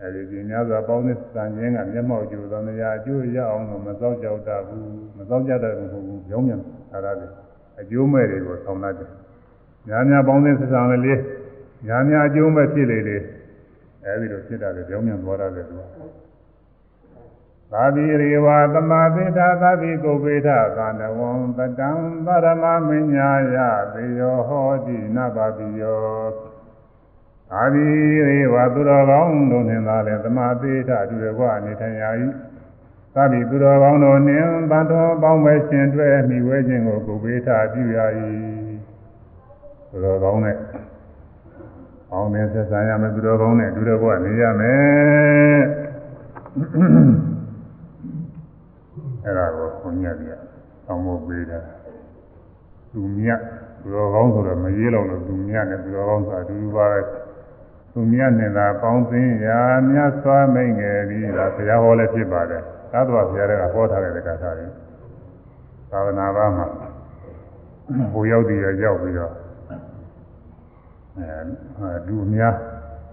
[0.02, 4.88] အဲဒီအကျိန်များစွာပေါင်းသင်းဆက်ဆံခြင်းကမျက်မှောက်ကျိုးသံဃာအကျိုးရအောင်လို့မစောင့်ကြောက်တတ်ဘူး
[5.18, 6.60] မစောင့်ကြတတ်ဘူးမဟုတ်ဘူးကြောင်းမြန်
[6.92, 7.32] သာရတယ်
[7.82, 9.10] အကျိုးမဲ့တွေကိုဆောင်တတ်တယ်
[9.88, 11.16] များများပေါင်းသင်းဆက်ဆံလေလေ
[11.86, 13.18] များများအကျိုးမဲ့ဖြစ်လေလေ
[14.04, 15.82] အဲဒီလိုဖြစ်တာလေကြောင်းမြန်သွားတယ်သူက
[17.74, 21.90] သာတိရေဝသမာပိဋ္ဌသာတိကိုပိဋ္ဌသာနဝံတတံ
[22.26, 23.58] ပရမမညာယ
[23.94, 26.02] သေယောဟောတိနဗတိယော
[27.52, 27.88] သာတိ
[28.20, 32.10] ရေဝသူတော်ကောင်းတို့နှင့်သာလေသမာပိဋ္ဌအတူတကွအနေထိုင်ရာ၏
[33.16, 38.06] သာတိသူတော်ကောင်းတို့နှင့်တန်တော်ပေါင်းမဲ့ရှင်တွဲမိဝဲခြင်းကိုကိုပိဋ္ဌပြုရာ၏
[39.90, 40.58] သူတော်ကောင်းနဲ့
[42.12, 47.23] အောင်းနေဆက်ဆံရမယ်သူတော်ကောင်းနဲ့အတူတကွနေရမယ်
[49.26, 50.30] အဲ့ဒါကိုခွန်ညက်ပြ
[50.88, 51.60] အောင်ဖို့ပေးတာ
[52.92, 53.40] သူမြတ်
[53.82, 57.00] သူတော်ကောင်းဆိုတော့မရေးလောက်လို့သူမြတ်နဲ့သူတော်ကောင်းဆိုအတူတူပါပဲ
[57.94, 59.60] သူမြတ်နဲ့သာပေါင်းသိရာ
[59.90, 64.68] မြတ်စွာမိန်ငယ်ပြီးဒါဘုရားဟောလည်းဖြစ်ပါတယ်သာသဝဘုရားကဟောထားတဲ့ကထာတွေ
[65.92, 66.68] သာသနာ့ဘာမှာ
[68.14, 69.34] ဟိုရောက်တည်ရောက်ပြီးတော့
[71.18, 72.56] အဲလူအများ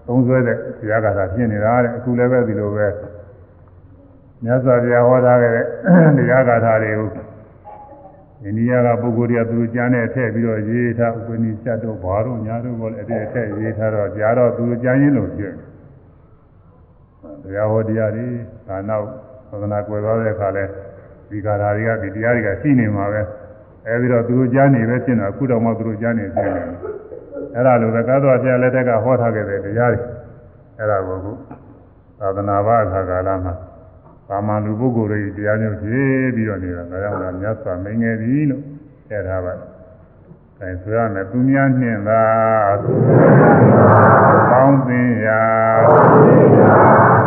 [0.07, 2.87] သုံးဆွဲတဲ့ဘုရားကထာဖြစ်နေတာတဲ့အခုလည်းပဲဒီလိုပဲ
[4.43, 5.65] မြတ်စွာဘုရားဟောထားခဲ့တဲ့
[6.17, 7.09] တရားဂါထာတွေကို
[8.43, 15.53] အိန္ဒိယကပုဂ္ဂိုလ်တွေကသူကျမ်းနဲ့ထည့်ပြီးတော့ရေးထားဥပနိစ္စတို့ဘာတို့ညာတို့ဘောလည်းအဲ့ဒီထည့်ရေးထားတော့ကြားတော့သူကျမ်းရင်းလို့ဖြစ်
[17.43, 18.25] တရားဟောတရားတွေ
[18.67, 19.05] ဒါနောက်
[19.49, 20.63] သဒနာကွယ်သွားတဲ့အခါလဲ
[21.29, 23.21] ဒီဂါထာတွေကဒီတရားတွေကရှိနေမှာပဲ
[23.87, 26.65] အဲဒီတော့သူကျမ်းနေပဲဖြစ်နေတာအခုတော့မှသူကျမ်းနေပြနေတယ်
[27.55, 30.01] အဲ့ဒါလိုပဲကားတော်ဆရာလက်ထက်ကဟောထားခဲ့တဲ့တရားတွေ
[30.77, 31.31] အဲ့ဒါကိုအခု
[32.19, 33.53] သာသနာ့ဘာအခါကာလမှာ
[34.33, 38.63] ပါမန်လူပုဂ္ဂိုလ်တွေတရားမျိုးဖြည့်ပြီးတော့နေတာဒါကြောင့်လည်းမြတ်စွာမင်းငယ်ပြီလို့
[39.07, 39.69] ထည့်ထားပါတယ်။
[40.61, 42.23] အဲဆိုရမယ်သူများနှင့်သာ
[44.49, 45.43] ပေါင်းသင်ရာ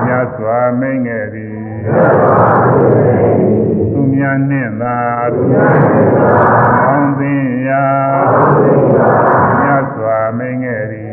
[0.05, 1.49] မြတ်စွာမင်းငယ်ပြီ
[3.93, 4.99] သူများနှင့်သာ
[6.85, 7.85] ပေါင်းသင်ရာ
[9.61, 11.05] မြတ်စွာမင်းငယ်ပြီ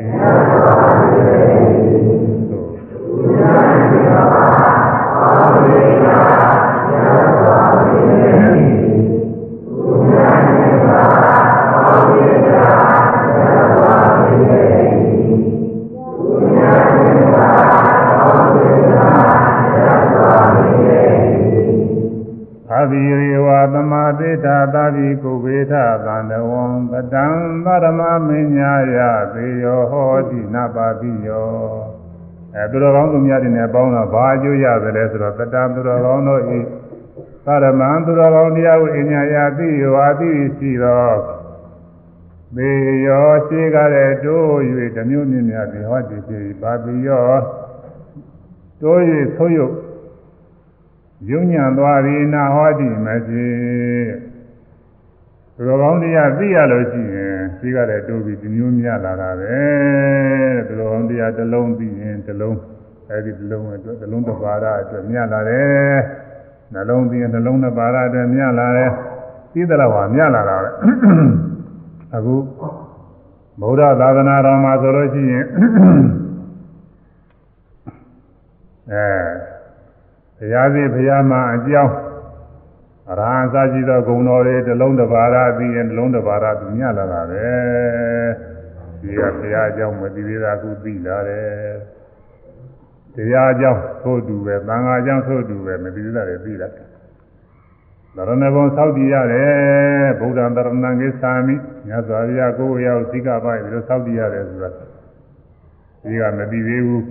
[24.22, 25.74] သမာတိတာသာတိကုဗေထ
[26.06, 27.26] သန္တဝံပတံ
[27.66, 28.98] သရမမညာယ
[29.34, 31.50] သေယောဟောတိနပါတိယော
[32.56, 36.60] အဲသူတော်ကောင်းသူများတွေနဲ့ပေါင်းတော့ဘာအကျိုးရသလဲဆိုတော့တတံသူတော်ကောင်းတို့ဤ
[37.46, 41.06] သရမံသူတော်ကောင်းတရားကိုအညာယတိယောအတိရှိသော
[42.56, 42.72] သေ
[43.08, 44.48] ယောရှိကြတဲ့တို့၍
[44.96, 47.30] ဓမျိုးမြင့်များဒီဟောတိဖြစ်ပါတိယော
[48.82, 49.00] တိုး၍
[49.38, 49.76] ဆိုးရုပ်
[51.30, 53.48] ယုံညံသွားသည်နာဟောတိမရှိ
[55.56, 62.58] သူတော်ကောင်းတရားသိရလို့ရှိရင်သိကြတဲ့တိုးပြီးဒီမျိုးမြလာတာပဲတဲ့သူတော်ကောင်းတရားတစ်လုံးသိရင်တစ်လုံး
[63.10, 65.98] အဲဒီတစ်လုံးအတွက်တစ်လုံးတစ်ပါးရအတွက်မြလာတယ်
[66.74, 68.92] နှလုံးသိရင်နှလုံးတစ်ပါးရအတွက်မြလာတယ်
[69.54, 70.70] သိတဲ့လောက်ဟာမြလာတာပဲ
[72.16, 72.36] အခု
[73.62, 75.46] ဗုဒ္ဓသာသနာတော်မှာဆိုလို့ရှိရင်
[78.92, 79.51] အဲ
[80.42, 81.94] ဘုရားစီဘုရားမှာအကြောင်း
[83.12, 87.46] အရဟံစာကြည့်သောဂုဏ်တော်တွေတစ်လုံးတစ်ပါးရပြီးရင်တစ်လုံးတစ်ပါးရသူမြလာတာပဲ
[89.02, 91.74] ဒီကဘုရားအကြောင်းမသိသေးတာခုသိလာတယ်
[93.16, 96.86] တရားအကြောင်းသို့တူပဲသံဃာအကြောင်းသို့တူပဲမသိသေးတာတွေသိလာတယ်
[98.16, 98.36] သရဏဂုံ
[98.78, 101.56] သောက်တည်ရတယ်ဗုဒ္ဓံတရဏံကိသာမိ
[101.88, 104.70] မြတ်စွာဘုရားကိုယ်ဝရောက်ဇိကပိုက်ပြီးတော့သောက်တည်ရတယ်ဆိုတာ
[106.04, 107.04] ဒီကမသိသေးဘူး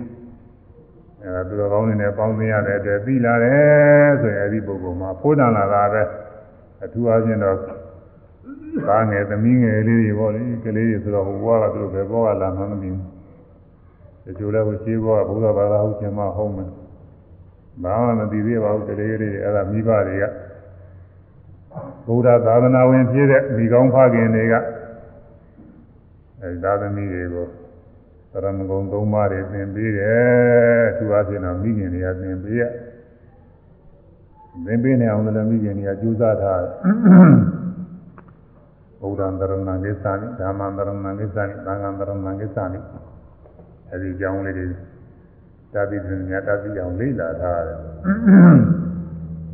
[1.23, 6.03] အဲသူတော်ကောင်းတွေနဲ့ပေါင်းသိရတဲ့အတွက်သိလာတယ်ဆိုရင်အဲဒီပုဂ္ဂိုလ်မှာဖိုးတန်လာတာပဲ
[6.83, 7.57] အထူးအားဖြင့်တော့
[8.87, 12.99] ကားငယ်သမီးငယ်လေးတွေပေါ့လေကလေးတွေဆိုတော့ဟိုဘွားကသူတို့ပဲဘောကလာမှမသိဘူး
[14.23, 16.69] ဒီလိုလဲဟိုရှိဘောကဘုရားဘာသာဟုတ်ချင်မှဟုတ်မယ်
[17.83, 20.25] ဘာမှမသိသေးပါဘူးကလေးတွေအဲ့ဒါမိဘတွေက
[22.07, 24.53] ဘုရားသာသနာဝင်ဖြစ်တဲ့မိကောင်းဖခင်တွေက
[26.41, 27.47] အဲသာသမီတွေကို
[28.33, 32.63] သရမဂုံ၃ပါးတွေသင်ပေးတယ်သူအချင်းတော့မိခင်တွေကသင်ပေးရ
[34.65, 36.73] သင်ပေးနေအောင်လည်းမိခင်တွေကကြိုးစားထားတယ်
[39.01, 42.79] ဘုရားတရဏံကိစ္စနိဓမ္မံတရဏံကိစ္စနိသံဃံတရဏံကိစ္စနိ
[43.89, 44.67] အဲဒီအကြောင်းလေးတွေ
[45.73, 47.79] တာတိပညာတာတိအောင်လေ့လာထားတယ်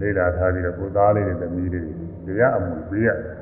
[0.02, 1.86] လေ့လာထားပြီးတော့ကိုယ်သားလေးတွေသမီးလေး
[2.26, 3.37] တွေတရားအမှုပေးရတယ်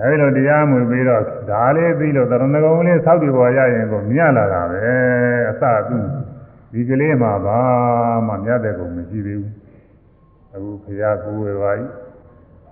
[0.00, 4.80] အဲဒီလိုတရားမှုပြီးတော့ဒါလေးပြီးလို့တရဏဂုံလေးဆောက်တည်ပေါ်ရရင်ကိုမြတ်လာတာပဲ
[5.50, 5.98] အစသူ
[6.72, 7.58] ဒီကလေးမှာပါ
[8.26, 9.52] မှမြတ်တဲ့ကုံမရှိသေးဘူး
[10.54, 11.90] အခုဖရာကိုယ်ဝေပါကြီး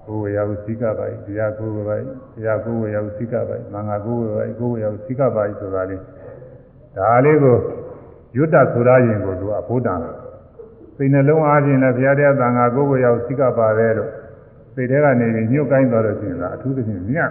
[0.06, 6.02] ကိုယ်ဝေရောစိကပါကြီးတရားကိုယ်ဝေပါကြီးတရားကိုယ်ဝေရောစိကပါကြီးမင်္ဂကိုယ်ဝေပါကြီးကိုယ်ဝေရောစိကပါကြီးဆိုတာလေး
[6.96, 7.56] ဒါလေးကို
[8.36, 9.94] ယွတ်တဆိုရရင်ကိုသူကဘုဒ္ဓံ
[10.96, 14.10] စိတ်နှလုံးအားဖြင့်လည်းဘုရားတရားသံဃာကိုယ်ဝေရောစိကပါတယ်လို့
[14.74, 17.30] စိတ်ထဲကနေပြီးညှို့ကိုင်းသွားလို့ရှိရင်လားအထူးသဖြင့်မြတ်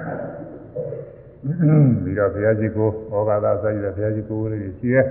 [2.03, 5.01] ပြီးတော့ဘုရားရှိခိုးဩဃာသဆက်ရတဲ့ဘုရားရှိခိုးလေးရှိရဲ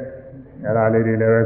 [0.64, 1.42] အဲ့ဒါလေးတွေလည်းပဲ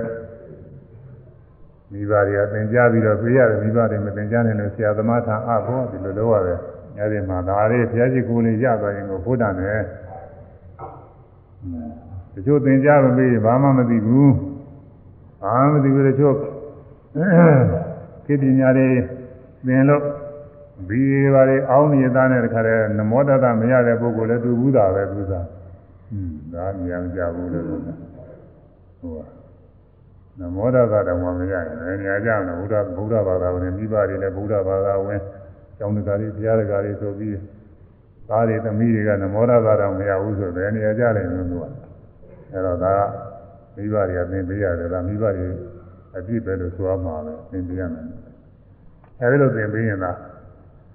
[1.92, 6.58] မိဘတွေကသင်ကြားပြီးတော့ပြေးရတယ်မိဘတွေမသင်ကြားနိုင်လို့ဆရာသမားထံအဘောဒီလိုလုပ်ရတယ်
[6.98, 9.80] အဲ့ဒီမှာဒါလေးဘုရားရှိခိုးလေးရသွားရင်ကိုဘုဒ္ဓနဲ့
[12.34, 14.32] တချို့သင်ကြားမပြီးဘာမှမသိဘူး
[15.42, 16.34] ဘာမှမသိဘူးတချို့
[18.26, 18.88] ကိပညာတွေ
[19.66, 20.02] သင်လို့
[20.88, 21.02] ဘီ
[21.34, 25.46] ပါလေအောင်းနေသားနဲ့တခါတည်းနမောတတမရတဲ့ပုဂ္ဂိုလ်လည်းတူဘူးတာပဲသူစား
[26.12, 27.94] อืมဒါမြင်ကြဘူးလို့ဆိုတာ
[29.00, 29.12] ဟို
[30.38, 35.20] နမောတတတော်မှမရရင်လည်းနေရာကြတယ်ဘုရားဘုရားဘာသာဝင်မိဘတွေလည်းဘုရားဘာသာဝင်
[35.78, 37.38] ကျောင်းတကာတွေဘုရားတကာတွေဆိုပြီး
[38.28, 41.64] သားတွေသမီးတွေကနမောတတတော်မရဘူးဆိုတယ်နေရာကြတယ်လို့သူက
[42.52, 43.00] အဲတော့ဒါက
[43.76, 45.48] မိဘတွေကသင်ပေးရတယ်ဒါမိဘတွေ
[46.16, 48.06] အပြစ်ပဲလို့ဆိုရမှာပဲသင်ပေးရမယ်
[49.20, 50.12] အဲဒီလိုသင်ပေးရင်သာ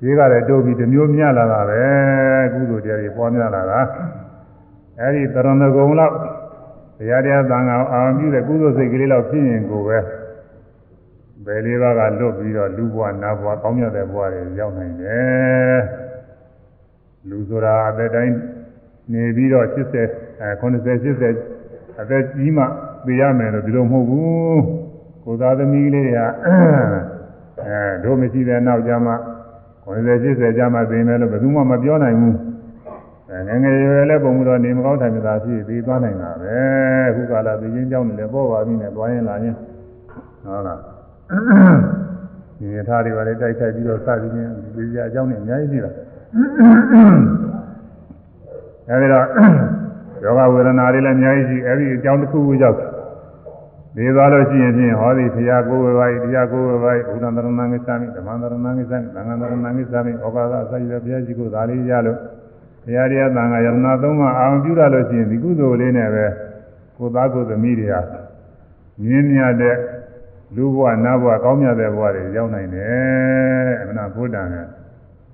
[0.03, 1.83] ရေးကလည်းတိုးပြီးတစ်မျိုးမြလာတာပဲ
[2.53, 3.79] ကုသိုလ်တရားတွေပွားများလာတာ
[4.99, 5.53] အဲဒီတရဏဂုံ
[5.99, 6.15] လောက်
[6.97, 9.97] တရားတရားသံဃာအာရုံပြုတဲ့ကုသိုလ်စိတ်ကလေးလောက်ဖြစ်ရင်ကိုပဲ
[11.45, 15.79] ဘယ်လေးပါးကလွတ်ပြီးတော့လူဘဝနတ်ဘဝကောင်းမြတ်တဲ့ဘဝတွေရောက်နိုင်တယ်
[17.29, 18.33] လူဆိုတာအသက်တိုင်း
[19.13, 22.63] နေပြီးတော့80အဲ90 80အသက်ကြီးမှ
[23.05, 24.63] သိရမယ်လို့ဒီလိုမဟုတ်ဘူး
[25.23, 26.21] ကိုသားသမီးလေးတွေက
[27.65, 29.13] အဲတို့မရှိတဲ့နောက်ကျမှ
[29.89, 32.35] 90 80ကျမှသိမယ်လို့ဘယ်သူမှမပြောနိုင်ဘူး
[33.31, 36.55] အဲငငယ်ရွယ်လည်းပုံမှုတော့နေမကောင်းထိုင်မသာဖြစ်ပြီးသွားနိုင်တာပဲ
[37.09, 39.55] အခုကလာသိချင်းကြောင်းနေလည်းပေါ်ပါပြီနဲ့သွားရင်လာရင်
[40.43, 40.79] ဟုတ်လား
[42.59, 45.91] ဒီရထားတွေပါလေတိုက်ခိုက်ပြီးတော့စသည်ချင်းဒီကြအကြောင်းနဲ့အများကြီးရှိတာ
[48.89, 49.25] အဲဒီတော့
[50.23, 52.98] ယောဂဝေဒနာတွေလည်းအများကြီးရှိအဲဒီအကြောင်းတစ်ခုခုကြောင့်နေ
[54.15, 62.17] သွားလို့ရှိရင်ဖြင့်ဟောဒီဘုရားကိုယ်ဝေပါ၏တရားကိုယ်ဝေပါ၏ဘုရားတရဏံကိစ္စမိဓမ္မတရဏံကိစ္စမိသံဃာတရဏံကိစ္စမိဩကာသအစရှိတဲ့ဘုရားရှိခိုးဒါလေးရလို့
[62.85, 66.25] ဘုရားတရားသံဃာယရဏသုံးပါးအာရုံပြုရလို့ရှိရင်ဒီကုသိုလ်လေးနဲ့ပဲ
[66.97, 68.01] ကိုယ်သားကိုယ်သမီးတွေဟာ
[69.03, 69.75] မြင်းမြတ်တဲ့
[70.55, 74.65] လူဘဝနတ်ဘဝကောင်းမြတ်တဲ့ဘဝတွေရောက်နိုင်တယ်အမနာဘုဒ္ဓံနဲ့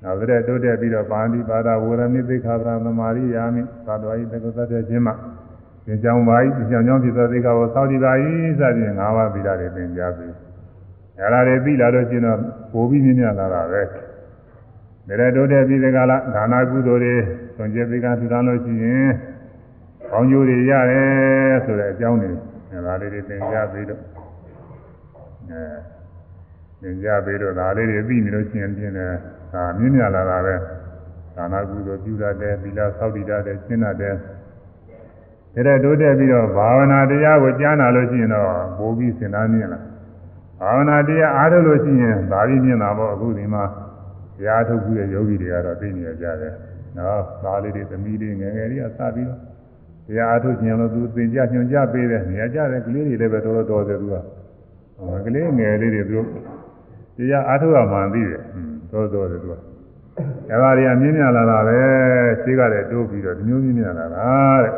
[0.04, 5.16] နောက်တဲ့တိုးတက်ပြီးတော့ပါဠိပါဒဝေရမိသိခာပရသမာရိယာမိသာတော်ဤတက္ကသတ္တခြင်းမှာ
[5.86, 8.12] သင်္ကြောင်းပါဤသင်္ကြောင်းကြောင့်ဖြစ်သောသိက္ခာကိုစောင့်ကြည့်ပါ၏
[8.60, 10.34] စသဖြင့်၅ပါးသီလတွေသင်ကြားပြီး
[11.20, 12.38] အဲဒါတွေပြီးလာတော့ကျင်တော့
[12.74, 14.00] ပိုပြီးမြင့်မြတ်လာတာပဲဒါ
[15.08, 17.16] လည်းတိုးတက်ပြီးဒီကလာဒါနာကုသိုလ်တွေ
[17.56, 19.10] သွန်ကျက်သိက္ခာထူထောင်လို့ရှိရင်
[20.12, 22.32] ကောင်းကျိုးတွေရတယ်ဆိုတဲ့အကြောင်းတွေ
[22.86, 24.02] ဒါလေးတွေသင်ကြပြီးတော့
[25.52, 25.64] အဲ
[26.82, 29.14] သင်ကြပြီးတော့ဒါလေးတွေပြီးနေလို့ရှိရင်ပြင်းတယ်
[29.54, 30.56] ဒါမြင့်မြတ်လာတာပဲ
[31.36, 34.16] ဒါနာကုသိုလ်ပြုတတ်တယ်သီလဆောက်တည်တတ်တယ်ရှင်းတတ်တယ်
[35.56, 39.80] ဒါတဲ့တိုးတက်ပြီးတော့ဘာဝနာတရားကိုကြားနာလို့ရှိရင်တော့ပိုးပြီးစင်သားမြင်လာ
[40.60, 43.64] ဘာဝနာတရားအားထုတ်လို့ရှိရင်ဒါပြီးမြင်တာပေါ့အခုဒီမှာ
[44.38, 46.54] တရားထုတ်ပြီးတဲ့ယောဂီတွေကတော့သိနေကြတယ်
[46.98, 49.40] နော်သားလေးတွေသမီးတွေငယ်ငယ်လေးကစပြီးတော့
[50.08, 54.16] တရားအားထုတ်ခြင်းလို့သူသင်ကြညွှန်ကြပေးတယ်နေရာကြတယ်ကလေးတွေလည်းပဲတော်တော်တော်တယ်သူက
[55.26, 56.20] ကလေးငယ်လေးတွေသူ
[57.18, 58.42] တရားအားထုတ်ရမှန်သိတယ်
[58.92, 59.54] တော်တော်တယ်သူက
[60.50, 61.80] အဲဒါတွေကမြင်မြလာတာပဲ
[62.42, 64.28] ရှိကလည်းတိုးပြီးတော့မျိုးမြင်မြလာတာ
[64.64, 64.74] တဲ့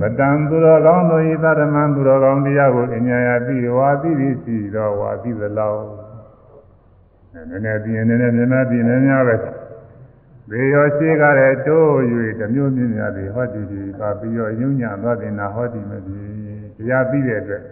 [0.00, 5.82] ဗတံသူတော်ကောင်းတို့ဤသတ္တမံသူတော်ကောင်းတရားကိုအညာယသိဝါသိသည်ရှိတော့ဝါသိသလောက်
[7.32, 9.36] နည်းနည်းပြင်းနည်းနည်းမြင်များပြင်းနည်းများပဲ
[10.50, 11.86] ဘေရောရှိကလည်းတိုး၍
[12.40, 16.20] တမျိုးမြင်များသည်ဟောဒီဒီပါပြီးတော့ညဉ့်ညံသွားတင်တာဟောဒီမပြီ
[16.76, 17.62] တရားသိတဲ့အတွက်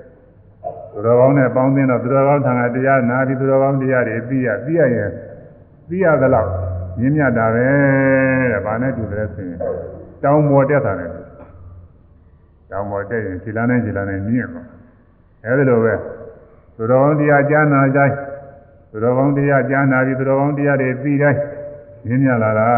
[0.92, 5.10] သူတော်ကောင်းနဲ့ပေါင်းသင်းတော့သူတော်ကောင်းထံကတရားနာပြီးသူတော်ကောင်းတရားတွေသိရသိရရင်
[5.88, 6.50] သိရသလောက်
[6.98, 7.66] မြင်မြတ်တာပဲ
[8.52, 9.58] တဲ့ဘာနဲ့တူတယ်ဆိုရင်
[10.22, 11.10] တောင်းပေါ်တက်တာတယ်
[12.70, 14.66] တောင်းပေါ်တက်ရင်ခြေလမ်းနဲ့ခြေလမ်းနဲ့မြင့်တော့
[15.44, 15.94] အဲဒီလိုပဲ
[16.76, 18.00] သူတော်ကောင်းတရားကြားနာကြ
[18.90, 21.40] သူတော်ကောင်းတရားကြားနာပြီးသူတော်ကောင်းတရားတွေသိတိုင်း
[22.06, 22.68] မြင်မြလာတာ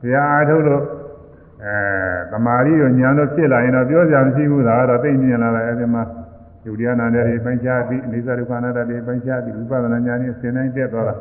[0.00, 0.82] တရားအားထုတ်လို့
[1.64, 1.74] အဲ
[2.30, 6.02] သမာဓိတို့ဉာဏ်တို့ဖြစ်လာရင်တော့ပြောစရာမရှိဘူးဒါကတော့သိမြင်လာတယ်အဲဒီမှာ
[6.64, 11.14] ယုတ်တရားနာတဲ့တွေပိုင်းခြားပြီးအိသဒုက္ခနာတတွေပိုင်းခြားပြီးဝိပဿနာဉာဏ်နဲ့ဆင်နိုင်တက်သွားတာ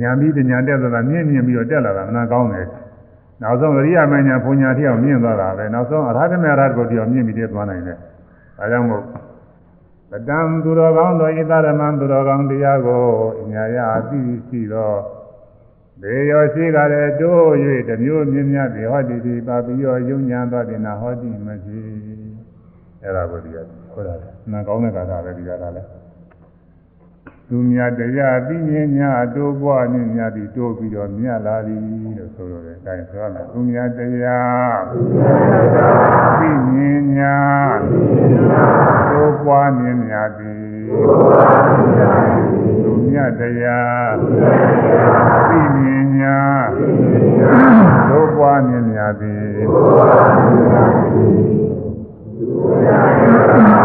[0.00, 2.66] ဉာဏ်ပြီးဉာဏ်တက်သွားတာမြင့်မြင့်ပြီးတော့တက်လာတာမနာကောင်းတယ်
[3.42, 7.98] နောက်ဆုံးအရိယာမဉာဏ်ဘုံညာတိအောင်မြင့်သွားတာပဲနောက်ဆုံးအရဟတမေရဟတ်ကိုတိအောင်မြင့်ပြီးတက်သွားနိုင်တယ်
[8.58, 9.02] ဒါကြောင့်မို့
[10.10, 13.02] ပတံသူတော်ကောင်းသောဣသရမံသူတော်ကောင်းတရားကို
[13.52, 14.92] ညာရအသိရှိသော
[16.02, 17.50] ဘေရောရှိကလည်းတိုး၍
[17.88, 21.80] တမျိုးမြင့်မြတ်ပြီးဟောဒီဒီပါပြီးရောယုံညာသွားတင်နာဟောဒီမရှိ
[23.02, 23.58] အဲ့ဒါကိုဒီက
[23.92, 24.14] ခေါ်တာ
[24.52, 25.82] နာကောင်းတဲ့ကာသပဲဒီကလာလဲ
[27.48, 31.80] သူမြတ်တရားပြီးမြင်ညာတိုးပွားမြင့်မြတ်ပြီးတိုးပြီးတော့မြတ်လာသည်
[32.18, 34.78] လို့ဆိုလို့ တယ်အဲဒါဆိုရမယ်သူမြတ်တရား
[36.38, 37.36] ပြီးမြင်ညာ
[39.10, 40.86] တိုးပွားမြင့်မြတ်ပြီး
[42.82, 44.12] သူမြတ်တရား
[45.48, 46.38] ပြီးမြင်ညာ
[48.08, 51.66] တိုးပွားမြင့်မြတ်ပြီးပြီးသွားပြီ
[52.70, 53.82] နော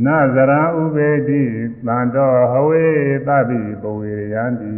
[0.06, 1.42] နာဇရဥပေတိ
[1.88, 2.86] တန်တော်ဟဝေ
[3.28, 4.74] သဗ္ဗိပဝေယန္တိ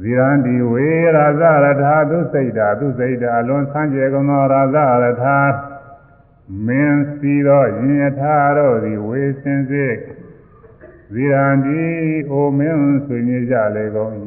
[0.00, 5.38] ဇီရန္တိဝေရာဇရထာသူစိတ်တာသူစိတ်တာအလွန်ဆန်းကျယ်ကုန်သောရာဇရထာ
[6.66, 9.86] မင်းစီသောယင်ယထာတို့သည်ဝေစင်စေ
[11.12, 11.80] ဇီရန္တိ
[12.30, 14.12] အိုမင်းဆွေမြေကြလေကုန်၏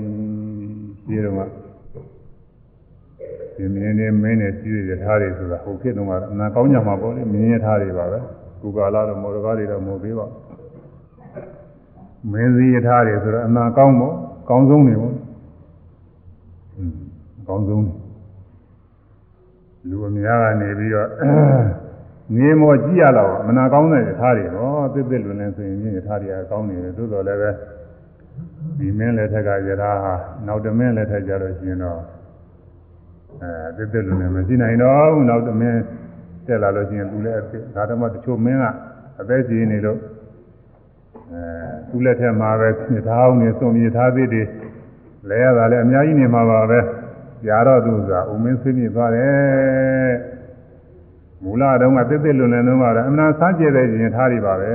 [1.08, 1.50] ဒီတော့
[3.56, 8.20] ဒီမင်းနဲ့မင်းနဲ့စီးတဲ့ယထာတွေဆိုတာဟိုခေတ်တုန်းကအနာကောင်းကြမှာပေါ့လေမင်းယထာတွေပါပဲ
[8.62, 14.16] ကုကာလာတော့မော်ဒကာတွေတော့မဟုတ်သေးပါဘူးမင်းစီယထာတွေဆိုတော့အနာကောင်းပေါ့
[14.50, 15.16] ကောင်းဆုံးနေပေါ့
[17.40, 17.84] အကောင်းဆုံး
[19.90, 21.10] လူအများကနေပြီးတော့
[22.36, 27.52] ငေးမောကြည့်ရတော့မနာကောင်းတဲ့ယထာတွေဟောသစ်သစ်လွန်လင်းဆိုရင်ယထာတွေကကောင်းနေတယ်သို့တော်လည်းပဲ
[28.78, 30.14] ဒီမင်းလက်ထက်ကယထာဟာ
[30.48, 32.00] နောက်တမင်းလက်ထက်ကြလို့ရှိရင်တော့
[33.44, 35.80] အဲသစ်သစ်လွန်လင်းမရှိနိုင်တော့ဘူးနောက်တမင်း
[36.50, 37.36] တက်လာလို့ရှိရင်သူလည်း
[37.76, 38.66] ဒါတော့မှတချို့မင်းက
[39.20, 40.00] အသက်ကြီးနေလို့
[41.34, 41.42] အဲ
[41.90, 44.44] သူ့လက်ထက်မှာပဲယထာအောင်နေစုံယထာသစ်တွေ
[45.30, 46.80] လဲရတာလည်းအများကြီးနေမှာပါပဲ
[47.46, 50.14] ကြာတော့သူဆိုတာဥမင်းဆွေးမြေ့သွားတယ်
[51.44, 54.74] မူလတုန်းကတစ်တစ်လွန်လွန်တုန်းကတော့အမှန်ဆန်းကျဲတဲ့ရင်ထားတွေပါပဲ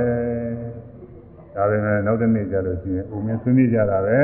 [1.55, 4.21] ဒါပေမဲ့နောက်တစ်နေ့ကျလို့ရှိရင်ဥမင်းဆွေးမြေ့ကြတာပဲ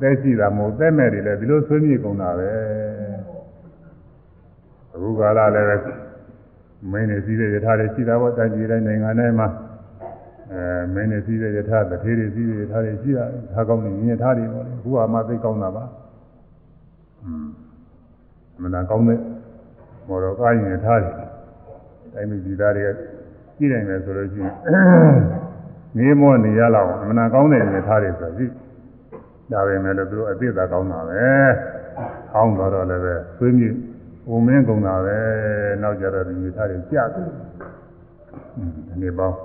[0.00, 2.50] သက်ရှိတာမဟုတ်သက်မဲ့တွေလည်းဒီလိုဆွေးမြေ့ကုန်တာပဲ
[4.98, 5.76] အခုကာလလည်းပဲ
[6.90, 9.48] မင်းနေစည်းတဲ့ယထာတွေရှိတာပေါ့တိုင်းပြည်တိုင်းနိုင်ငံတိုင်းမှာ
[10.52, 10.62] အဲ
[10.94, 15.84] မင်းနဲ့စီးတဲ့ယထာတထေးတွေစီးတဲ့ယထာတွေရှိတာထားကောင်းနေယထာတွေပေါ့လေအခုကမှသိကောင်းတာပါ
[17.24, 17.48] อืม
[18.56, 19.18] အမှန်တန်ကောင်းတဲ့
[20.08, 21.12] မော်တော်ကားရင်ယထာတွေ
[22.14, 22.88] တိုင်းပြည်သားတွေက
[23.56, 24.54] ကြည့်နိုင်မယ်ဆိုလို့ရှိရင်
[25.96, 28.46] ငေးမောနေရလောက်အမှန်တန်ကောင်းတဲ့ယထာတွေဆိုရှိ
[29.52, 31.20] ဒါပဲမဲ့လို့သူတို့အသိသာကောင်းတာပဲ
[32.34, 33.87] အောင်းတော့လည်းပဲဆွေးမြေ့ုံ
[34.46, 35.18] မင်းကုန်တာပဲ
[35.82, 39.36] နောက်ကြတော့ဒီမိသားတွေကြာတယ်ဒီနေ့ပေါင်း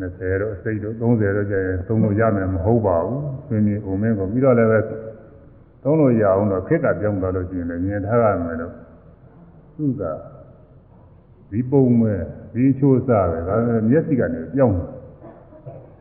[0.00, 1.00] 20တော့စိတ်တော့30
[1.36, 4.78] တော့ကျရင်သုံးလို့ရမယ်မဟုတ်ပါဘူးဆွေးမြေ့ုံမင်းကုန်ပြီးတော့လည်းပဲ
[5.82, 8.72] သုံးလို့ရအောင်တော့ခက်ကပြောင်းသွားလို့ရှိရင်လည်းမြင်ထားရမယ်လို့
[9.76, 10.02] သူက
[11.50, 12.20] ဒီပုံမဲ့
[12.54, 13.54] ဒီချိုးစားပဲဒါ
[13.88, 14.88] မျက်စိကနေပြောင်းတယ်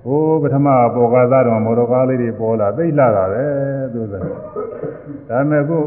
[0.03, 3.45] ဟိုပထမပေါ်ကားသားတော်မော်တော်ကားလေးတွေပေါ်လာသိလာတာပဲ
[3.93, 4.13] သူက
[5.29, 5.77] ဒါမဲ့ခု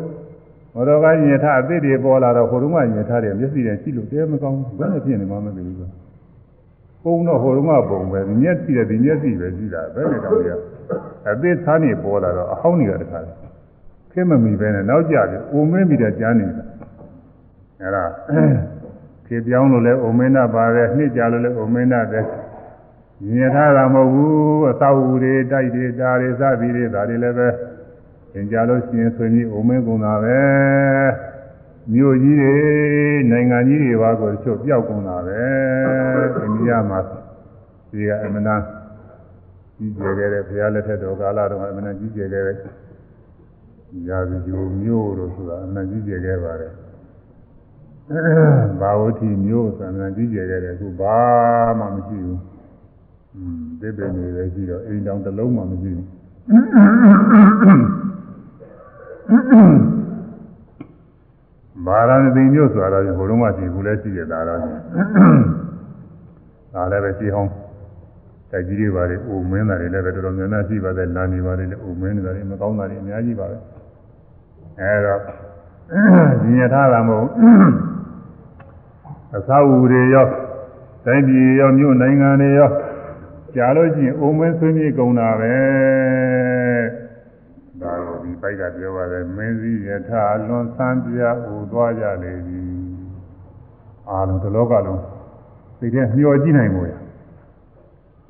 [0.74, 5.82] မော်တော်ကားညင်ထအသစ်တွေပေါ်လာတော့ဟိုတုန်းကညင်ထတယ်မျက်စိနဲ့ကြည့်လို့တဲမကောင်းဘူးဘယ်နဲ့ဖြစ်နေမှမသိဘူးက
[7.02, 10.50] ပုံတော့ဟိုတုန်းကပုံပဲမျက်စိနဲ့ဒီမျက်စိပဲကြည့်တာဘယ်နဲ့တောင်ကြ
[11.30, 13.32] အသစ်သားနေပေါ်လာတော့အဟောင်းတွေကတခါလေ
[14.12, 16.64] ခင်မမီပဲနဲ့နောက်ကြပြီအိုမင်းမိတဲ့ကြားနေတာ
[17.80, 18.04] အဲ့ဒါ
[19.26, 22.24] ခေပြောင်းလို့လဲအိုမင်းနာပါတယ်နှစ်ကြလို့လဲအိုမင်းနာတဲ့
[23.28, 27.48] မြင်ထားတာမဟုတ်ဘူးအသောအူတွေတိုက်တွေတာတွေစသည်တွေဒါတွေလည်းပဲ
[28.32, 30.40] သင်ကြလို့ရှိရင်ဆွေမျိုးအိုမင်းကုန်တာပဲ
[31.92, 32.54] မြို့ကြီးတွေ
[33.30, 35.42] နိုင်ငံကြီးတွေပါကိုချုပ်ပြောက်ကုန်တာပဲ
[36.36, 36.98] အိန္ဒိယမှာ
[37.90, 38.56] ဒီကအမနာ
[39.76, 42.56] ကြီးကျယ်ခဲ့တဲ့ဘုရားလက်ထက်တော်ကာလတော့အမနာကြီးကျယ်ခဲ့တဲ့
[44.08, 46.72] ရာဇဂိုမြို့တို့ဆိုတာအမနာကြီးကျယ်ခဲ့ပါတယ်
[48.80, 51.18] ဘာဝတိမြို့ဆိုတာအမနာကြီးကျယ်ခဲ့တယ်အခုဘာ
[51.78, 52.40] မှမရှိဘူး
[53.36, 56.06] อืมသစ်ပင်တွေလည်းရှိတော့အိမ်တောင်တစ်လုံးမှမရှိဘူး
[61.86, 67.50] မာရဏသိမျိုးဆိုတာတော့ဟိုလုံးမှရှိဘူးလည်းရှိရတာတော့ဒါလည်းပဲရှိဟောင်း
[68.50, 73.56] တိုက်ကြီးတွေပါလေအိုမင်းတာတွေလည်းပဲတော်တော်များများရှိပါတယ်လာနေပါလေအိုမင်းတာတွေမကောင်းတာတွေအများကြီးပါပဲ
[74.80, 75.20] အဲတော့
[76.42, 77.28] ညီရထားတာမဟုတ်
[79.36, 80.26] အသာဝူတွေရော
[81.06, 82.70] တိုင်းပြည်ရောမြို့နိုင်ငံတွေရော
[83.54, 85.54] ကြားလို့ရှိရင်အုံမင်းဆွေးမြေ့ကုန်တာပဲ
[87.82, 88.09] ဒါကိုဒီ
[88.42, 92.70] ပိုက်ကပြောပါတယ်မင်းစည်းယထာလွန်ဆန်းပြဟူသွားကြလေသည်
[94.10, 95.02] အာလုံးဒီလောကလုံး
[95.78, 96.92] သိတဲ့မျောကြည့်နိုင်မို့ရ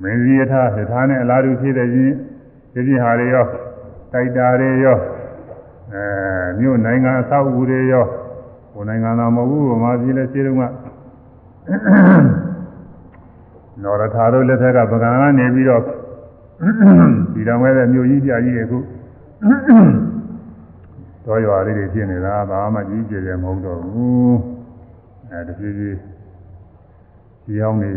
[0.02, 2.14] မင်းစည်းယထာယထာနဲ့အလားတူဖြစ်တဲ့ချင်း
[2.72, 3.46] ဒီပြဟာတွေရော
[4.12, 4.98] တိုက်တာတွေရော
[5.92, 6.02] အဲ
[6.58, 8.06] မြို့နိုင်ငံအဆောက်အဦတွေရော
[8.72, 10.62] ဟိုနိုင်ငံတော်မဟုတ်ဘူးဗမာပြည်လည်းခြေတုံးက
[13.82, 15.82] နော်ရထာတို့လက်ထက်ကပကံကနေပြီးတော့
[17.34, 18.78] ဒီတော်မဲ့တဲ့မြို့ကြီးပြကြီးတွေခု
[21.24, 24.36] တော်ရွာလေးတွေဖြစ်နေတာဘာမှကြီးကျယ်တယ်မဟုတ်တော့ဘူး
[25.30, 25.98] အဲတဖြည်းဖြည်း
[27.44, 27.90] ဒီအောင်နေ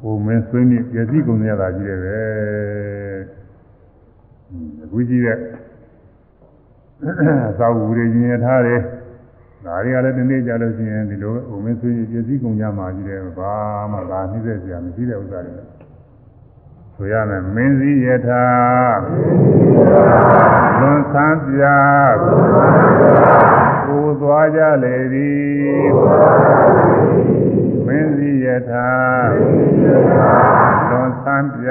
[0.00, 2.18] ဟိုမင်းဆွေးမြပြည့်စည်ကုန်ရတာကြီးတယ်ပဲ
[4.82, 5.38] အခုကြီးတဲ့
[7.58, 8.80] သာဝူတွေညင်ထားတယ်
[9.64, 13.54] ဒါတွေကလည်းဒီနေ့ကြလို့ရှိရင်ဒီလိုဥမင်းဆွေးပြည့်စည်ကုန်ကြမှာကြီးတယ်ဘာ
[13.92, 15.54] မှဒါနှိမ့်ဆက်စရာမရှိတဲ့ဥစ္စာတွေ
[17.02, 18.46] ဆိုရမယ်မင်းစည်းယထာ
[20.80, 21.62] လွန်ဆန်းပြ
[23.86, 25.90] ကိုသွားကြလေသည်
[27.86, 28.90] မင်းစည်းယထာ
[30.88, 31.70] လွန်ဆန်းပြ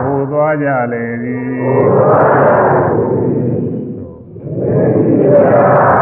[0.00, 1.82] ကိုသွားကြလေသည်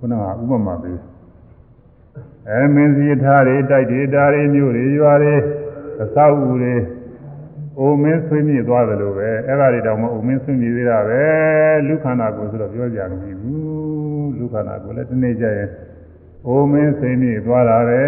[0.00, 0.98] ခုနကဥပမာပေး
[2.48, 5.34] အဲမင်းစီထားတွေတိုက်တွေတာတွေမြို့တွေရွာတွေ
[6.02, 6.74] အသောက်ဦးတွေ
[7.78, 11.22] အိုမင်းဆွေမြေသွားတယ်လို့ပဲအဲ့ဒါတွေတောင်မှအိုမင်းဆွေမြေသေးတာပဲ
[11.86, 15.68] လူခန္ဓာကိုယ်ဆိုတော့ပြောကြမရှိဘူးလူခန္ဓာကိုယ်လည်းတနေ့ကျရင်
[16.46, 18.02] အိုမင်းစိတ်နေသွားတာပဲ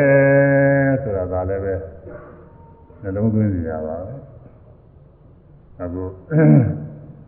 [1.02, 1.74] ဆိုတာကလည်းပဲ
[3.02, 4.14] နှလုံးသွင်းစီရပါပဲ
[5.82, 6.04] အခု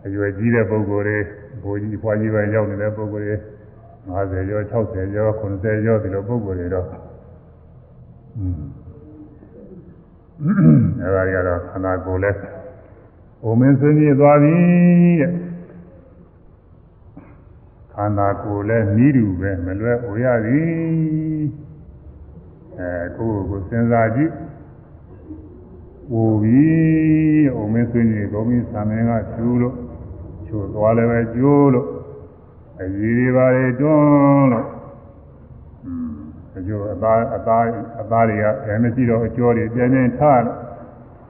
[0.06, 1.18] အရွယ်ကြီးတဲ့ပုဂ္ဂိုလ်တွေ
[1.62, 3.36] ဘိုးကြီးဖွားကြီးပဲရောက်နေတဲ့ပုဂ္ဂိုလ်တွေ
[4.08, 6.86] 50ကျော်60ကျော်90ကျော်ဒီလိုပုဂ္ဂိုလ်တွေတော့
[8.38, 8.62] อืม
[11.02, 12.30] အဲဒါတွေကတော့ခန္ဓာကိုယ်လဲ
[13.42, 14.56] အိုမင်းစိတ်နေသွားပြီ
[15.20, 15.32] တဲ့
[17.94, 21.44] ခန္ဓာကိုယ်လည်းနီးတူပဲမလွဲအိုရသည်
[22.78, 24.32] အဲကိုယ်ကိုစဉ်းစားကြည့်
[26.10, 29.76] ဟိုပြီးအိုမင်းဆွေးနေကောင်းပြီးသာမင်းကကျိုးလို့
[30.46, 31.86] ချိုးသွားလည်းပဲကျိုးလို့
[32.82, 34.66] အကြီးတွေပါလေတွန်းလို့
[35.86, 36.12] อืม
[36.56, 37.64] အကျိုးအသားအသား
[38.00, 40.56] အသားတွေကအဲမရှိတော့အကျော်တွေပြင်းပြင်းထားလို့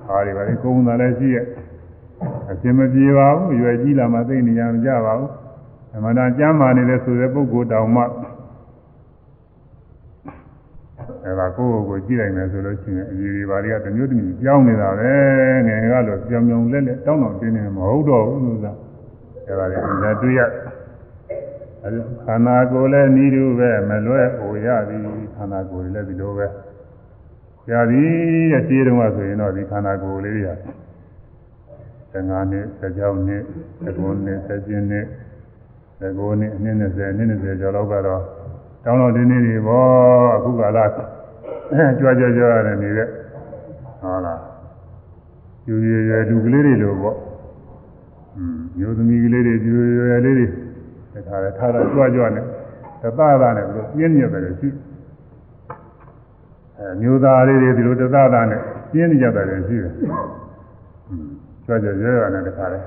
[0.06, 1.46] ဟာတွေပါလေကုန်းတာလည်းရှိရဲ့
[2.50, 5.30] အရှင်မပြေပါဘူးရွယ်ကြီးလာမှသိနေရမကြပါဘူး
[5.94, 8.02] အမှန်တန်ကြမ်းမာနေတဲ့ဆိုတဲ့ပုဂ္ဂိုလ်တောင်မှ
[11.24, 15.12] အဲဒါကိုယ့်ကိုယ်ကိုကြည့်လိုက်မယ်ဆိုလို့ရှိရင်အကြီးကြီးပါတွေကတမျိုးတမျိုးကြောင်းနေတာပဲ
[15.66, 18.72] ငယ်ကတော့ပြောင်ပြောင်လက်လက်တောင်းတောင်းတင်းနေမဟုတ်တော့ဘူးလို့သာ
[19.48, 20.40] အဲဒါလည်းအများတွေ့ရ
[22.26, 25.00] ခန္ဓာကိုယ်လည်းဤလိုပဲမလွဲ့ဟိုရသည်
[25.36, 26.46] ခန္ဓာကိုယ်လည်းဒီလိုပဲ
[27.70, 28.08] ရသည်
[28.52, 30.54] တဲ့ခြေတုံးကဆိုရင်တော့ဒီခန္ဓာကိုယ်လေးတွေ
[32.14, 33.42] 15နှစ်16နှစ်
[33.84, 35.06] 19နှစ်17နှစ်
[36.00, 38.22] 19နှစ်အနည်း20အနည်း20ကျော်လောက်ကတော့
[38.84, 39.84] တောင်းတော့တင်းနေပြီဗော
[40.36, 40.84] အခုကလာ
[41.98, 43.08] ကြွကြွကြွရတယ်နေတဲ့
[44.00, 44.40] ဟုတ်လား
[45.68, 47.16] ယူရရလူကလေးတွေလိုပေါ့
[48.36, 50.46] อืมမျိုးသမီးကလေးတွေယူရရလေးတွေ
[51.14, 52.44] ဒါခါထားတာကြွကြွနဲ့
[53.02, 54.68] တသတာနဲ့ဘယ်လိုပြင်းညက်တယ်ရှိ
[56.78, 58.60] အဲမျိုးသားလေးတွေဒီလိုတသတာနဲ့
[58.92, 59.92] ပြင်းနေကြတယ်ရှိတယ်
[61.08, 61.26] อืม
[61.66, 62.78] ကြွကြွရရနဲ့တခါလဲ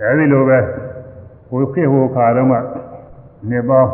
[0.00, 0.58] အဲဒီလိုပဲ
[1.48, 2.58] ဟိုခေဟိုခါတော့မှ
[3.50, 3.90] နေပေါင်း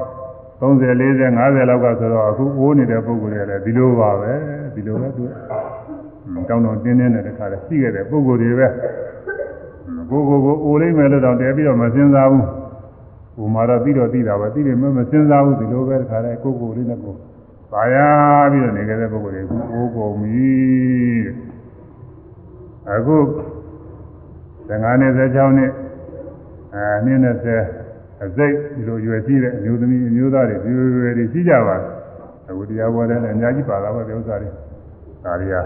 [0.61, 4.33] 30 40 50လောက်ကဆိုတော့အခုအိုးနေတဲ့ပုံကိုယ်တွေလည်းဒီလိုပါပဲ
[4.75, 5.25] ဒီလိုပဲသူ
[6.49, 8.69] တောင်းတောင်းတင်းတင်းနဲ့တခါလဲရှိခဲ့တဲ့ပုံကိုယ်တွေပဲ
[10.11, 12.45] ကိုကိုကိုအိုလိမ့်မယ်လို့တော့တဲပြီးတော့မစင်စားဘူး
[13.37, 17.15] ဟိုမှာတော့ပြီးတော့ပြီးတာပဲပြီးတယ်မမစင်စားဘူးဒီလိုပဲတခါလဲကိုကိုလေးနဲ့ကို
[17.73, 17.97] ပါရ
[18.51, 20.51] ပြီးတော့နေခဲ့တဲ့ပုံကိုယ်တွေအခုအိုးကုန်ပြီ
[22.91, 23.17] အခု
[24.69, 25.73] 15နှစ်16နှစ်
[26.75, 31.77] အဲနှစ်20အစိတ်ဒီလိုရွယ်ကြည့်တဲ့အမျိုးသမီးအမျိုးသားတွေဒီလိုရွယ်တွေရှိကြပါ
[32.49, 34.51] အခုတရားပေါ်တယ်လည်းအများကြီးပါတာပဲဒီဥစ္စာတွေ
[35.25, 35.57] ဒါတွေက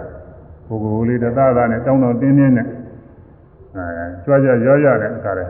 [0.68, 2.66] ကိုယ်ကိုယ်လေးတသသာနဲ့တောင်းတောင်းတင်းတင်းနဲ့
[3.76, 5.46] အဲကြွားကြရောရတဲ့အခါလဲ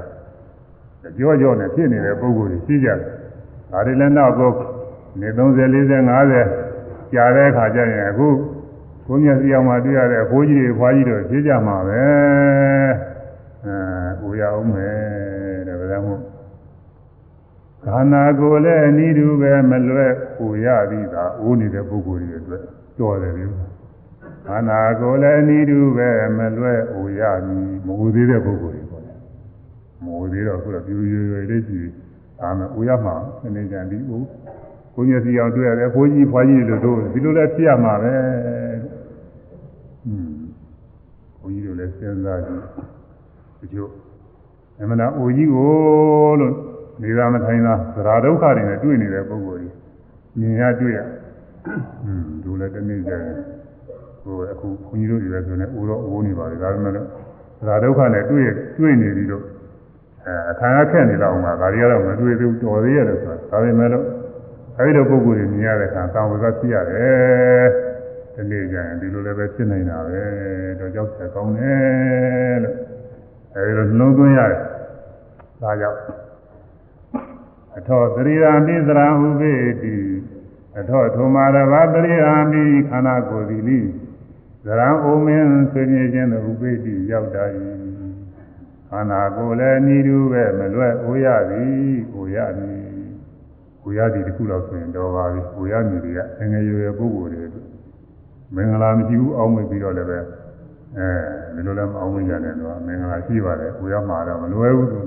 [1.18, 2.98] ကြောကြောနဲ့ဖြစ်နေတဲ့ပုံကိုယ်တွေရှိကြတယ်
[3.70, 4.50] ဒါတွေလည်းနောက်ကို
[5.20, 5.38] နေ30
[5.74, 5.90] 40
[6.50, 8.28] 50ကြာတဲ့အခါကျရင်အခု
[9.06, 12.02] ကိုမျက်စိအောင်မှတွေ့ရတဲ့အဖိုးကြီးတွေဖွားကြီးတွေဖြစ်ကြမှာပဲ
[13.64, 13.76] အဲ
[14.20, 16.20] ဟိုရအောင်မယ်တဲ့ဗလားမို့
[17.84, 22.62] ခန္ဓာကိုယ်လည်းအနည်းတူပဲမလွဲ့ဟိုရသည်သာအိုးနေတဲ့ပုဂ္ဂိုလ်တွေအတွက်
[22.98, 23.44] တော်တယ်ဗျ
[24.46, 28.79] ခန္ဓာကိုယ်လည်းအနည်းတူပဲမလွဲ့ဟိုရသည်မဟိုသေးတဲ့ပုဂ္ဂိုလ်တွေပေါ့လေ
[30.04, 31.90] မော်သေးတော့ခုတော့ပြူပြူရွယ်လေးရှိပြီ
[32.40, 34.20] ဒါမှအိုရမှာနည်းနည်းကြံဒီအို
[34.94, 38.14] ကိုညစီအောင်တွေ့ရတယ်ကိုကြီးဖွာကြီးတို့တို့ဒီလိုလဲဖြစ်ရမှာပဲ
[40.06, 40.32] อืม
[41.40, 42.62] ကိုကြီးတို့လည်းစဉ်းစားကြည့်
[43.58, 43.88] ဒီလို
[44.80, 45.70] အမှန်တော့အိုကြီးကို
[46.40, 46.54] လို့
[47.02, 49.74] နေရာမထိုင်တာသရာဒုက္ခတွေနဲ့တွေ့နေတဲ့ပုဂ္ဂိုလ်ကြီး
[50.38, 51.00] မြင်ရတွေ့ရ
[52.06, 53.36] อืมတို့လည်းတနေ့ကြတယ်
[54.22, 56.98] ဟိုအခုခွန်ကြီးတို့တွေလည်းဆိုနေအိုတော့အိုးနေပါလေဒါပေမဲ့သ
[57.68, 58.46] ရာဒုက္ခနဲ့တွေ့
[58.78, 59.44] တွေ့နေပြီတော့
[60.26, 64.06] အဲအခါရခက်နေတော့မှဒါတွေကတော့မတွေ့သေးဘူးတော်သေးရတယ်ဆိုတာဒါပေမဲ့လို့
[64.78, 67.66] အဲဒီလိုပုဂ္ဂိုလ်တွေမြင်ရတဲ့အခါတောင်ဝကဖြစ်ရတယ်
[68.34, 70.22] ဒီနေ့ကျရင်ဒီလိုလည်းပဲဖြစ်နေတာပဲ
[70.78, 72.76] တော့ကြောက်ဆက်ကောင်းတယ်လို့
[73.54, 74.60] အဲဒီလိုနှလုံးသွင်းရတယ်
[75.62, 76.00] ဒါကြောင့်
[77.76, 79.52] အထောသရိယာပိသရဟုပေ
[79.82, 79.96] တိ
[80.78, 83.78] အထောထုမာရဘာသရိယာပိခန္ဓာကိုယ်သည်လိ
[84.66, 87.44] သရံအိုမင်းဆွေမြေခြင်းသို့ဥပေတိရောက်တာ၏
[88.90, 92.80] ခန္ဓာကိုယ်လည်းဤသူပဲမလွဲ့အိုရသည်အိုရသည်
[93.84, 97.62] ကိုရသည်တခုတော့ဆိုရင်တော်ပါပြီကိုရမည်တွေကငငယ်ရွယ်ပုဂ္ဂိုလ်တွေ
[98.54, 100.18] မင်္ဂလာမရှိဘူးအောင်းမိပြီးတော့လည်းပဲ
[100.96, 101.08] အဲ
[101.54, 104.98] ဒီလိုလည်းမအောင်မကြနဲ့တော့မင်္ဂလာရှိပါတယ်ကိုရမှာတော့မလွယ်ဘူးသူ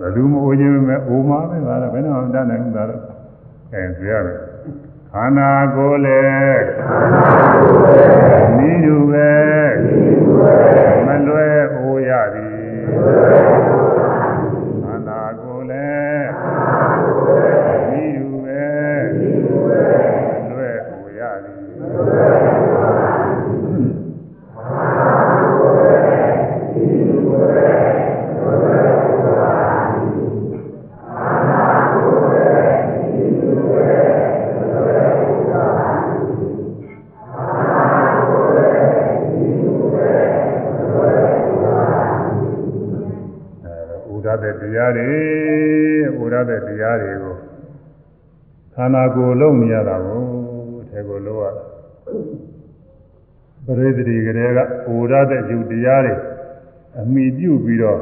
[0.00, 3.00] ဘယ်သူမအိုခြင်းပဲအိုမှာပဲဒါတော့ဘယ်တော့မှတတ်နိုင်ဘူးဒါတော့
[3.72, 4.38] အဲဆိုရတယ်
[5.12, 6.64] ခန္ဓာကိုယ်လည်း
[8.58, 9.32] နိယူပဲ
[11.06, 11.51] မလွယ်
[13.02, 13.41] Amen.
[48.74, 50.22] ခန္ဓာကိုယ်လုံးနေရတာကို
[50.82, 51.46] အထက်ကိုလုံးရ
[53.64, 54.58] ပရိသေတိကလေးက
[54.94, 56.14] ဥဒတဲ့ယူတရားတွေ
[56.98, 58.00] အမိပြုပြီးတော့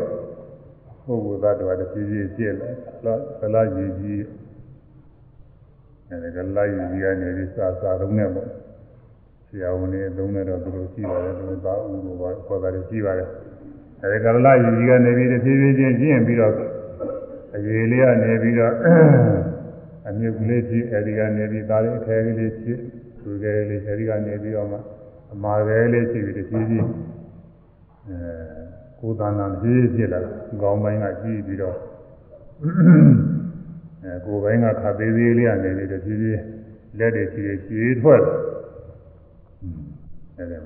[1.04, 2.54] ပုဂ္ဂိုလ်သားတော်တစ်ပြေးပြေးပြည့်
[3.04, 4.24] လာကလာရည်ကြီး
[6.08, 8.48] အဲဒီကလာရည်ကြီးကနေပြီးစာစာလုံးနဲ့ပေါ့
[9.48, 13.28] ဆရာဝန်တွေသုံးနေတော့သူတို့ရှိပါတယ်သူတို့သာဥလို့ပါခေါ်တာတွေရှိပါတယ်
[14.02, 16.54] အဲဒီကလယူကြီးကနေပြီးတဖြည်းဖြည်းချင်းကျင့်ပြီးတော့
[17.54, 18.74] အရေးလေးကနေပြီးတော့
[20.08, 22.78] အမြုပ်ကလေးဖြစ်အဲဒီကနေပြီးသားလေးအခဲကလေးဖြစ်
[23.22, 24.78] သူကလေးအဲဒီကနေပြီးတော့မှ
[25.32, 26.88] အမာကလေးဖြစ်ပြီးတဖြည်းဖြည်း
[28.08, 28.18] အဲ
[29.00, 30.20] ကိုယ်တန်တန်ကြီးဖြစ်လာ
[30.62, 31.76] ကောင်းပိုင်းကကြီးပြီးတော့
[34.04, 36.40] အဲကိုယ်ပိုင်းကခါသေးသေးလေးကနေပြီးတော့ကြီးကြီး
[36.98, 38.34] လက်တွေကြီးကြီးကြီးထွက်လာ
[40.36, 40.58] အဲဒီ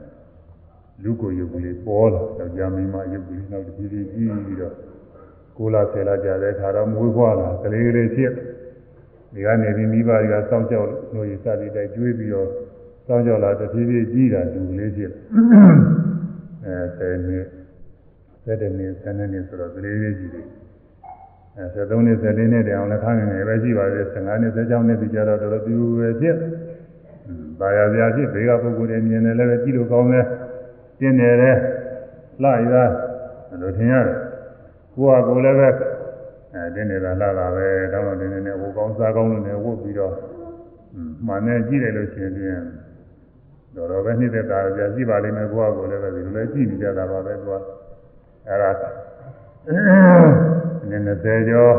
[1.03, 4.75] လူကိုရုပ်ကလေးပေါ်လာတော့ကြာမင်းမရုပ်ကလေးနောက်ကြီးကြီးကြီးပြီးတော့
[5.57, 8.33] ကိုလာဆယ်လာကြတဲ့ခါတော့မွေးဖွားလာကလေးကလေးဖြစ်
[9.35, 12.49] ဒီကနေပြီးမိဘတွေကစောင့်ကြောက်လို့ရစသည်တိုက်ကျွေးပြီးတော့
[13.07, 15.13] စောင့်ကြောက်လာတဖြည်းဖြည်းကြီးတာလူကလေးဖြစ်
[16.65, 17.47] အဲဆယ်နှစ်
[18.45, 20.47] ဆယ်တနှစ်ဆယ်နှစ်နှစ်ဆိုတော့ကလေးလေးကြီးတယ်
[21.57, 26.37] အဲဆယ်သုံးနှစ်ဆယ်လေးနှစ်တောင်လည်းခန်းငယ်ငယ်ပဲရှိပါသေးတယ်15နှစ်16နှစ်ဒီကြတော့တော်တော်ပြူပဲဖြစ်
[27.61, 30.27] ဘာယာပြာဖြစ်ဘေးကပုဂ္ဂိုလ်တွေမြင်တယ်လည်းပဲကြည့်လို့ကောင်းတယ်
[31.01, 31.57] ကျင်းတယ်တဲ့
[32.43, 32.85] လှရတာ
[33.63, 34.17] လို့ထင်ရတယ်
[34.95, 35.94] ကိုကကိုလည်းပဲအဲ
[36.75, 40.15] တင်းနေတာလှတာပဲတောင်းတော့တင်းနေနေဟိုကောင်းစားကောင်းလို့နေဝုတ်ပြီးတော့
[41.27, 42.63] မှန်နဲ့ကြည့်တယ်လို့ရှိရင်
[43.77, 47.53] တော်တော်ပဲနှိမ့်သက်တာကြာရှိပါလိမ့်မယ်ကိုကကိုလည်းပဲဒီလိုလဲကြည့်နေကြတာပါပဲသူက
[48.49, 48.71] အဲဒါ
[50.91, 51.75] နည်း20ကျော်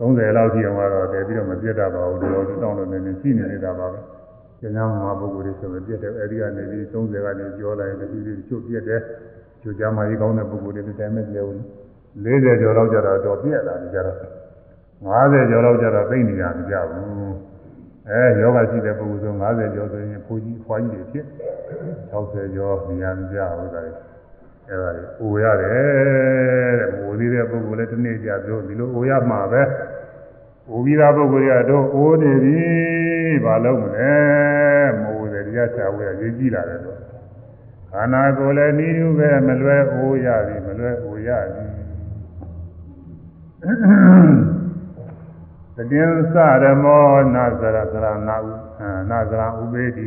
[0.00, 3.98] 30လောက်ရှိအောင်တော့တည်ပြီးတော့မပြတ်တတ်ပါဘူးတော်တော်တောင်းလို့နေနေရှိနေနေတာပါပဲ
[4.60, 9.00] ကျန်တဲ့မှာပုဂ္ဂိုလ်တွေဆိုမပြတ်တယ်အဲဒီကနေပြီး30ကနေကျော်လာရင်တတိတိချုပ်ပြတ်တယ်
[9.62, 11.60] ချုပ်ကြမှာကြီးကောင်းတဲ့ပုဂ္ဂိုလ်တွေတိုင်မဲ့ပြောဘူး
[12.18, 14.16] 40ကျော်လောက်ကြတော့တော့ပြက်လာကြတော့
[15.06, 17.34] 50ကျော်လောက်ကြတော့သိနေရမကြဘူး
[18.08, 21.26] အဲယောဂရှိတဲ့ပုဂ္ဂိုလ်ဆို50ကျော်ဆိုရင်ဖိုးကြီးဖွားကြီးတွေဖြစ်
[22.12, 23.92] 60ကျော်နေရာမကြဘူးဒါတွေ
[24.68, 29.62] အဲဒါတွေအိုရတယ်တဲ့မိုးသေးတဲ့ပုဂ္ဂိုလ်လည်းတစ်နေ့ကြာပြောဒီလိုအိုရမှာပဲ
[30.70, 32.58] အိုပြီးသားပုဂ္ဂိုလ်ကတော့အိုနေပြီ
[33.44, 34.14] ဘာလုပ်မလဲ
[35.02, 36.98] မိုးတယ်တရားချဝဲရေးကြည့်လာတယ်တော့
[37.90, 41.69] ခန္ဓာကိုယ်လည်းဤသူပဲမလွဲအိုရပြီမလွဲအိုရပြီ
[43.60, 43.62] တ
[45.90, 46.04] တိယ
[46.34, 47.04] သရမော
[47.34, 48.48] နာဇရသရနာဥ
[49.10, 50.06] နာဇရဥပေတိ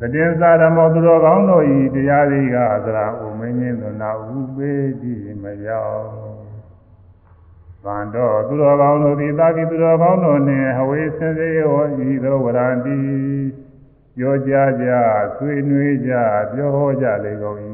[0.00, 6.08] တတိယသရမောသူတော်ကောင်းတို့ဤတရားသည်ကသရဥမင်းင်းတို့နာဥပေတိမရောက်
[7.84, 12.98] ဗန္တော်သူတော်ကောင်းတို့သည်သာတိသူတော်ကောင်းတို့နှင့်အဝေစင်စေဟောဤသောဝရန္တိ
[14.16, 14.88] ပြောကြကြ
[15.36, 16.12] ဆွေးနွေးကြ
[16.52, 17.58] ပြောဟောကြလေကုန်၏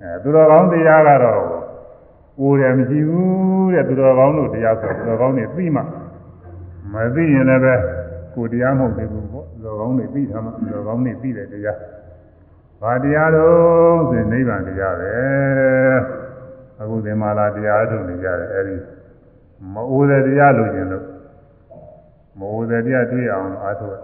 [0.00, 1.55] အဲသူတော်ကောင်းတရားကတော့
[2.38, 5.82] ကိုယ်တယ်မရှိဘူးတဲ့သူတော်ကောင်းတို့တရားဆိုသူတော်ကောင်းတွေသိမှ
[6.92, 7.74] မသိရင်လည်းပဲ
[8.34, 11.78] ကိုယ်တရားမဟုတ်သေးဘူးပေါ့သူတော်ကောင်းတွေသိထားမှသူတော်ကောင်းတွေသိတဲ့တရား
[12.82, 15.14] ဘာတရားတော့ဆိုနိဗ္ဗာန်တရားပဲ
[16.80, 18.76] အခုသင်္မာလာတရားထုတ်နေကြတယ်အဲဒီ
[19.72, 21.04] မအိုးတဲ့တရားလို့ကျင်လို့
[22.38, 23.96] မအိုးတဲ့တရားတွေ့အောင်အားထုတ်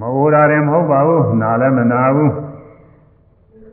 [0.00, 2.34] မအိုးတာရင်မဟုတ်ပါဘူးနာလည်းမနာဘူး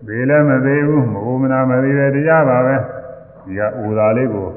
[0.06, 2.76] ဘေးလည်းမသေးဘူးမအိုးမနာမသေးတဲ့တရားပါပဲ
[3.46, 4.48] ဒီကအိုးတာလေးကို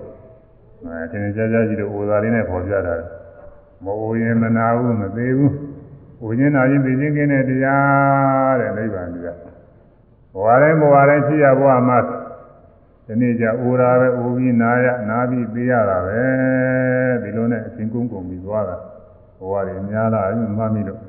[0.85, 2.95] အဲသင်္ကြန်ကြကြည့်လို့အိုးတာလေးနဲ့ပေါ်ပြတာ
[3.85, 5.53] မအိုးရင်မနာဘူးမသေးဘူး
[6.25, 9.37] ဝိညာဉ်နာရင်သိချင်းကင်းတဲ့တရားတဲ့နိဗ္ဗာန်တရား
[10.35, 11.99] ဘဝတိုင်းဘဝတိုင်းရှိရဘဝမှာ
[13.07, 16.23] ဒီနေ့ကျအိုရာပဲအိုပြီးနာရနာပြီးသိရတာပဲ
[17.23, 18.77] ဒီလိုနဲ့အချင်းကုန်းကုန်ပြီးသွားတာ
[19.39, 21.01] ဘဝတွေများလာပြီမှတ်မိလို့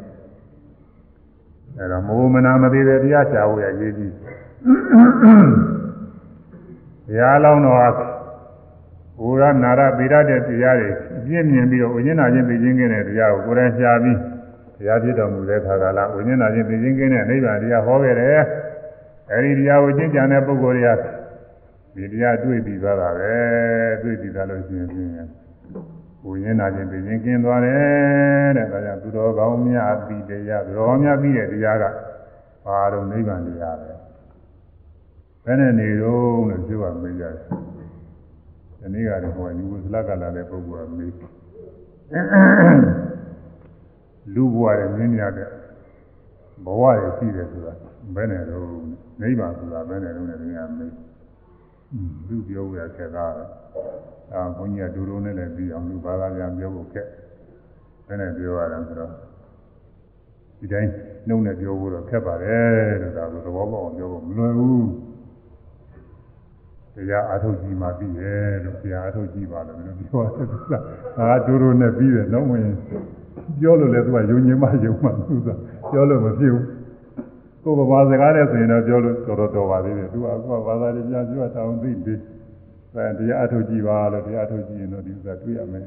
[1.80, 4.14] အဲတော့မိုးမနာမသေးတဲ့တရားချဖို့ရရေးကြည့်
[7.07, 7.89] ဘုရားလောင်းတော်ဟာ
[9.19, 14.18] ဘုရားနာရပေရတဲ့တရားတွေအပြည့်မြင်ပြီးတော့ဝိညာဉ်နာချင်းသိချင်းကင်းတဲ့တရားကိုကိုယ်တိုင်ရှားပြီး
[14.77, 18.41] တရားဖြစ်တော်မူတဲ့ခါကလာဝိညာဉ်နာချင်းသိချင်းကင်းတဲ့နိဗ္ဗာန်တရားဟောခဲ့တယ်
[19.31, 20.77] အဲဒီတရားကိုကျင့်ကြံတဲ့ပုဂ္ဂိုလ်
[21.95, 23.34] တွေကဒီတရားတွေ့ပြီးသွားတာပဲ
[24.03, 25.30] တွေ့ပြီးသားလို့ရှိရင်ဖြင့်
[26.25, 31.85] ဝိညာဉ်နာချင်းသိချင်းကင်းသွားတယ်တဲ့ဒါကြောင့်သူတော်ကောင်းများပြီးတရားသူတော်ကောင်းများပြီးတဲ့တရားက
[32.65, 33.91] ဘာလို့နိဗ္ဗာန်တရားပဲ
[35.43, 37.35] ဘယ်နဲ့နေတော့လို့ပြောရမေးကြတယ်
[38.79, 41.13] ဒီနေ့ကလည်းဟိုယူဝစလကလာတဲ့ပုဂ္ဂိုလ်ကမေး
[44.33, 45.49] လူဘဝရဲ့မြင်းများတဲ့
[46.65, 47.73] ဘဝရဲ့ရှိတယ်ဆိုတာ
[48.15, 48.65] ဘယ်နဲ့တော့
[49.21, 50.91] နိဗ္ဗာန်ဆိုတာဘယ်နဲ့တော့လဲခင်ဗျာမေး
[52.28, 53.26] လူပြောရခဲ့တာ
[54.34, 57.07] အာဘုန်းကြီးကဒူရုံနဲ့လည်းပြီးအောင်လူဘာသာပြန်ပြောဖို့ခက်
[58.07, 59.11] ဘယ်နဲ့ပြောရလဲဆိုတော့
[60.60, 60.91] ဒီတိုင်း
[61.28, 64.88] နှုတ်နဲ့ပြောဖို့တော့ခက်ပါတယ်လို့ဒါဆိုသဘောပေါက်အောင်ပြောဖို့မလွယ်ဘူး
[66.95, 70.45] တရားအထုတ်ကြည့်မှပြီးတယ်လို့တရားအထုတ်ကြည့်ပါလို့ပြောတယ်။
[71.18, 72.68] ဒါကဒူရုံနဲ့ပြီးတယ်တော့ဝင်
[73.60, 75.49] ပြောလို့လည်းသူကယုံကြည်မှယုံမှသူက
[75.91, 76.66] ပြောလို့မဖြစ်ဘူး
[77.64, 82.15] ကိုယ်ဘာစကားနဲ့ဆိုရင်တော့ပြောလို့တော်တော်တော်ပါသေးတယ်သူကအခုကဘာသာတွေပြန်ပြောတောင်းသိပြီ
[82.94, 85.84] အဲတရားအထုတ်ကြည့်ပါလို့တရားထုတ်ကြည့်ရင်တော့ဒီဥစ္စာတွေ့ရမယ်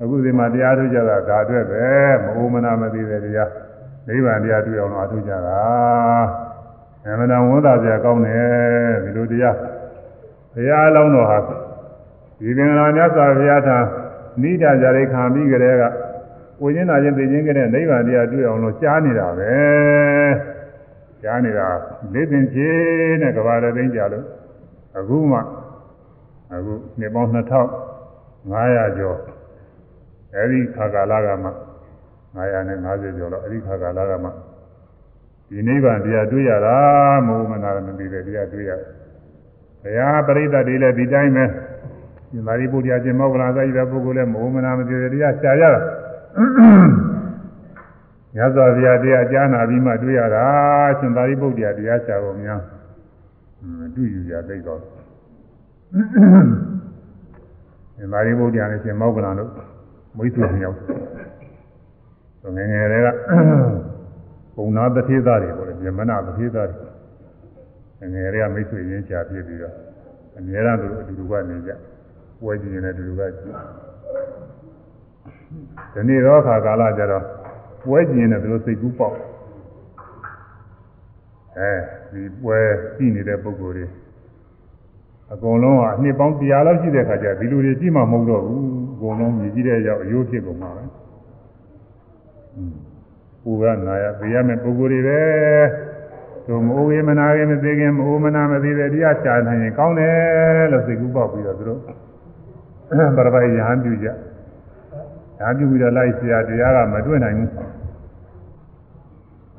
[0.00, 1.84] အခုဒီမှာတရားထုတ်ကြတာဒါအတွက်ပဲ
[2.22, 3.50] မအိုးမနာမသိတဲ့တရား
[4.08, 5.60] နိဗ္ဗာန်တရားတွေ့အောင်လို့အထုတ်ကြတာ
[7.04, 9.56] အမှန်တန်ဝန်သာစရာကောင်းတယ်ဒီလိုတရား
[10.54, 11.38] ဘုရားအလောင်းတော်ဟာ
[12.40, 13.78] ဒီပင်လာမြတ်စွာဘုရားထာ
[14.42, 15.82] နိဒာကြရိခံပြီးကြတဲ့က
[16.60, 19.52] ကိုရင်းနာချင်းသိချင်းကတဲ့နိဗ္ဗာန်တရားတွေ့အောင်လို့ကြားနေတာပဲ
[21.26, 21.68] ကြားနေတာ
[22.14, 22.68] လေးပင်ချေ
[23.20, 24.24] နဲ့ကဘာရသိန်းကြလို့
[24.98, 25.38] အခုမှ
[26.54, 29.18] အခုနှစ်ပေါင်း2500ကျော်
[30.34, 31.50] အဲဒီခါကာလကမှ
[32.36, 34.28] 950ကျော်တော့အဲဒီခါကာလကမှ
[35.48, 36.76] ဒီနိဗ္ဗာန်တရားတွေ့ရတာ
[37.26, 38.70] မဟုတ်မနာမသိတဲ့တရားတွေ့ရ
[39.82, 41.44] ဘုရားပရိသတ်တွေလည်းဒီတိုင်းပဲ
[42.30, 45.80] ဒီမာရိပုတ္တရာရှင်မောက္ကလာသာကြီးတဲ့ပုဂ္ဂိုလ်လည်းမဟုတ်မနာမသိတဲ့တရားရှားရတာ
[48.36, 50.44] ညဇောဗျာတရားကြားနာပြီးမှတွေ့ရတာ
[50.98, 52.60] ရှင်သာရိပုတ္တရာတရားရှားဖို့များ
[53.78, 54.80] မတွေ့ယူရသိတော့
[57.96, 59.50] ရှင်သာရိပုတ္တရာနဲ့ရှင်မောက္ကလာတို့
[60.16, 60.76] မိတ်ဆွေနှစ်ယောက်
[62.40, 63.08] ဆိုငယ်ငယ်တွေက
[64.56, 66.78] ပုံနာတထေသားတွေပေါ့လေမြမနာတထေသားတွေ
[68.00, 69.74] ငယ်ငယ်တွေကမိတ်ဆွေရင်းချပြစ်ပြီးတော့
[70.36, 71.70] အများအားသူအတူတူကနေကြ
[72.40, 73.54] ပွဲကြည့်ရင်လည်းအတူတူကကြည့်
[75.94, 77.24] ဒီနေ့တော့ခါကာလကြတော့
[77.86, 79.16] ပွဲကြည့်ရင်လည်းသူတို့စိတ်ကူးပေါက်
[81.58, 81.72] အဲ
[82.12, 82.58] ဒီပွဲ
[82.96, 83.86] ကြည့်နေတဲ့ပုံကိုယ်တွေ
[85.32, 88.62] အကုန်လုံးကအနှစ်ပေါင်း100လောက်ရှိတဲ့ခါကျဒီလူတွေကြည့်မှမဟုတ်တော့ဘူး
[88.94, 90.84] အကုန်လုံးမြည်ကြည့်တဲ့ရောက်အယိုးဖြစ်ကုန်မှာပဲ
[93.42, 95.20] ပူကနာရပြရမယ်ပုဂ္ဂိုလ်တွေပဲ
[96.46, 101.80] သူမအိုးဝေမနာခင်မသိခင်မအိုးမနာမသိတဲ့တရားရှာနိုင်ရင်ကောင်းတယ်လို့စိတ်ကူးပေါက်ပြီးတော့သူတို့
[103.16, 104.08] ပရပိုက်ရဟန်းပြုကြ
[105.40, 107.50] ဒါပြုပြီးတော့လိုက်เสียတရားကမတွေ့နိုင်ဘူး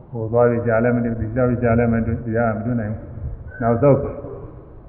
[0.09, 3.99] ဟိုသွားပြီးကြားလည်းမတွေ့ပြီးကြားပြီးကြားလည်းမတွေ့တရားမတွေ့နိုင်ဘူးနောက်ဆုံး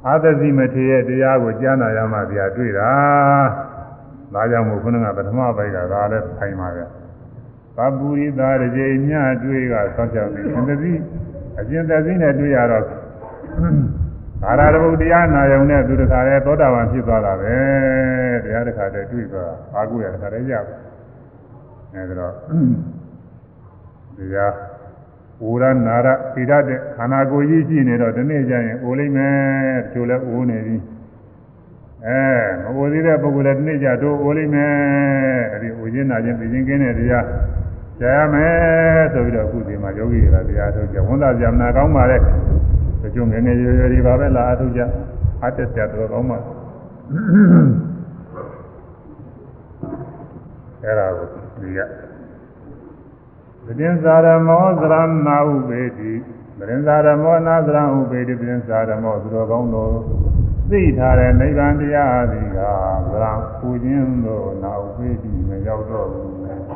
[0.06, 2.90] အာသတိမထေရဲ့တရားကိုကြားနာရမှဗျာတွေ့တာ
[4.34, 6.86] ဒါကြောင့်မို့ခုနကပထမပိုင်းကဒါလည်းဖိုင်ပါဗျာ
[7.76, 9.12] ပပုရိသရကြိည
[9.44, 10.92] တွေ့ကဆောက်ချောင်းနေသတိ
[11.58, 12.84] အကျဉ်းသတိနဲ့တွေ့ရတော့
[14.42, 17.56] ဘာသာတဘုတရားနာယုံနဲ့သူတခါလဲသောတာပန်ဖြစ်သွားတာပဲ
[18.44, 20.74] တရားတစ်ခါတည်းတွေ့သွားအာဟုရတစ်ခါတည်းရပါ
[21.94, 22.32] အဲဒါတော့
[24.16, 24.52] တရား
[25.44, 29.34] ဝရနာရပိရတဲ့ခန္ဓာကိုယ်ကြီးရှိနေတော့ဒီနေ့ကျရင်အိုလိမ့်မယ်
[29.82, 30.76] တချို့လဲအိုးနေပြီ
[32.06, 32.22] အဲ
[32.62, 34.72] မအိုသေးတဲ့ပုဂ္ဂိုလ်လည်းဒီနေ့ကျတို့အိုလိမ့်မယ်
[35.52, 37.26] အဲဒီအိုခြင်းနာခြင်းသိခြင်းကင်းတဲ့တရား
[38.00, 42.20] ကြားရမယ်ဆိုပြီးတော့အခုဒီမှာယောဂီတွေကတရားထုတ်ကြဝန်သာကြမနာကောင်းပါတဲ့
[43.08, 44.80] တချို့ငယ်ငယ်ရွယ်ရွယ်တွေပါပဲလာအထုတ်ကြ
[45.44, 46.38] အတက်ကြတော့ကောင်းပါ
[50.82, 51.26] အဲ့ဒါကို
[51.62, 51.80] ဒီက
[53.64, 53.72] ပဋိ
[54.04, 54.94] သရမောသရ
[55.26, 56.12] ဏဥပေတိ
[56.58, 59.92] ပဋိသရမောနာသရဥပေတိပဋိသရမောသူတော်ကောင်းတို့
[60.70, 62.58] သိထားတဲ့နိဗ္ဗာန်တရားသည်က
[63.10, 63.24] သရ
[63.58, 66.30] ပူခြင်းတို့နာဥပေတိမရောက်တော့ဘူး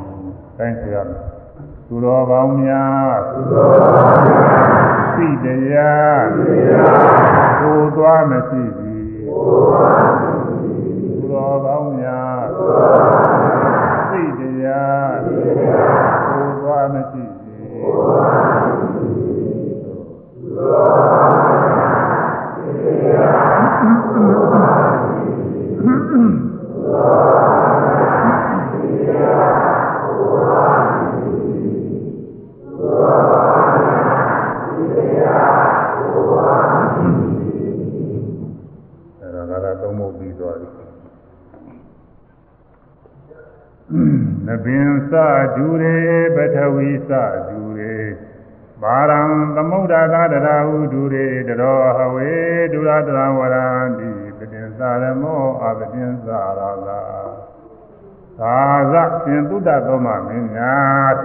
[0.58, 1.20] ။တိုင်းဆိုရမယ်။
[1.88, 10.82] သူတော်ကောင်းများသူတော်ကောင်းများ သိတရားသိတရားကိုသွားမရှိသည်ကိုသွားမရှိသည်
[11.18, 17.52] သူတော်ကောင်းများသူတော်ကောင်းများသိတရားသိတရားသွားမရှိစေ
[26.94, 27.51] အဲ့
[44.46, 45.12] နပင်စ
[45.54, 45.98] ဒူရေ
[46.36, 47.10] ပထဝီစ
[47.48, 47.98] ဒူရေ
[48.82, 49.20] ပါရံ
[49.54, 52.30] သမုဒ္ဒကာတရာဟုဒူရေတရောဟဝေ
[52.72, 53.66] ဒူရတရဝရံ
[53.98, 61.16] တိပတင်္စရမောအပတင်္စရာလာသာသပြင်တုဒ္ဒသောမမင်းများ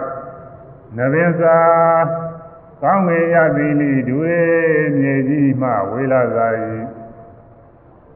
[0.97, 1.57] နပင်စာ
[2.81, 4.45] ကောင်းငယ်ရသည်လိဒူရေ
[4.97, 6.47] မြေကြီးမှဝေလာသာ၏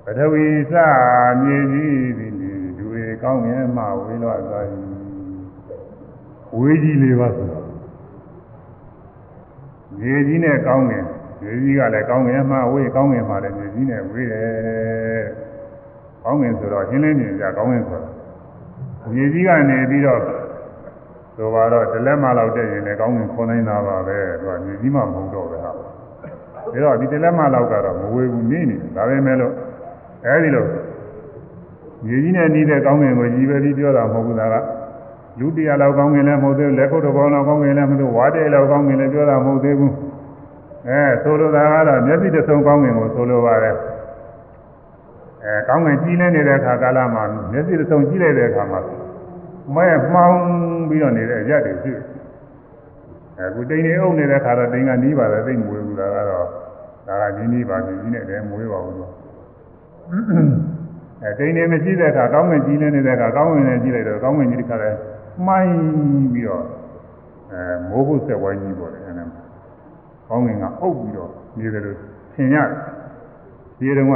[0.03, 0.73] ပထဝီစ
[1.41, 2.29] မြေကြီးသည်တွေ
[3.23, 4.65] ကောင်းငင်မှဝေလွတ်သွား၏
[6.57, 7.65] ဝေးကြီးလေးပါဆိုတော့
[9.99, 11.05] မြေကြီးနဲ့ကောင်းငင်
[11.41, 15.23] မြေကြီးကလည်းကောင်းငင်မှဝေးကောင်းငင်မှလည်းမြေကြီးနဲ့ဝေးတယ်
[16.23, 18.09] ကောင်းငင်ဆိုတော့ရှင်းလင်းနေကြကောင်းငင်ဆိုတာ
[19.13, 20.21] မြေကြီးကနေပြီးတော့
[21.35, 25.83] ဆိုပါတော့တလက်မလောက်တက်ရင်လည်းကောင်းငင်ခေါ်နိုင်တာပါပဲသူကမြေကြီးမှမဟုတ်တော့ပဲဟာဒါ
[26.83, 29.53] တော့ဒီတလက်မလောက်ကတော့မဝေးဘူးနေနေဒါပဲမဲ့လို့
[30.25, 30.65] အဲဒီလို
[32.05, 34.55] မြေကြီးနဲ့နေတဲ့ကောင်းငင်ကိုကြီးပဲပြီးပြောတာမဟုတ်ဘူးဒါက
[35.39, 39.93] လူတရားလောက်ကောင်းငင်လည်းမဟုတ်သေးဘူးလက်ခုပ်တစ်ပေါင်းလောက်ကောင်းငင်လည်းမဟုတ်ဝါတဲ့လောက်ကောင်းငင်လည်းပြောတာမဟုတ်သေးဘူး
[40.87, 43.75] အဲဆိုလိုတာကတော့မျက်စိတစ်စုံကောင်းငင်ကိုဆိုလိုပါတယ်
[45.43, 48.79] အဲကောင်းငင်ကြီးနေနေတဲ့အခါကာလမှာမျက်စိတစ်စုံကြီးလိုက်တဲ့အခါမှာ
[49.75, 50.39] မဲမှောင်း
[50.89, 52.05] ပြီးတော့နေတဲ့အရက်တွေရှိတယ်
[53.39, 56.47] အခုတိန်နေအုပ်နေတဲ့အခါတော့တိန်ကနီးပါတယ်သိမွေဘူးဒါကတော့
[57.07, 59.13] ဒါကနီးနီးပါနေကြီးနဲ့တည်းမွေးပါဘူးတော့
[61.23, 64.89] အဲတိန်နေမရှိတဲ့အခါကောင်းငင်ကြီးနေနေတဲ့အခါကောင်းငင်နဲ့ကြီးလိုက်တော့ကောင်းငင်ကြီးတစ်ခါလဲ
[65.47, 65.75] မှိုင်း
[66.33, 66.63] ပြီးတော့
[67.51, 69.25] အဲမိုးကုတ်ဆက်ဝိုင်းကြီးပေါ်တယ်အဲ့ဒါ
[70.27, 71.97] ကောင်းငင်ကအုပ်ပြီးတော့နေတယ်လို့
[72.33, 72.67] ထင်ရတယ်
[73.79, 74.15] ဒီတုန်းက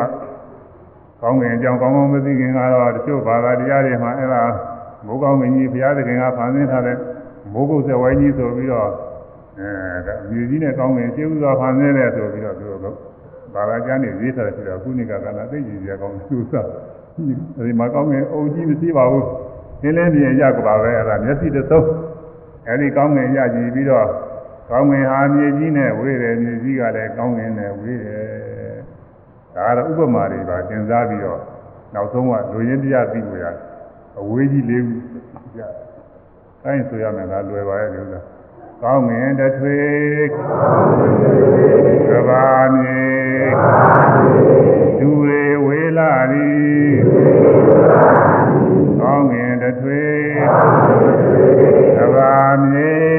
[1.21, 4.43] ကောင်းငင်အကြောင်းကောင်းကောင်းမသိခင်ကတော့တချို့ဘာသာတရားတွေမှာအဲ့ဒါ
[5.05, 6.97] မိုးကောင်းငင်ကြီးဘုရားသခင်ကဖန်ဆင်းထားတဲ့
[7.53, 8.89] မိုးကုတ်ဆက်ဝိုင်းကြီးဆိုပြီးတော့
[9.59, 12.64] အဲမြေကြီးနဲ့ကောင်းငင်ကျေးဇူးတော်ဖန်ဆင်းတယ်ဆိုပြီးတော့သူတို့
[13.55, 16.67] ဘာသာကျမ်းတွေရေးထားတယ်ဆိုတော့ခုနှစ်ကကလည်းသိကြည့်ကြကောင်းသူစား
[17.65, 19.25] ဒီမှာကောင်းငင်အုံကြီးမရှိပါဘူး
[19.81, 21.81] နင်းလင်းပြင်ရကပါပဲအဲ့ဒါမျက်စိတစ်စုံ
[22.67, 24.07] အဲဒီကောင်းငင်ရကြည့်ပြီးတော့
[24.69, 28.25] ကောင်းငင်ဟာမြေကြီးနဲ့ဝေးတယ်မြေကြီးကလည်းကောင်းငင်နဲ့ဝေးတယ်
[29.55, 31.41] ဒါကတော့ဥပမာတွေပါသင်စားပြီးတော့
[31.93, 33.45] နောက်ဆုံးကလူရင်းတရားသိလို့ရ
[34.19, 34.95] အဝေးကြီးလေးခု
[35.57, 35.61] ကြ
[36.63, 38.19] တိုင်းဆိုရမယ်လားလွယ်ပါရဲ့ဒီဥစ္စာ
[38.81, 39.79] ကောင်းငင်တထွေ
[42.09, 42.45] ကဘာ
[42.75, 43.24] မြေ
[44.99, 46.93] ဒူရေဝေလာသည်
[48.99, 50.05] ကောင်းငင်တထွေ
[51.97, 52.35] ကဘာ
[52.71, 53.14] မြေ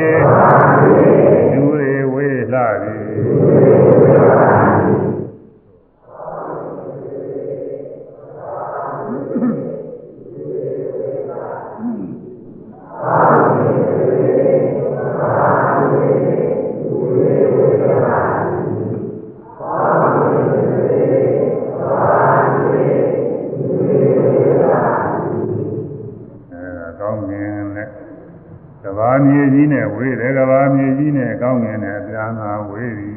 [31.36, 33.10] နဲ့ကောင်းငင်နဲ့ပြန်လာဝေးပြီ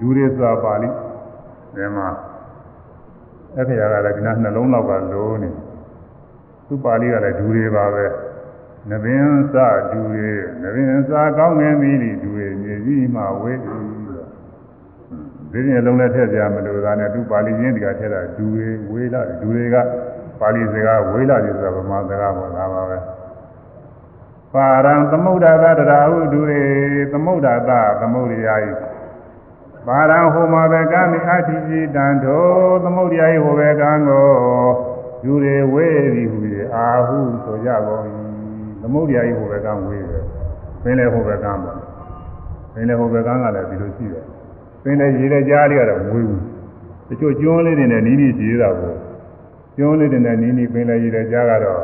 [0.00, 0.88] ဒူရစ်သာပါဠိ
[1.74, 2.08] ဒီမှာ
[3.54, 5.50] အဲ့ဒီကလည်းဒီနာနှလုံးလောက်ကလိုးနေ
[6.66, 8.06] သူပါဠိကလည်းဒူတွေပါပဲ
[8.90, 9.56] နဗင်္စ
[9.90, 10.30] ဒူတွေ
[10.62, 13.76] နဗင်္စကောင်းငင်ပြီးဒူတွေမြေကြီးမှဝေးပြီ
[15.52, 19.76] ဒီပြင်လုံးနဲ့ထည့်ကြမလို့ဒါနဲ့သူပါဠိရင်းဒီကထည့်တာဒူတွေဝေးလာဒူတွေက
[20.40, 22.98] ပါဠိစကားဝေးလာတယ်ဆိုတာဗမာစကားပေါ့ဒါပါပဲ
[24.54, 26.64] ပါရံသမုဒ္ဒသတရာဟုဒုရေ
[27.12, 27.70] သမုဒ္ဒသ
[28.00, 28.72] သမုဒ္ဒရာယိ
[29.86, 32.44] ပါရံဟောမဘေကမိအတ္တိจิတံသော
[32.84, 34.26] သမုဒ္ဒရာယိဟောဘေကံကို
[35.24, 38.04] ဒုရေဝေသည်ဟုရေအာဟုဆိုကြကုန်၏
[38.82, 40.24] သမုဒ္ဒရာယိဟောဘေကံဝေတယ်
[40.82, 41.78] ပင်လေဟောဘေကံပေါ့
[42.74, 44.24] ပင်လေဟောဘေကံကလည်းဒီလိုရှိတယ်
[44.82, 46.42] ပင်လေရေတဲ့ကြားလေးကတော့မွေးဘူး
[47.08, 48.96] တချို့ကျွန်းလေးတွေနဲ့နီးနီးရှိရတာပေါ့
[49.76, 51.82] ကျွန်းလေးတွေနဲ့နီးနီးပင်လေရေတဲ့ကြားကတော့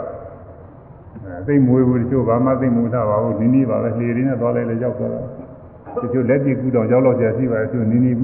[1.47, 5.21] သိမွေးဘူးတချို့ဘာမှသိမူတာပါဘူးနီးနီးပါပဲလေရင်းနဲ့သွားလိုက်လေရောက်သွားတာ
[6.03, 8.17] တချို့လက်ပြကူတောင်ရောက်တော့ကြာရှိပါတယ်တချို့နီးနီး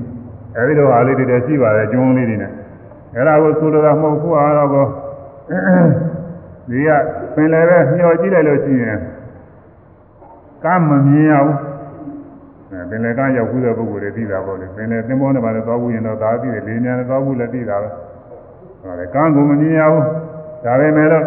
[0.57, 2.53] အဲဒီလိုအားလေးတွေတည်းရှိပါတယ်ကျွန်းလေးတွေနဲ့
[3.15, 4.87] အဲဒါကိုဆိုလိုတာမဟုတ်ဘူးအားတော့ကို
[6.71, 6.89] ဒီက
[7.35, 8.99] ပင်လည်းပဲမျောကြည့်လိုက်လို့ရှိရင်
[10.65, 11.59] ကမ်းမမြင်ရဘူး
[12.71, 17.89] အဲပင်လည်းကမ်းရောက်ဘူးတဲ့ပုဂ္ဂိုလ်တွေသိတာပေါ့လေပင်လည်းသင်္ဘောနဲ့ပါလေသွားဘူးရင်တော့ဒါသိတယ်လေညာနဲ့သွားဘူးလည်းသိတာပဲ
[18.81, 20.05] ဟောလေကမ်းကိုမမြင်ရဘူး
[20.65, 21.25] ဒါပဲမဲ့လို့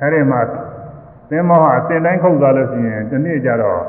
[0.00, 0.40] အဲဒီမှာ
[1.30, 3.82] သင်္ဘောဟာအစဉ်တိုင်းခုတ်သွားလို့ရှိရင်ဒီနေ့ကျတော့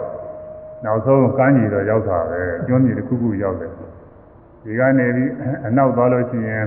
[0.86, 3.72] နောက်ဆုံးကမ်းကြီးတော့ရောက်တာပဲကျွန်းကြီးတစ်ခုခုရောက်တယ်
[4.64, 5.32] ဒီကနေပြီး
[5.68, 6.66] အနောက်သွားလို့ရှိရင်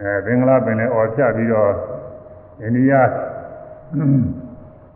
[0.00, 1.72] အဲဘင်္ဂလားပင်လည်းអော်ဖြတ်ပြီးတော့
[2.60, 2.92] အိန္ဒိယ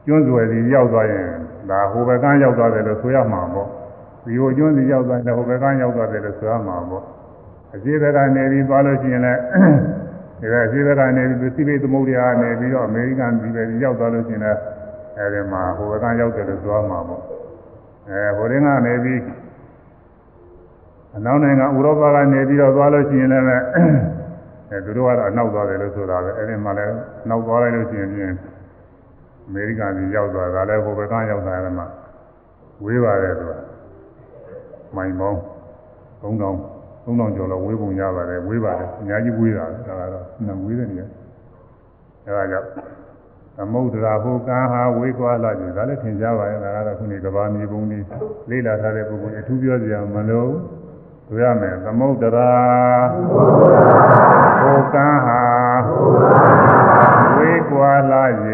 [0.06, 1.26] ကျွန်းဆွယ်စီရောက်သွားရင်
[1.70, 3.68] ဒါဟိုဘက်ကန်းရောက်သွားတယ်လို့ဆိုရမှာပေါ့
[4.24, 7.04] ဒီဟိုကျွန်းစီရောက်သွားတယ်ဟိုဘက်ကန်းရောက်သွားတယ်လို့ဆိုရမှာပေါ့
[7.74, 9.40] အရှိဘက်ကနေပြီးသွားလို့ရှိရင်လည်း
[10.40, 14.60] ဒီကအရှိဘက်ကနေပြီးသိပိသမုဒ္ဒရာကနေပြီးတော့အမေရိကန်ပြည်ပဲရောက်သွားလို့ရှိရင်လည်း
[15.18, 17.22] အဲဒီမှာဟိုဘက်ကရောက်တယ်လို့ဆိုရမှာပေါ့
[18.08, 19.20] အဲဟိုရင်းကနေပြီး
[21.16, 23.44] အနောက်နိုင်ငံဥရောပကနေပြီးတော့သွားလို့ရှိရင်လည်း
[24.70, 26.94] အဲသူတို့ကတော့အနောက်သွားတယ်လို့ဆိုတာပဲအဲဒီမှာလည်း
[27.28, 28.32] နောက်သွားလိုက်လို့ရှိရင်ပြင်
[29.46, 31.84] အမေရိကန်ကြီးရောက်သွားတာလည်းဟိုဘက်ကရောက်တာလည်းမှ
[32.84, 33.52] ဝေးပါတယ်သူက
[34.96, 35.38] မိုင်ပေါင်း
[36.22, 36.75] 3000
[37.06, 41.06] 3000ကျော်လောက်ဝေးပုံရပါတယ်ဝေးပါတယ်အများကြီးဝေးတာဒါကတော့နှံဝေးတဲ့နေရာ
[42.24, 42.68] အဲဒါကြောင့်
[43.56, 48.04] သမုဒ္ဒရာဟိုကံဟာဝေးကွာလာကြဒါလည်းသင်ကြပါရဲ့ဒါကတော့ခုနေကဘာမြေပုံကြီး
[48.50, 50.48] လေးလာထားတဲ့ပုဂ္ဂိုလ်အထူးပြောစရာမလို
[51.28, 52.52] ဆိုရမယ်သမုဒ္ဒရာ
[54.62, 55.42] ဟိုကံဟာ
[57.36, 58.46] ဝေးကွာလာရ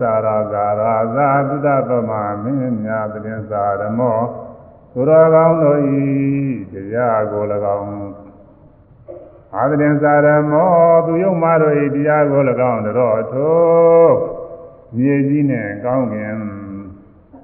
[0.00, 2.10] စာရာဇာရာဇာသုဒ္ဓပမ
[2.42, 4.18] မင်းမြာပတိစာရမော
[4.92, 6.00] သူတော်ကောင်းတို့ဤ
[6.72, 7.42] တရားကို၎
[7.78, 7.90] င်း
[9.54, 10.70] အာသရင်စာရမော
[11.06, 12.40] သူယုံမတို့ဤတရားကို၎
[12.70, 13.56] င်းတော်ထို
[14.96, 16.36] မြေကြီးနဲ့ကောင်းကင်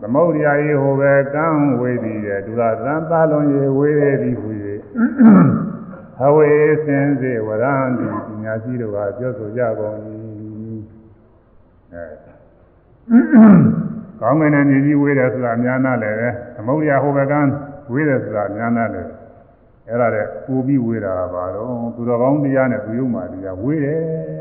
[0.01, 1.47] သမုဒ္ဒရာဤဟိုပဲကံ
[1.81, 3.91] ဝေသည်ရဲ့ဒုရသံသာလွန်ရေဝေ
[4.23, 4.51] သည်ဟူ၍
[6.25, 6.51] အဝေ
[6.85, 10.12] စင်စေဝရံတိပညာရှိတို့ကပြောဆိုကြကုန်၏အဲ
[14.21, 17.41] ကောင်းကင်နဲ့မြေကြီးဝေးတယ်ဆိုတာအများနာလည်းပဲသမုဒ္ဒရာဟိုဘကံ
[17.93, 19.11] ဝေးတယ်ဆိုတာအများနာလည်း
[19.89, 23.99] အဲ့ဒါတဲ့ပူပြီးဝေးတာပါတော့သူတော်ကောင်းတရားနဲ့သူယုံမှတရားဝေးတယ်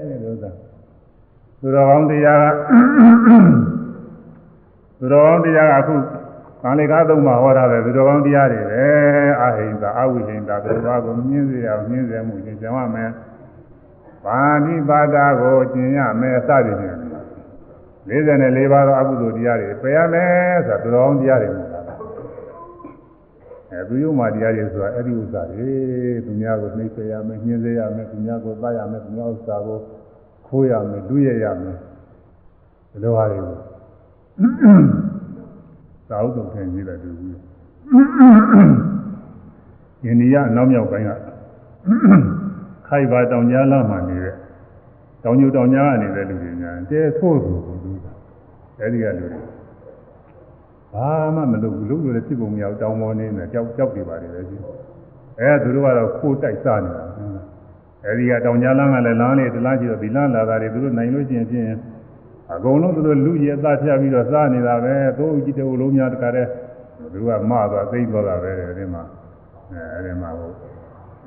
[0.09, 0.51] တဲ့လို့သာ
[1.61, 2.45] သူတော်ကောင်းတရားက
[4.99, 5.95] သူတော်ကောင်းတရားကအခု
[6.61, 8.85] ကံလေကားသုံးမှာဟောတာပဲသူတော်ကောင်းတရားတွေပဲ
[9.41, 13.09] အာဟိန္တာအဝိဟိန္တာသူတော်ကောင်းကိုမြင်းစေအောင်မြင်းစေမှုကျင့်ကြံရမယ်
[14.25, 17.00] ပါဠိပါဒကိုကျင့်ရမယ်စသည်ဖြင့်
[18.09, 21.85] 44ပါးသောအကုသိုလ်တရားတွေပယ်ရမယ်ဆိုတာသူတော်ကောင်းတရားတွေမို့လား
[23.71, 25.69] အဲသူယုံမှတရားတွေဆိုတာအဲ့ဒီဥစ္စာတွေ
[26.25, 29.77] သူများကိုနှိမ့်စေရမယ်ညှင်းစေရမယ်သူများကိုသတ်ရမယ်သူများဥစ္စာကို
[30.47, 31.77] ခိုးရမယ်လူရရမယ်
[32.91, 33.55] ဒီလိုဟာတွေကို
[36.09, 37.37] သာဥတုံထင်ကြီးတယ်သူကြီး
[40.03, 41.11] အိန္ဒိယနောက်မြောက်ပိုင်းက
[42.87, 44.35] ခိုက်ပါတောင်ကြားလာမှနေတဲ့
[45.23, 47.70] တောင်ညိုတောင်ကြားကနေတဲ့လူတွေညာတဲထို့ဆိုဘူး
[48.81, 49.39] အဲဒီကလူတွေ
[50.93, 54.61] ဘာမှမလုပ်ဘူးလုပ်လို့လည်းဖြစ်ပုံမရဘူးတောင်ပေါ်နေနေကြောက်ကြောက်နေပါတယ်ပဲကြီး
[55.39, 57.05] အဲသူတို့ကတော့ခိုးတိုက်စနေတာ
[58.05, 61.67] အဲဒီကတောင်ကြားလမ်းကလည်းလမ်းလေးတလားကြည့်တော့ဒီလမ်းလာတာတွေသူတို့နိုင်လို့ရှိရင်ဖြင့်
[62.53, 66.49] အကုန်လုံးသူတို့လူရည်အသားဖြတ်ပြီးတော့စားနေတာပဲသို့ကြည့်တဲ့လုံးများတခါတည်း
[67.13, 69.03] သူကမသွားသိမ့်သွားတာပဲအဲဒီမှာ
[69.71, 70.51] အဲအဲဒီမှာဟို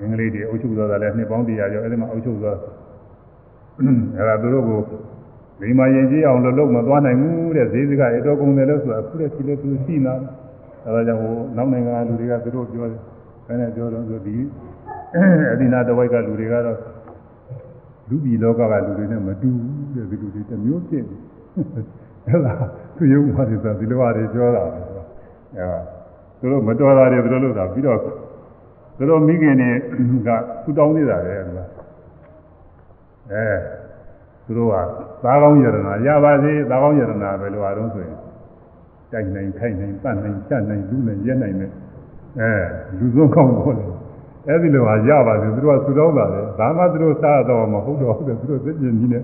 [0.01, 2.59] အင်္ဂလိပ်တွေအုပ်ချုပ်သွားတာလည်းနှစ်ပေါင်းတရာကျော်အဲဒီမှာအုပ်ချုပ်သွား
[4.19, 4.81] အဲဒါသူတို့ကို
[5.61, 10.15] ဒီမှာရင်ကြီးအောင်လို့လုံးမသွားနိုင်ဘူးတဲ့ဈေးစကားရတော့ကုန်တယ်လို့ဆိုတာအခုတည်းရှိလို့သူရှိနာ
[10.87, 13.01] အဲဒါကြောင့်ဟိုနောက်နိုင်ငံလူတွေကသူတို့ပြောတယ်
[13.47, 14.37] ဘယ်နဲ့ပြောတော့ဆိုဒီ
[15.53, 16.79] အဒီနာတဝိုက်ကလူတွေကတော့
[18.09, 21.17] လူပြည်လောကကလူတွေနဲ့မတူဘူးတဲ့ဒီလူတွေတစ်မျိုးဖြစ်နေ
[22.27, 22.55] အဲ့ဒါ
[22.97, 24.65] သူယုံပါတယ်ဆိုဒီလိုဟာတွေပြောတာ
[25.59, 25.69] အဲ
[26.39, 27.99] သူတို့မတော်တာတွေသူတို့လို့တာပြီးတော့
[28.97, 29.71] သူတို့မိခင်တွေ
[30.29, 30.31] က
[30.65, 31.65] သူတောင်းနေတာလေကွာ
[33.33, 33.47] အဲ
[34.47, 34.77] သူတို့က
[35.25, 38.17] သားကောင်းယရနာရပါစေသားကောင်းယရနာပဲလို့အားလုံးဆိုရင်
[39.13, 41.71] တိုက်နိုင်ခိုက်နိုင်ပတ်နိုင်ချက်နိုင်လူနိုင်ရက်နိုင်နဲ့
[42.41, 42.51] အဲ
[42.99, 43.85] လူစုံကောင်းတော့လေ
[44.49, 49.23] အဲဒီလိုဟာရပါစေသူတို့ကသူတော်ပါလေဒါမှသူတို့စားတော့မဟုတ်တော့ဘူးသူတို့သိပြင်းကြီးနဲ့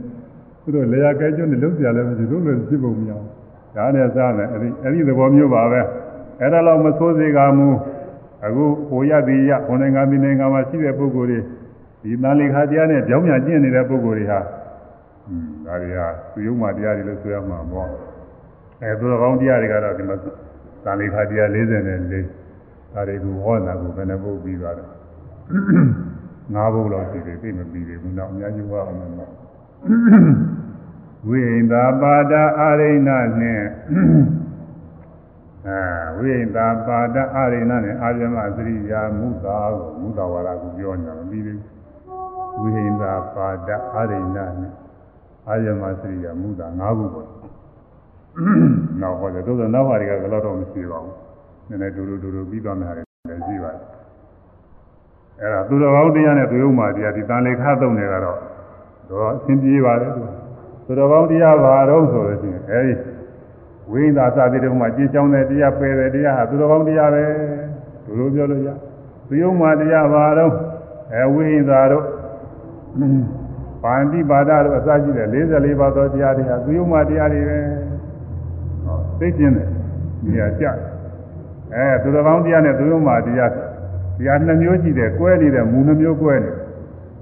[0.62, 3.28] သူတို့လေယာကဲကျွန်းနဲ့လုံးပြလည်းမရှိဘူးလို့ဖြစ်ပုံမရဘူး
[3.76, 5.80] ဒါနဲ့စားတယ်အဲဒီအဲဒီသဘောမျိုးပါပဲ
[6.40, 7.68] အဲ့ဒါတော့မဆိုးစေကမူ
[8.44, 11.40] အခုဟိုရသည်ရဟိုနိုင်ငံဒီနိုင်ငံမှာရှိတဲ့ပုဂ္ဂိုလ်တွေ
[12.02, 14.59] ဒီတန်လေခါတရားနဲ့ကြောင်းမြကျင့်နေတဲ့ပုဂ္ဂိုလ်တွေဟာอืม
[15.66, 17.90] ဒါတွေဟာသူယုံမှတရားတွေလို့ဆိုရမှာပေါ့
[18.82, 20.16] အဲသူတော်ကောင်းတရားတွေကတော့ဒီမှာ
[20.84, 24.88] တန်လေခါတရား44ဒါတွေကိုဟောတာကိုဘယ်နှပုတ်ပြီးသွားတယ်
[26.54, 29.10] ငါးဘုတ်လောက်ရှိတယ်သိမပြီးသေးဘူးတော့အများကြီးဟောအောင်မယ်
[31.28, 33.62] ဝိန္တာပါဒအာရိဏနဲ့
[35.66, 35.80] အဲ
[36.18, 44.72] ဝိန္တာပါဒအာရိဏနဲ့အာရမသရိယာမုသာကိုမုသာဝါဒကိုပြောနေတာမပြီးသေးဘူးဝိန္တာပါဒအာရိဏနဲ့
[45.48, 47.26] အာရမသရိယာမုသာ၅ခုပေါ့
[49.00, 51.14] နောက်ဟောတယ်သို့သောနောက်ဟာတွေကလည်းတော့မရှိပါဘူး
[51.68, 53.08] နည်းနည်းဒူဒူဒူဒူပြီးသွားမယ်လည်း
[53.46, 53.82] ရှိပါတယ်
[55.40, 58.38] အဲ့ဒါသူတော်ကောင်းတရားနဲ့သူယုံမှတရားဒီတန်လေခါသုံးနေကတော့
[59.10, 60.22] တော့အဆင်ပြေပါတယ်သူ
[60.86, 62.94] သူတော်ကောင်းတရားပါတော့ဆိုလို့ရှိရင်အဲဒီ
[63.92, 67.24] ဝိညာသတိတုံးမှာကြည်ကြောင်းတဲ့တရားပယ်တဲ့တရားဟာသူတော်ကောင်းတရားပဲ
[68.04, 68.68] သူလိုပြောလို့ရ
[69.28, 70.52] သူယုံမှတရားပါတော့
[71.12, 72.04] အဲဝိညာတို့
[73.82, 77.58] ပါဠိပါဒတို့အစရှိတဲ့44ပါးသောတရားတွေဟာသူယုံမှတရားတွေပဲ
[78.84, 79.68] ဟောသိကျင်တယ်
[80.24, 80.64] နေရာကျ
[81.74, 86.50] အဲသူတော်ကောင်းတရားနဲ့သူယုံမှတရားတရားနှမျိုးရှိတယ်ကွဲနေတဲ့မူနှမျိုးကွဲနေ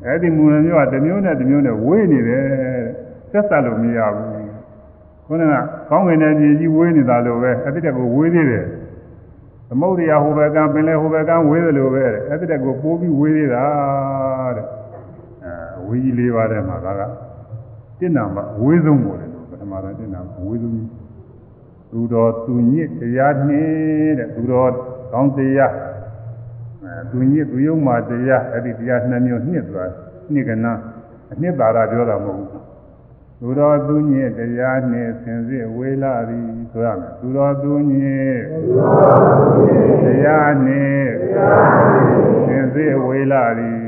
[0.04, 2.46] အဲ့ဒီမူနှမျိုးကတစ်မျိုးနဲ့တစ်မျိုးနဲ့ဝေးနေတယ်
[3.30, 4.28] ဆက်ဆက်လို့မရဘူး
[5.26, 5.54] ခုနက
[5.90, 8.66] ကောင်းကင်နဲ့ပြည်ကြီးဝေးနေတာလို့ပဲအဲ့ဒီတက်ကိုဝေးသေးတယ်
[9.68, 13.66] သမုဒ္ဒရာဟိုဘက်ကပင်လေဟိုဘက်ကဝေးတယ်လို့ပဲအဲ့ဒီတက်ကိုပိုးပြီးဝေးသေးတာ
[14.56, 14.77] တဲ့အဲ
[15.88, 17.02] ဝေးကြီးလေးပါးထဲမှာဒါက
[17.98, 20.74] တင့်နာမှာဝေးဆုံးပေါ်တယ်လို့ပထမတော့တင့်နာမှာဝေးဆုံး
[21.90, 24.70] သူတော်သူညစ်တရားနှင်းတဲ့သူတော်
[25.12, 25.72] ကောင်းတရား
[26.82, 29.90] အဲသူညစ်သူယုံမှတရားအဲ့ဒီတရားနှစ်မျိုးနှစ်သွား
[30.32, 30.72] နှစ်ကနာ
[31.32, 32.62] အနှစ်သာရပြောတာမဟုတ်ဘူး
[33.40, 38.38] သူတော်သူညစ်တရားနှင့်ဆင်စစ်ဝေလာသည်ဆိုရမယ်သူတော်သူညစ်
[40.04, 41.10] တရားနှင့်
[42.46, 43.87] ဆင်စစ်ဝေလာသည်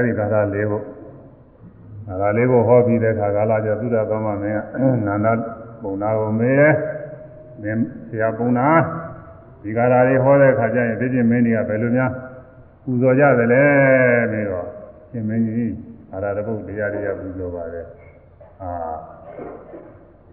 [0.00, 0.84] အဲဒီကာလလေးဖို့
[2.06, 4.62] ကာလလေးဖို့ဟောပြီးတဲ့အခါကာလကျသုဒ္ဓသောမမင်း
[5.06, 5.26] ကနန္ဒ
[5.82, 6.74] ပုံနာကိုမေးတယ်
[7.62, 8.66] မင်းဆရာပုံနာ
[9.62, 12.10] ဒီကာလလေးဟောတဲ့အခါကျရင်သိချင်းမင်းကြီးကဘယ်လိုများ
[12.84, 13.64] ပူဇော်ကြသလဲ
[14.30, 14.66] ပြီးတော့
[15.10, 15.74] ရှင်မင်းကြီး
[16.12, 17.86] အာရတပုတ်တရားတရားပူဇော်ပါတယ်
[18.62, 18.72] အာ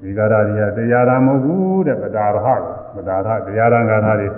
[0.01, 2.47] ဒီကာရကြီးကတရားရမဟုတ်ဘူးတဲ့ပဒါရဟ
[2.95, 4.29] ပဒါရတရားရံကာထာတွေ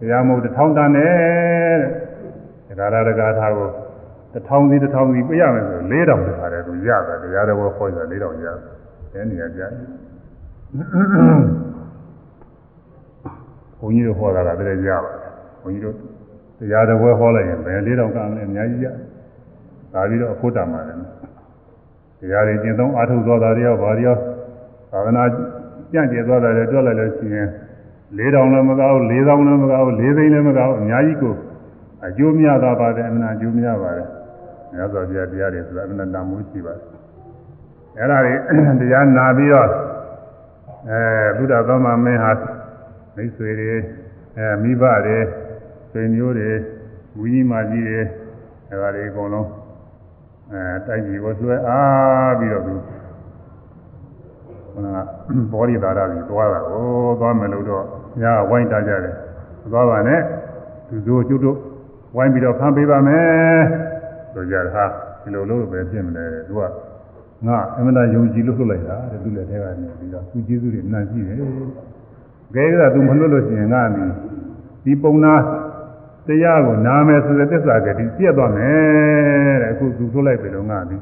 [0.00, 1.78] တရားမဟုတ်တစ်ထောင်တန်နဲ့
[2.66, 3.70] တဲ့ဒါရရဂါထာကို
[4.34, 8.56] တစ်ထောင်စီတစ်ထောင်စီပြရမယ်ဆို၄တောင်တခါတည်းသူရတယ်တရားတော်ခေါ်ကြ၄တောင်ရတယ်
[9.12, 9.72] အဲနေရာကြား
[13.78, 15.32] ဘုန်းကြီးတို့ဟောတာကတည်းကရပါတယ်
[15.62, 15.94] ဘုန်းကြီးတို့
[16.58, 18.88] တရားတော်ဟောလိုက်ရင်ဘယ်၄တောင်ကမ်းလဲအများကြီးရ
[19.92, 20.98] ဒါပြီးတော့အဖို့တမှာတယ်
[22.20, 24.16] တရားတွေကျင့်သုံးအားထုတ်သွားတာတွေရောဗာတွေရော
[24.92, 25.24] သာသနာ
[25.90, 27.48] ပြန့်ကျက်သွားတာတွေတွက်လိုက်လို့ရှိရင်
[28.18, 31.34] ၄တောင်လည်းမကောက်၄တောင်လည်းမကောက်၄သိန်းလည်းမကောက်အများကြီးကို
[32.06, 34.08] အကျိုးများသွားပါတယ်အမှန်အကျိုးများပါတယ်
[34.74, 36.86] မြတ်စွာဘုရားတရားတွေဆိုတာအမှန်တန်မှုရှိပါတယ်
[37.98, 38.34] အဲ့ဒါတွေ
[38.80, 39.68] တရားနာပြီးတော့
[40.90, 41.00] အဲ
[41.36, 42.32] ဘုရားသမ္မာမင်းဟာ
[43.16, 43.72] မိတ်ဆွေတွေ
[44.36, 45.18] အဲမိဘတွေ
[45.90, 46.50] ဆွေမျိုးတွေ
[47.20, 48.00] ဝိညာဉ်မကြီးတွေ
[48.70, 49.48] အဲဒါတွေအကုန်လုံး
[50.52, 52.74] အဲတိုက်ကြီးကိုဆွဲအားပြီးတော့သူ
[54.72, 54.86] ခဏ
[55.52, 56.86] ဘောရီသာရကြီးသွားတာကို
[57.20, 57.84] သွားမယ်လို့တော့
[58.20, 59.14] ညာဝိုင်းတာကြတယ်
[59.72, 60.20] သွားပါနဲ့
[60.88, 61.56] သူတို့ကျွတ်တို့
[62.16, 63.93] ဝိုင်းပြီးတော့ဖမ်းပေးပါမယ်
[64.34, 64.84] ဆိုကြတယ်ဟာ
[65.22, 66.60] ဒီလိုလို့ပဲပြင်မလဲသူက
[67.46, 71.36] ငါအမှန်တရားယုံကြည်လို့လွတ်လိုက်တာတဲ့သူလည်းထဲကနေပြီးတော့သူကျေးဇူးတွေနှံ့ရှိတယ်
[72.54, 74.04] ခဲကသူမလွတ်လို့ရှိရင်ငါဒီ
[74.84, 75.34] ဒီပုံနာ
[76.26, 80.96] တရားကိုနာမယ်ဆိုတဲ့သစ္စာကတိပြည့်သွားမယ်တဲ့အခုသူထုတ်လိုက်ပြီတော့ငါဒီ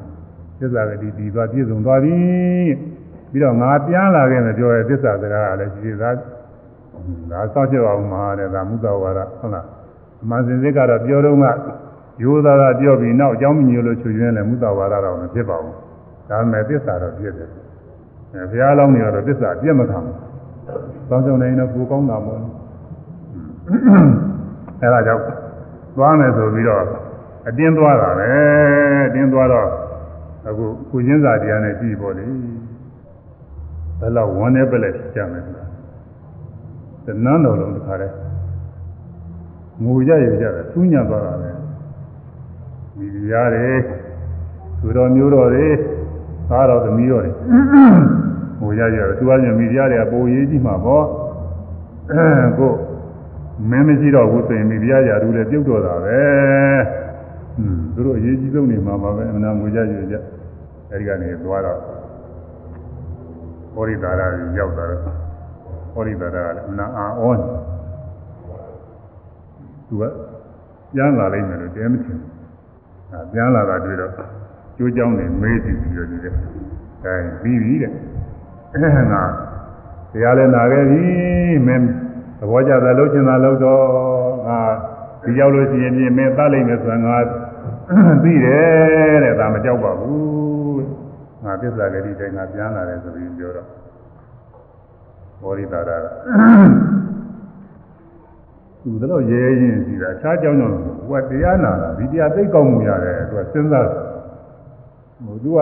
[0.59, 2.17] သစ္စာကတိဒီသွားပြည့်စုံသွားပြီ
[3.31, 6.15] ပြီးတော့ငါပြန်လာခဲ့မယ်ပြောရဲသစ္စာစကားကလည်းရှိသေးသား
[7.31, 9.65] ဒါစောင့်ကြည့်အောင်မှာတဲ့ဒါမုဒ္ဒဝါဒဟုတ်လား
[10.23, 11.45] အမှန်စင်စစ်ကတော့ပြောတော့က
[12.21, 15.75] ရိုးသားသားပြောပြီးနောက်အကြောင်းမညို့လို့ချွေရင်းလည်းမုဒ္ဒဝါဒတော့မဖြစ်ပါဘူး
[16.29, 17.49] ဒါပေမဲ့သစ္စာတော့ပြည့်တယ်
[18.33, 20.17] အဲဘုရားလောင်းနေတော့သစ္စာပြည့်မခံဘူး
[21.09, 22.39] စောင့်ကြနေရင်တော့ကိုကောင်းတာမို့
[24.81, 25.23] အဲဒါကြောင့်
[25.97, 26.83] သွားမယ်ဆိုပြီးတော့
[27.47, 28.29] အတင်းသွားတာပဲ
[29.07, 29.67] အတင်းသွားတော့
[30.47, 32.25] အခုကိုချင်းစာတရားနဲ့ကြည့်ပေါ့လေ
[33.99, 35.65] ဘယ်လောက်ဝန်းနေပလက်ကြမယ်ဆိုတာ
[37.05, 38.15] တနန်းတော်လုံးတစ်ခါတည်း
[39.83, 41.49] ငိုကြရကြတယ်သူးညံသွားတာပဲ
[42.97, 43.73] မိဖုရားတွေ
[44.81, 45.67] သူတော်မျိုးတော်တွေ
[46.49, 47.31] သားတော်သမီးတော်တွေ
[48.61, 51.05] ငိုကြရတယ်သူကညမိဖုရားတွေကပုံရေးကြည့်မှာပေါ့
[52.57, 52.71] ကို
[53.69, 56.21] မင်းမရှိတော့ဘူးဆိုရင်မိဖုရားရာထူးလည်းပြုတ်တော်တာပဲ
[57.55, 60.15] ဟွန်းသူတို့အရေးကြီးဆုံးနေမှာပါပဲအမှန်ငိုကြရကြ
[60.91, 61.79] အဲဒီကနေသွားတော့
[63.73, 64.21] ဟောရိတာရ
[64.57, 64.85] ရောက်တာ
[65.93, 67.23] ဟောရိတာရကလည်းအနာအာဩ
[69.87, 70.03] သူက
[70.93, 72.32] ပြန်လာလိုက်မယ်လို့တဲမချင်ဘူးအဲ
[73.31, 74.11] ပြန်လာတာတွေ့တော့
[74.77, 76.33] ကျိုးကြောင်းနေမေးကြည့်ပြီးတော့ဒီတဲ့
[77.03, 77.91] အဲပြီးပြီတဲ့
[78.73, 79.23] အဲငါ
[80.11, 81.03] တရားလည်းနာခဲ့ပြီ
[81.67, 81.85] မင်း
[82.39, 83.83] သဘောကျတယ်လို့ရှင်းတာလို့တော့
[84.47, 84.59] ငါ
[85.23, 87.17] ဒီရောက်လို့ရှိရင်ပြင်မင်းသတ်လိုက်မယ်ဆိုတော့ငါ
[88.23, 90.83] သိတယ်တဲ့ဒါမကြောက်ပါဘူး
[91.43, 93.67] ငါပြစ္ဆာကလေးတိုင်းငါပြန်လာတယ်ဆိုပြီးပြောတော့
[95.41, 96.05] ဘောရိတာရက
[98.83, 100.75] သူတို့ရဲရင်စီတာအခြားကြောင်းကြောင့်
[101.07, 103.87] ဟိုကတရားနာတာဒီတရားသိကောင်းမှုရတယ်သူကစဉ်းစား
[105.25, 105.59] ဟိုသူက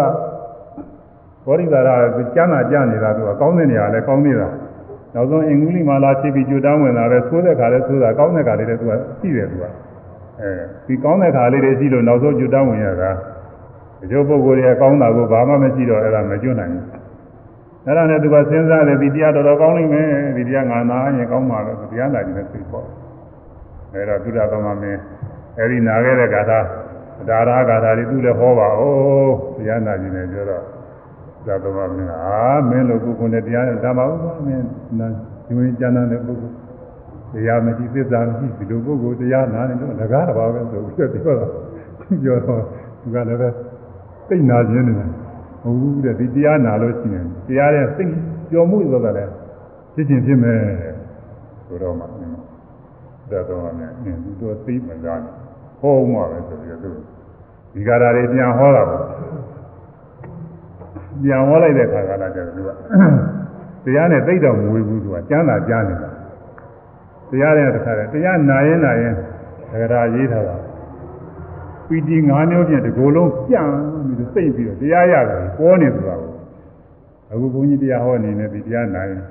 [1.46, 4.48] ဘောရိတာရကကျမ်းသာကြနေတာသူကကောင်းတဲ့နေရာလဲကောင်းနေတာ
[5.14, 9.66] နောက်ဆုံးအင်္ဂလိပ်မာလာဖြစ်ပြီးကြွတန်းဝင်လာတယ်သိုးတဲ့ခါလဲသိုးတာကောင်းတဲ့ခါလေးလဲသူကရှိတယ်သူက
[10.42, 10.52] အဲ
[10.86, 13.12] ဒီကောင်းတဲ့ခါလေးတွေရှိလို့နောက်ဆုံးကြွတန်းဝင်ရတာ
[14.00, 16.86] ဒီလိုပုဂ္ဂိုလ်တွေကကောင်းတာကိုဘာမှမရှိတော့အဲ့ဒါမကျွတ်နိုင်ဘူး
[17.86, 20.08] အဲ့ဒါနဲ့သူကစဉ်းစားတယ်ဒီတရားတော်တော်ကောင်းလိမ့်မယ်
[20.38, 22.86] ဒီတရားငါနာရင်ကောင်းမှာပဲတရားနာကြည့်နေသိပေါ့
[23.94, 25.00] အဲ့တော့သုဒ္ဓသမမင်း
[25.58, 26.60] အဲ့ဒီနာခဲ့တဲ့ဂါထာ
[27.30, 30.64] ဒါရာဂါထာတွေသူလည်းဟောပါဦးတရားနာကြည့်နေပြောတော့
[31.46, 34.66] သာသမမင်းအာမင်းလိုပုဂ္ဂိုလ်နဲ့တရားဓမ္မဥပ္ပါမင်း
[35.00, 35.08] နာ
[35.46, 36.56] ဒီဝင်ကျမ်းတဲ့ပုဂ္ဂိုလ်
[37.34, 41.50] တရားမရှိသစ္စာမရှိဒီလိုပုဂ္ဂိုလ်တရားနာနေတော့ငကားတစ်ပါးပဲဆိုပြီးပြောတော့
[42.24, 42.62] ပြောတော့
[43.02, 43.50] သူကလည်းပဲ
[44.28, 45.10] သိနာခြင်းနေတယ်
[45.62, 48.12] ဟုတ်ဘူးတဲ့ဒီတရားနာလို့ရှိရင်တရားရဲ့စိတ်
[48.52, 49.32] ကြော်မှုဆိုတာလည်း
[49.94, 50.60] ဖြစ်ချင်းဖြစ်မယ်
[51.68, 52.21] ဆိုတော့မှ
[53.32, 55.34] ဒါတော့မှအင်းသူတို့သိမှကြားတယ်
[55.82, 56.98] ဟောမှပဲဆိုပြီးတော့
[57.74, 59.04] ဒီကာရာတွေပြန်ဟောတာပေါ့
[61.24, 62.70] ပြန်ဟောလိုက်တဲ့ခါကလာကျတော့သူက
[63.86, 66.10] တရားနဲ့သိတော့မဝေဘူးသူကကျမ်းသာကြားနေတာ
[67.30, 69.14] တရားနဲ့တခါတည်းတရားနာရင်နာရင်
[69.72, 70.56] သက္ကရာရေးထားတာ
[71.88, 73.68] ပီတိ၅မျိုးဖြင့်ဒီကိုယ်လုံးပြန့်
[74.08, 76.32] ပြီးတော့စိတ်ပြီးတော့တရားရတယ်ပေါ်နေဆိုတာကို
[77.32, 79.24] အခုဘုန်းကြီးတရားဟောနေနေဒီတရားနာရင်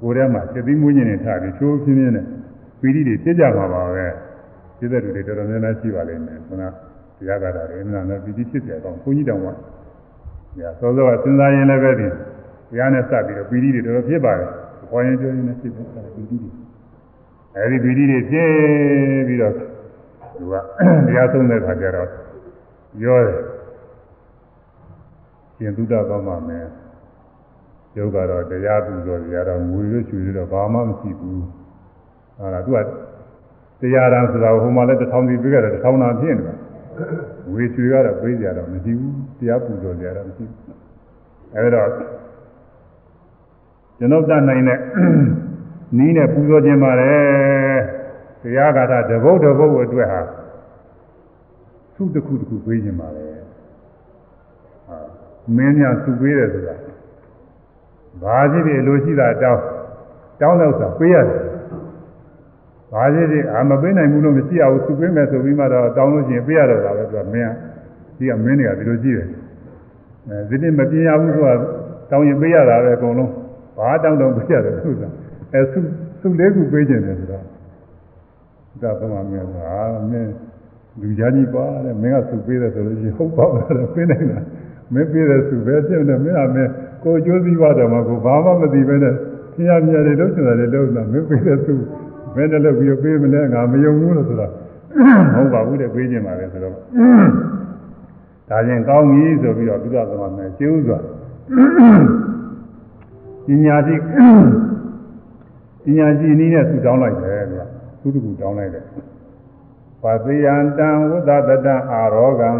[0.00, 2.26] ကိုယ်ထဲမှာစိတ်သိမွေးညင်နေထားပြီးချိုးပြင်းပြင်းနဲ့
[2.80, 4.06] ပီတိတွေဖြစ်ကြမှာပါပဲ
[4.78, 6.62] ဖြစ်တဲ့လူတွေတော်တော်များများရှိပါလိမ့်မယ်ခုန
[7.18, 9.46] တရားကာတာတွေနာနဲ့ပီတိဖြစ်တယ်ကောင်းဘုန်းကြီးတောင်က
[10.58, 12.08] ညာစောစောကစဉ်းစားရင်လည်းပဲဒီ
[12.70, 14.48] တရားနဲ့စပ်ပြီးတော့ပီတိတွေတော်တော်ဖြစ်ပါတယ်
[14.90, 15.86] ဟောရင်ပြောရင်လည်းဖြစ်တယ်
[16.16, 16.50] ပီတိတွေ
[17.54, 18.50] အဲဒီပီတိတွေဖြစ်
[19.28, 20.54] ပြီးတော့သူက
[21.06, 22.08] တရားဆုံးတဲ့ခါကျတော့
[23.04, 23.40] ရောတယ်
[25.56, 26.66] ရှင်သုဒ္ဓကောင်းပါမယ်
[27.96, 31.42] ယောဂကတော့တရားပူဇော်တရားတော့ငွေရွှေရွှေတော့ဘာမှမရှိဘူး
[32.38, 32.78] ဟာလားသူက
[33.80, 36.54] တရားရန်ဆိုတာဟိုမှာလည်းတစ်ထောင်စီပြခဲ့တယ်တစ်ထောင်သာဖြစ်နေတာ
[37.50, 40.58] ငွေရွှေကတော့ပေးကြတော့မရှိဘူးတရားပူဇော်တရားတော့မရှိဘူး
[41.56, 41.82] အဲဒါ
[43.98, 44.78] ကျွန်တော်တတ်နိုင်တဲ့
[45.98, 47.78] နီးနဲ့ပူဇော်ခြင်းပါတယ်
[48.42, 50.20] တရားဂါထာတပုတ်တပုတ်အတွက်ဟာ
[51.94, 53.32] သူ့တစ်ခုတစ်ခုပေးခြင်းပါတယ်
[54.88, 54.96] ဟာ
[55.56, 56.74] မင်းများသူပေးတယ်ဆိုတာ
[58.22, 59.62] ဘာကြီးတွေလိုရှိတာတောင်း
[60.40, 61.47] တောင်းတော့ဆိုပေးရတယ်
[62.92, 69.28] ဘာကြီးတွေအာမပေးနိုင်ဘူးလို့မရှိအောင်သူပေးမယ်ဆိုပြီးမှတော့တောင်းလို့ရှိရင်ပေးရတော့တာပဲသူကမင်းကဒီကမင်းတွေကဒီလိုကြည့်တယ်
[70.28, 71.54] အဲဒီနေ့မပြင်းရဘူးဆိုတာ
[72.10, 73.32] တောင်းရင်ပေးရတာပဲအကုန်လုံး
[73.78, 75.02] ဘာတောင်းတော့ပေးရတယ်သူက
[75.52, 75.78] အဲသူ
[76.20, 77.44] သူလေးခုပေးခြင်းတယ်ဆိုတော့
[78.82, 80.32] ဒါကမှမင်းကအာမင်း
[81.00, 83.44] လူသားကြီးပါတဲ့မင်းကသူပေးတယ်ဆိုလို့ရှိရင်ဟုတ်ပါ
[83.76, 84.38] တော့ပေးနိုင်တာ
[84.94, 86.70] မင်းပေးတယ်သူပဲပြည့်တယ်မင်းကမင်း
[87.04, 89.14] ကိုကျိုးစည်းဝါတော်မှာကိုဘာမှမသိပဲနဲ့
[89.54, 91.58] ဆင်းရဲမြဲတွေလုံးချင်တယ်လုံးတာမင်းပေးတယ်
[92.34, 94.52] သူဘယ်နဲ့လုပ်ပြီးပေးမလဲငါမယုံဘူးလို့ဆိုတော့
[95.34, 96.74] ဟုတ်ပါဘူးတဲ့ပေးခြင်းပါလေဆိုတော့
[98.48, 100.98] ဒါချင်းကောင်းပြီဆိုပြီးတော့ပြုရသမှာမယ်ကျိုးစွာ
[103.46, 103.96] ပညာရှိ
[105.84, 107.64] ပညာရှိနည်းနဲ့ဆူတောင်းလိုက်တယ်ကွာ
[108.00, 108.84] သူတကူတောင်းလိုက်တယ်
[110.02, 112.50] ပါတိယံတံဝုဒ္ဒတတအာရောဂံ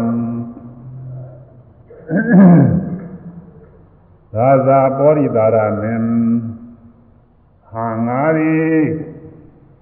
[4.33, 6.03] သာသာပောရိတာရမင်
[7.71, 8.53] ဟာငါရီ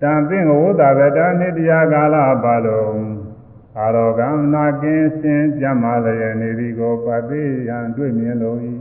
[0.01, 3.05] တံသင်္ဝုဒ္ဒဗတနိတရားကာလပါလုံး
[3.77, 8.57] အာရောဂံနာကင်းစင်ကြမ်းမာလျက်နေသည်ကိုပတိယံတွေ့မြင်လို့၏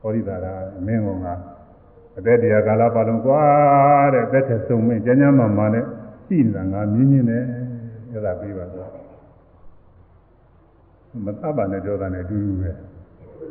[0.00, 0.46] ပောရိတာရ
[0.86, 1.26] မင်းက
[2.18, 3.42] အသက်တရားကာလပါလုံးကွာ
[4.14, 5.84] တဲ့သက်ထဆုံမင်းကျမ်းကျမ်းမာမာနဲ့
[6.26, 7.42] ရှိနေတာငါမြင်မြင်နဲ့
[8.10, 8.90] အဲ့ဒါပြီးပါတော့
[11.24, 12.70] မသဘာနဲ့ပြောတာနဲ့အတူတူပဲ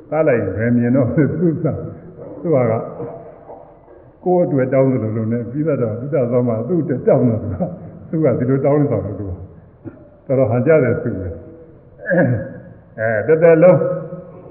[0.09, 1.65] သားလိုက်ဘယ်မြင်တော့သူက
[2.41, 2.57] သူက
[4.23, 7.39] ကိုယ်အတွက်တောင်းတယ်လို့လည်းပြီးတော့ဘုရားသောမှာသူ့တက်တောင်းတယ်
[8.09, 9.19] သူကသူကဒီလိုတောင်းနေတော့သူက
[10.27, 11.27] တော်တော်ဟန်ကြတယ်သူပဲ
[12.99, 13.79] အဲတက်တက်လုံး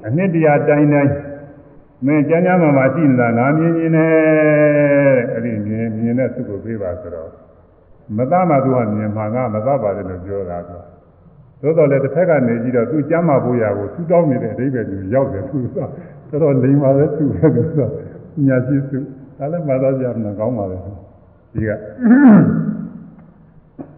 [0.06, 1.12] အနှစ်တရာတိုင်းတိုင်း
[2.06, 4.12] မင်းကျမ်းကျမ်းမှာမှာရှိနေတာငါမြင်မြင်နဲ့
[5.32, 7.30] အဲ့ဒီမြင်မြင်တဲ့သူ့ကိုပြေးပါဆိုတော့
[8.16, 10.76] မသားမှသူကမြင်မှာငါမသားပါတယ်လို့ပြောတာသူ
[11.62, 17.80] သို့တော်လည်းတစ်ဖက်ကနေကြည့်တော့သူကျမ်းမာဖို့ရာကိုသူတောင်းနေတဲ့အဓိပ္ပာယ်ကြီးရောက်တယ်သူကတော်တော်လိမ်ပါလေသူပဲသူက
[18.46, 18.98] ညာရှိသူ
[19.42, 21.70] ဒါလည်းမသားကြမှာကောင်းပါလေဒီက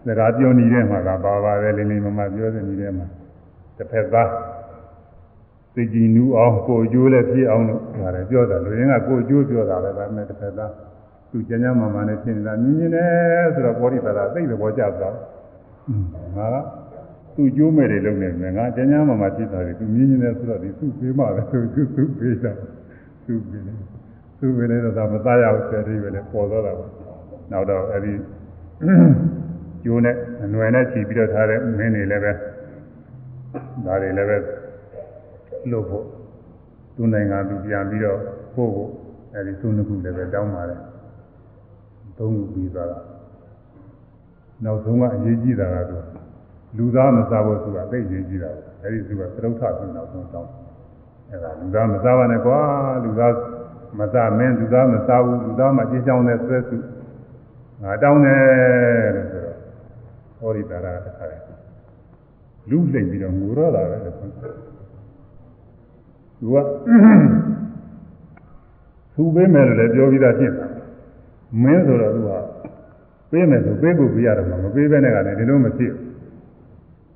[0.07, 3.07] စကားပြောနေတဲ့မှာကပါပါတယ်လိမ့်လိမ့်မမပြောတဲ့နေတဲ့မှာ
[3.77, 4.31] တစ်ဖက်သား
[5.75, 10.73] သိကြည်နူးအောင်ကိုအကျိုးလည်းဖြစ်အောင်လို့ပါတယ်ပြောတာလူရင်းကကိုအကျိုးပြောတာပဲဒါနဲ့တစ်ဖက်သား
[11.31, 15.15] သူကျမ်းကျမ်းမာမာနဲ့ရှင်းနေတာမြင်မြင်နဲ့ဆိုတော့ပေါ်ရိပါတာသိတဲ့ဘောကြသွား
[16.37, 16.57] ငါက
[17.35, 22.53] သူ့ကျိုးမဲ့တွေလုပ်နေမယ်ငါကျမ်းကျမ်းမာမာဖြစ်တာတွေသူမြင်မြင်နဲ့ဆိုတော့ဒီသူ့ပေးမှပဲသူသူသူ့ပေးတာ
[23.27, 23.94] သူ့ပေးတယ်
[24.45, 26.87] သူ့ပေးတယ်တော့ဒါမသားရဘူးဆယ်တိပဲလေပေါ်တော့တာပါ
[27.51, 28.15] နောက်တော့အဲဒီ
[29.85, 32.33] ကျိုးနဲ့အနွယ်နဲ့ချီပြီးတော့ထားတဲ့မင်းတွေလည်းပဲ
[33.85, 34.37] ဒါတွေလည်းပဲ
[35.71, 36.05] လို့ဖို့
[36.97, 38.19] သူ့နိုင်ငံသူပြန်ပြီးတော့
[38.55, 38.91] ဖို့ဖို့
[39.35, 40.81] အဲဒီသူ့နှစ်ခုလည်းပဲတောင်းပါတယ်
[42.19, 42.99] သုံးခုပြီးသွားတာ
[44.65, 46.07] နောက်ဆုံးကအရေးကြီးတာကတော့
[46.77, 48.51] လူသားမစားဖို့သူကသိရေးကြီးတာ
[48.83, 50.51] အဲဒီသူကသရုပ်ထပြီးနောက်ဆုံးတောင်း
[51.31, 52.59] အဲဒါလူသားမစားပါနဲ့ကွာ
[53.05, 53.33] လူသား
[53.99, 56.77] မစားမင်းလူသားမစားဘူးလူသားမှကြည်ကြောင်းတဲ့ဆွဲစု
[57.83, 59.57] ငါတောင်းတယ်လို့ဆိုတော့
[60.39, 61.27] ဟောဒီတာရတခါ
[62.71, 66.57] လူလိမ့်ပြီးတော့ငိုတော့တာပဲလို့ဆိုသူက
[69.15, 70.66] သူပေးမယ်လို့လည်းပြောပြီးသားဖြစ်တာ
[71.62, 72.31] မင်းဆိုတော့သူက
[73.31, 76.03] ပေးမယ်ဆိုပေးဖို့ပြရတယ်မှာမပေးဘဲနဲ့ကလည်းဒီလိုမဖြစ်ဘူး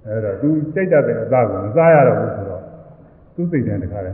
[0.07, 2.63] အဲတော့သူစိတ်တတ်တဲ့အသားကိုမစားရတော့ဘူးဆိုတော့
[3.35, 4.13] သူစိတ်တန်တခါလဲ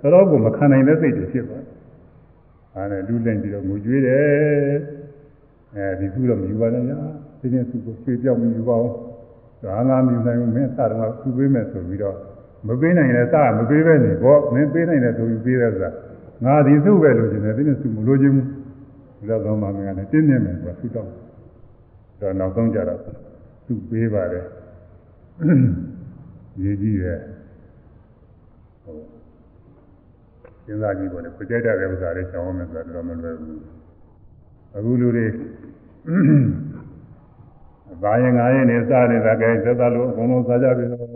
[0.00, 1.80] တော်တော်ကိုမခံနိုင်တဲ့စိတ်တွေဖြစ်သွားတယ်
[2.74, 4.24] အဲဒါလူလိမ့်ပြီးတော့ငိုကြွေးတယ်
[5.74, 6.98] အဲဒီသူတော့မယူပါနဲ့ညာ
[7.40, 8.94] ဒီနေ့သူကိုရွှေပြောက်ပြီးယူပါအောင်
[9.64, 12.16] ဒါငါမယူနိုင်ဘူးမင်းစားတော့သူပေးမယ်ဆိုပြီးတော့
[12.66, 15.90] မပေးနိုင်လည်းစားမပေးပဲနေပေါ့မင်းပေးနိုင်တယ်ဆိုပြီးပေးတယ်ဆိုတာ
[16.44, 18.48] ငါဒီစုပဲလို့ရှင်တယ်ဒီနေ့စုမလို့ခြင်းဘူး
[19.18, 21.08] ဘုရားသောမှာမင်းကလည်းတင်းနေမယ်ဆိုတာသူတော့
[22.20, 23.00] တော့နောက်ဆုံးကြတော့
[23.66, 24.44] သူပေးပါတယ်
[26.62, 27.20] ရေးကြည့်တယ်
[28.84, 29.19] ဟုတ်
[30.70, 33.60] စဉ်းစားကြည့်ပေါ်တယ်ကိုကြိုက်တဲ့ဥစ္စာတွေရှောင်းမယ်ဆိုတာတော့မလွယ်ဘူး
[34.76, 35.26] အခုလူတွေ။
[38.02, 41.08] ဘာရင်ငါရင်နေစားနေတာကဲသက်သာလို့အကုန်လုံးစားကြပြီတော့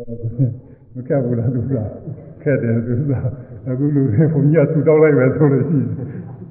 [0.94, 1.88] မခက်ဘူးလားသူစား
[2.42, 3.26] ခက်တယ်သူစား
[3.68, 5.78] အခုလူတွေဘုံကြီးကသူတောက်လိုက်ပဲဆိုလို့ရှိ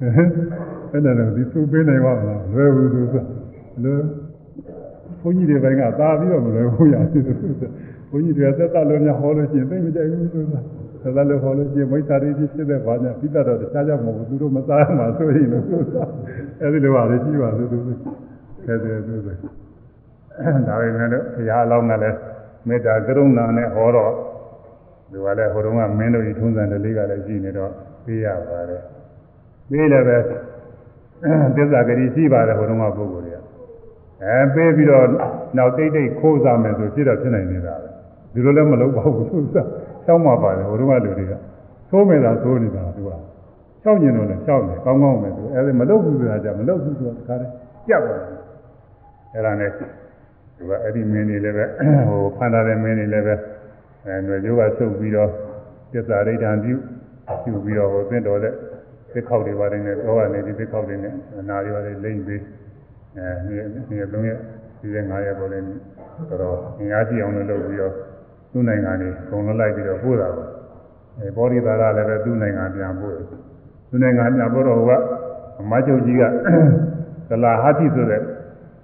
[0.00, 0.12] တယ်။
[0.92, 3.26] အဲ့ဒါတော့ဒီသူပေးနိုင်ပါမလားလွယ်ဘူးသူစား
[3.84, 4.02] လွယ်
[5.20, 7.72] ဘုန်းကြီးတွေဘက်ကသာပြီးတော့မလွယ်ဘူးရတယ်သူစား
[8.10, 10.64] ဘုန်းကြီးတွေကသက်သာလို့များဟောလို့ရှိရင်သိမကြိုက်ဘူးသူစား
[11.04, 16.08] သက်သာလို့ဟောလို့ရှိရင်မိစ္ဆာတွေဖြစ်တဲ့ဘာညာပြီးတော့တခြားကြောင့်မဟုတ်ဘူးသူတို့မစားရမှာဆိုရင်လို့သူစား
[16.60, 17.78] အဲ့ဒီလိုပါလေကြီးပါသူသူ
[18.64, 19.38] ခက်တယ်သူစား
[20.68, 22.18] ဒါပေမဲ့လို့ဘုရားအလောင်းကလည်း
[22.68, 24.12] မေတ္တာကရုဏာနဲ့ဟောတော့
[25.12, 27.70] ဒီကလည်းဟိုတုန်းကမင်းတို့ဤထုံးစံတလေးကလည်းရှိနေတော့
[28.04, 28.82] ပြေးရပါတယ်
[29.70, 30.16] ပြေးလည်းပဲ
[31.56, 33.38] သစ္စာဂတိရှိပါတယ်ဟိုတုန်းကပုဂ္ဂိုလ်တွေက
[34.24, 35.06] အဲပေးပြီးတော့
[35.56, 37.88] နောက်တိတ်တိတ်ခိုးစားမယ်ဆိုဖြစ်တော့ဖြစ်နိုင်နေတာပဲ
[38.34, 39.56] ဒီလိုလည်းမလုပ်ပါဘူးသူက
[40.06, 41.32] ချောင်းမှာပါတယ်ဟိုတုန်းကလူတွေက
[41.90, 43.10] သိုးမယ်သာသိုးနေတာသူက
[43.82, 47.52] ချောင်းကျင်တော့လည်းချောင်းတယ်ကောင်းကောင်းပဲသူအဲဒီမလုပ်ဘူးဆိုတာကြမလုပ်ဘူးဆိုတာတခါတည်း
[47.88, 48.44] ကြက်သွားတယ်
[49.34, 49.84] အဲဒါနဲ့သူ
[50.70, 51.64] ကအဲ့ဒီမင်းတွေလည်းပဲ
[52.08, 53.34] ဟိုဖန်တာတဲ့မင်းတွေလည်းပဲ
[54.06, 55.30] အဲຫນွေကျိုးကဆုပ်ပြီးတော့
[55.92, 56.74] သစ္စာရိဋ္ဌံပြု
[57.44, 58.52] ပြုပြီးတော့ဟိုသင်တော်တဲ့
[59.12, 61.14] သစ်ခေါက်တွေပါတယ်နဲ့တော့ကနေဒီသစ်ခေါက်တွေနဲ့
[61.48, 62.42] နာရီပါတယ်လိမ့်ပြီး
[63.16, 64.38] အဲဒီဒီလုံးရဲ့
[64.80, 65.58] ဒီရဲ့9ရက်ပေါ်လဲ
[66.30, 66.56] တော့တော့
[66.90, 67.94] ငါးကြည့်အောင်လို့လုပ်ပြီးတော့
[68.54, 70.44] သူ့နိုင်ငံတွေအကုန်လုံးလိုက်ပြီးတော့ပို့တာပါ
[71.18, 73.26] အဲဘောဓိသာရလည်းပဲသူ့နိုင်ငံပြန်ပို့တယ်
[73.88, 75.00] သူ့နိုင်ငံပြန်ပို့တော့ဟိုက
[75.70, 76.22] မချုပ်ကြီးက
[77.28, 78.22] သလာဟာတိဆိုတဲ့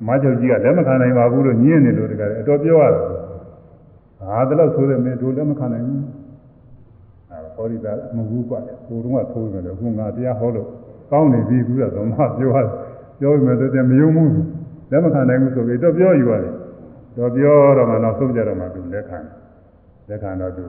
[0.07, 3.05] မချုပ်ကြီးကလက်မခံနိုင်ပါဘူးလို့ညင်းနေလို့တကယ်အတော်ပြောရတယ်။
[4.21, 6.01] ဟာတလို့ဆိုတဲ့မင်းတို့လက်မခံနိုင်ဘူး။
[7.31, 7.87] အဲဟောဒီက
[8.17, 10.69] မဟုတ်ဘူးကွာ။ကိုတုံးကထိုးနေတယ်ခုငါတရားဟောလို့
[11.11, 12.67] ကောင်းနေပြီကူတော့မပြောရ
[13.19, 14.31] ပြောပြီးမှတည်းမယုံဘူး။
[14.91, 16.55] လက်မခံနိုင်ဘူးဆိုပြီးတော့ပြောယူရတယ်။
[17.17, 19.19] တော့ပြောတော့မှနောက်ဆုံးကြတော့မှသူလက်ခံ
[20.11, 20.65] လက်ခံတော့သူ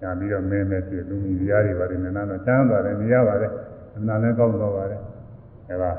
[0.00, 3.50] ညာပြီးတော့မင်းမဲ့ပြလူကြီးရားတွေပါတယ်နန်းတော့ချမ်းသာတယ်နေရပါတယ်။
[3.96, 5.00] အမှန်လည်းကောင်းတော့ပါတယ်။
[5.68, 5.92] အဲဒါ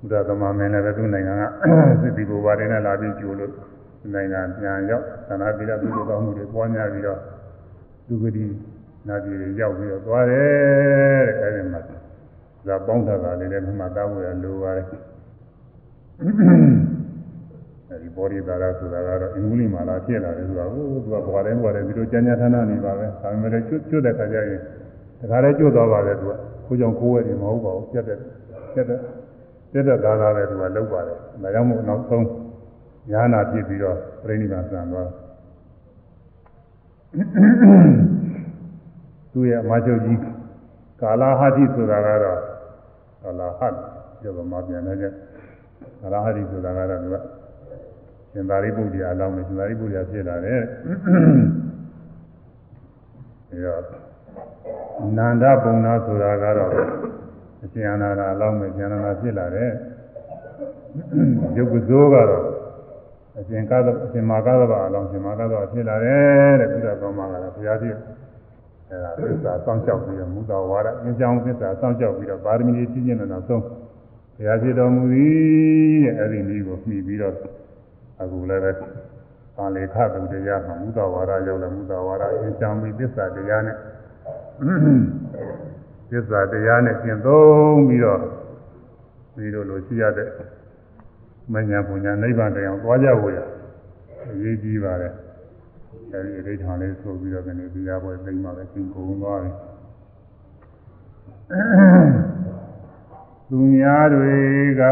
[0.00, 1.42] ဘုရားသမမင်းလည်းပဲသူ့နိုင်ငံက
[2.02, 3.52] စစ်တီဘူပါတွေနဲ့လာပြီးကြိုလို့
[4.14, 7.18] နိုင်ငံပြန်ရောက်သနာတိရပြုလုပ်ကောင်းမှုတွေပွားများပြီးတော့
[8.06, 8.44] သူကတိ
[9.08, 11.80] နာပြည်တွေရောက်ပြီးတော့သွားတယ်တဲ့အဲဒီမှာ
[12.66, 14.86] ဒါပေါင်းထတာလေးလည်းမှတ်သားဖို့ရလိုပါတယ်
[17.92, 24.60] အဲဒီဘောဓိသာရဆိုတာကတော့အင်္ဂလိပ်မှာလာဖြစ်လာတယ်ဆိုတာဟိုသူကဘွားတိုင်းဘွားတိုင်းဒီလိုကြမ်းကြမ်းထမ်းထမ်းနေပါပဲဒါပေမဲ့လည်းကျွတ်ကျွတ်တဲ့ခါကျရင်
[25.20, 26.32] တခါတည်းကျွတ်သွားပါတယ်သူက
[26.66, 28.18] ကိုကြောင့်ကိုယ်ဝဲနေမဟုတ်ပါဘူးပြတ်တဲ့
[28.74, 28.98] ပြတ်တဲ့
[29.72, 32.26] တက်တဲ့သားသားပဲသူကလောက်ပါတယ်။ဒါကြောင့်မို့နောက်ဆုံး
[33.10, 35.08] ညာနာဖြစ်ပြီးတော့ပြိဋိဘံဆံသွား
[39.32, 40.18] သူရဲ့အမချုပ်ကြီး
[41.00, 42.40] ကာလာဟတိဆိုတာကတော့
[43.22, 43.74] ကာလာဟတ်
[44.20, 45.06] ပြောတော့မှပြန်နေကြ
[46.00, 47.16] ကာလာဟတိဆိုတာကတော့သူက
[48.32, 50.60] ရှင်သာရိပုတ္တရာအလောင်းနဲ့ရှင်သာရိပုတ္တရာဖြစ်လာတယ်။
[53.50, 53.82] အဲတော့
[55.16, 56.72] နန္ဒပုံနာဆိုတာကတော့
[57.64, 59.70] အရှင်အနာရအလောင်းမဲ့ဉာဏနာဖြစ်လာတဲ့
[61.56, 62.44] ယုတ်ကဇိုးကတော့
[63.38, 67.94] အရှင်ကာသအရှင်မာကာသဘာအလောင်းရှင်မာကာသဘာဖြစ်လာတယ်တဲ့ဘုရားကောင်းမှာကတော့ဘုရားကြီး
[68.88, 73.62] အဲဒါသစ္စာစောင့်ရှောက်ပြီးတော့မူတော်ဝါဒအင်းကြောင်းသစ္စာစောင့်ရှောက်ပြီးတော့ပါရမီကြီးကျင့်တဲ့နောက်ဆုံး
[74.36, 77.34] ဘုရားဖြစ်တော်မူသည်တဲ့အဲ့ဒီနည်းကိုမှီပြီးတော့
[78.22, 78.72] အခုလည်းပဲ
[79.56, 83.76] ကာလေခတုတရားမှာမူတော်ဝါဒရောက်လာမူတော်ဝါဒအင်းကြောင်းပြီးသစ္စာတရားနဲ့
[86.10, 88.20] သစ္စာတရားနဲ့ကျင့်သုံးပြီးတော့
[89.34, 90.28] ပြီးတော့လို့ရှိရတဲ့
[91.52, 93.38] မညာပညာနိဗ္ဗာန်တရားသွားကြဖို့ရ
[94.30, 95.14] အရေးကြီးပါတယ်
[96.12, 99.54] အဲဒီအဋ္ဌာန်လေးဆိုပြီးတော့ကနေတရားပွဲသိမှပဲသင်ကုန်သွားတယ်
[103.48, 104.34] သူများတွေ
[104.80, 104.82] က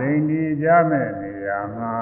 [0.00, 1.96] လိန်ဒီကြမဲ့နေရာမှာ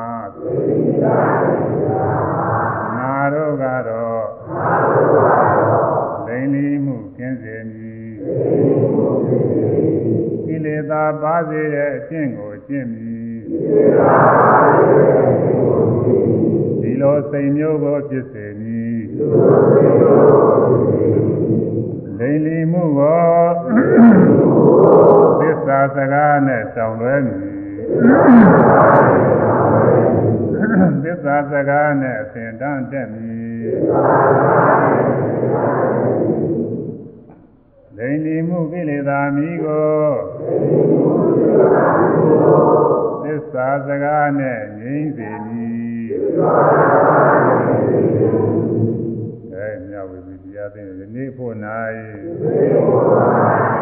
[2.97, 4.27] နာတို့ကတော့
[6.27, 8.13] လိန်လီမှုကျင်းစေမည်
[10.47, 13.37] ကိလေသာပါစေတဲ့အကျင့်ကိုကျင့်မည်
[16.81, 19.01] ဒီလိုစိတ်မျိုးကိုဖြစ်စေမည်
[22.19, 23.29] လိန်လီမှုကို
[25.41, 27.58] သစ္စာစကားနဲ့ဆောင်လွဲမည်
[31.03, 33.65] သစ္စာစကားနဲ့အစဉ်တန်းတက်မည်
[37.97, 40.01] ဒိဋ္ဌိမှုကိလေသာမိကို
[43.25, 46.07] သစ္စာစကားနဲ့ငြိမ့်စေမည်
[49.55, 51.55] အဲမြောက်ဝိပီတရားသိနေဒီနေ့ဖို့၌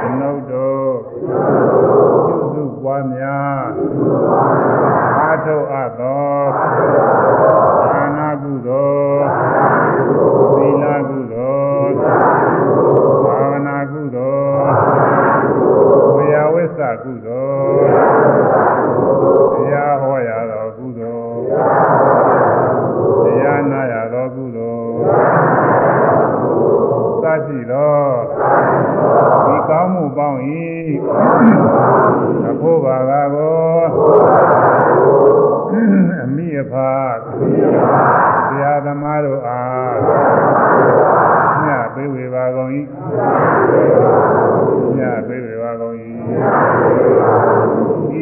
[0.01, 2.16] ကျွန်ုပ်တို့ပြု
[2.57, 3.63] စုပွားများ
[5.19, 6.37] အာထုအပ်သော
[7.93, 9.27] ဒါနာကုသိုလ်
[10.57, 11.95] သီလကုသိုလ်
[13.25, 14.73] ဘာဝနာကုသိုလ်
[16.15, 17.89] ဝေယဝိသကုသိုလ်
[19.53, 21.41] တရားဟောရသောကုသိုလ်
[23.25, 25.77] တရားနာရသောကုသိုလ်
[27.23, 28.17] သတိတော်
[29.47, 30.41] ဒီကောင်းမှုပေါင်း၏
[32.67, 32.69] က
[33.35, 33.57] ကို
[36.25, 36.75] အမိအဖ
[38.49, 39.99] ဆရာသမားတို့အား
[41.65, 42.71] ညပေးဝေပါကုန်၏
[44.99, 45.95] ညပေးဝေပါကုန်၏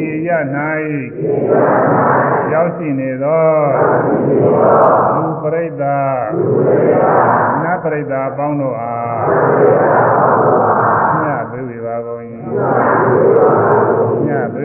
[0.01, 0.29] ဤရ၌
[2.53, 3.47] ရောက်ရှိနေသော
[5.15, 6.15] လူပရိသတ်
[7.63, 9.23] နတ်ပရိသတ်အပေါင်းတို့အား
[11.23, 12.21] ညပေးဝေပါကုန်၏
[13.63, 13.64] ည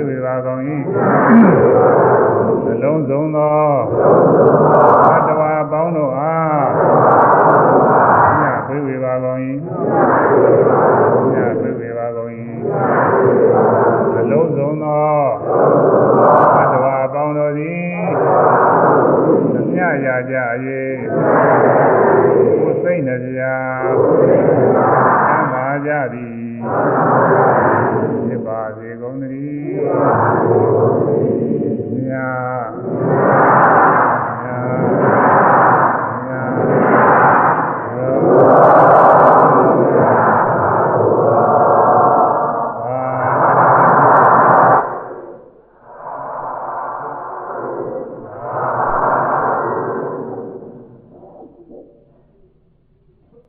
[0.01, 0.61] ပေးဝေပါကုန်၏
[2.65, 3.61] နှလုံးစုံသော
[5.09, 6.69] သတ္တဝါအပေါင်းတို့အား
[8.41, 9.39] ညပေးဝေပါကုန်၏
[11.33, 12.31] ညပေးဝေပါကုန်၏
[14.15, 15.11] နှလုံးစုံသော
[16.57, 17.93] သတ္တဝါအပေါင်းတို့သည်
[19.77, 26.41] ညရာကြ၍ကိုယ်စိတ်နှပြချမ်းသာကြသည်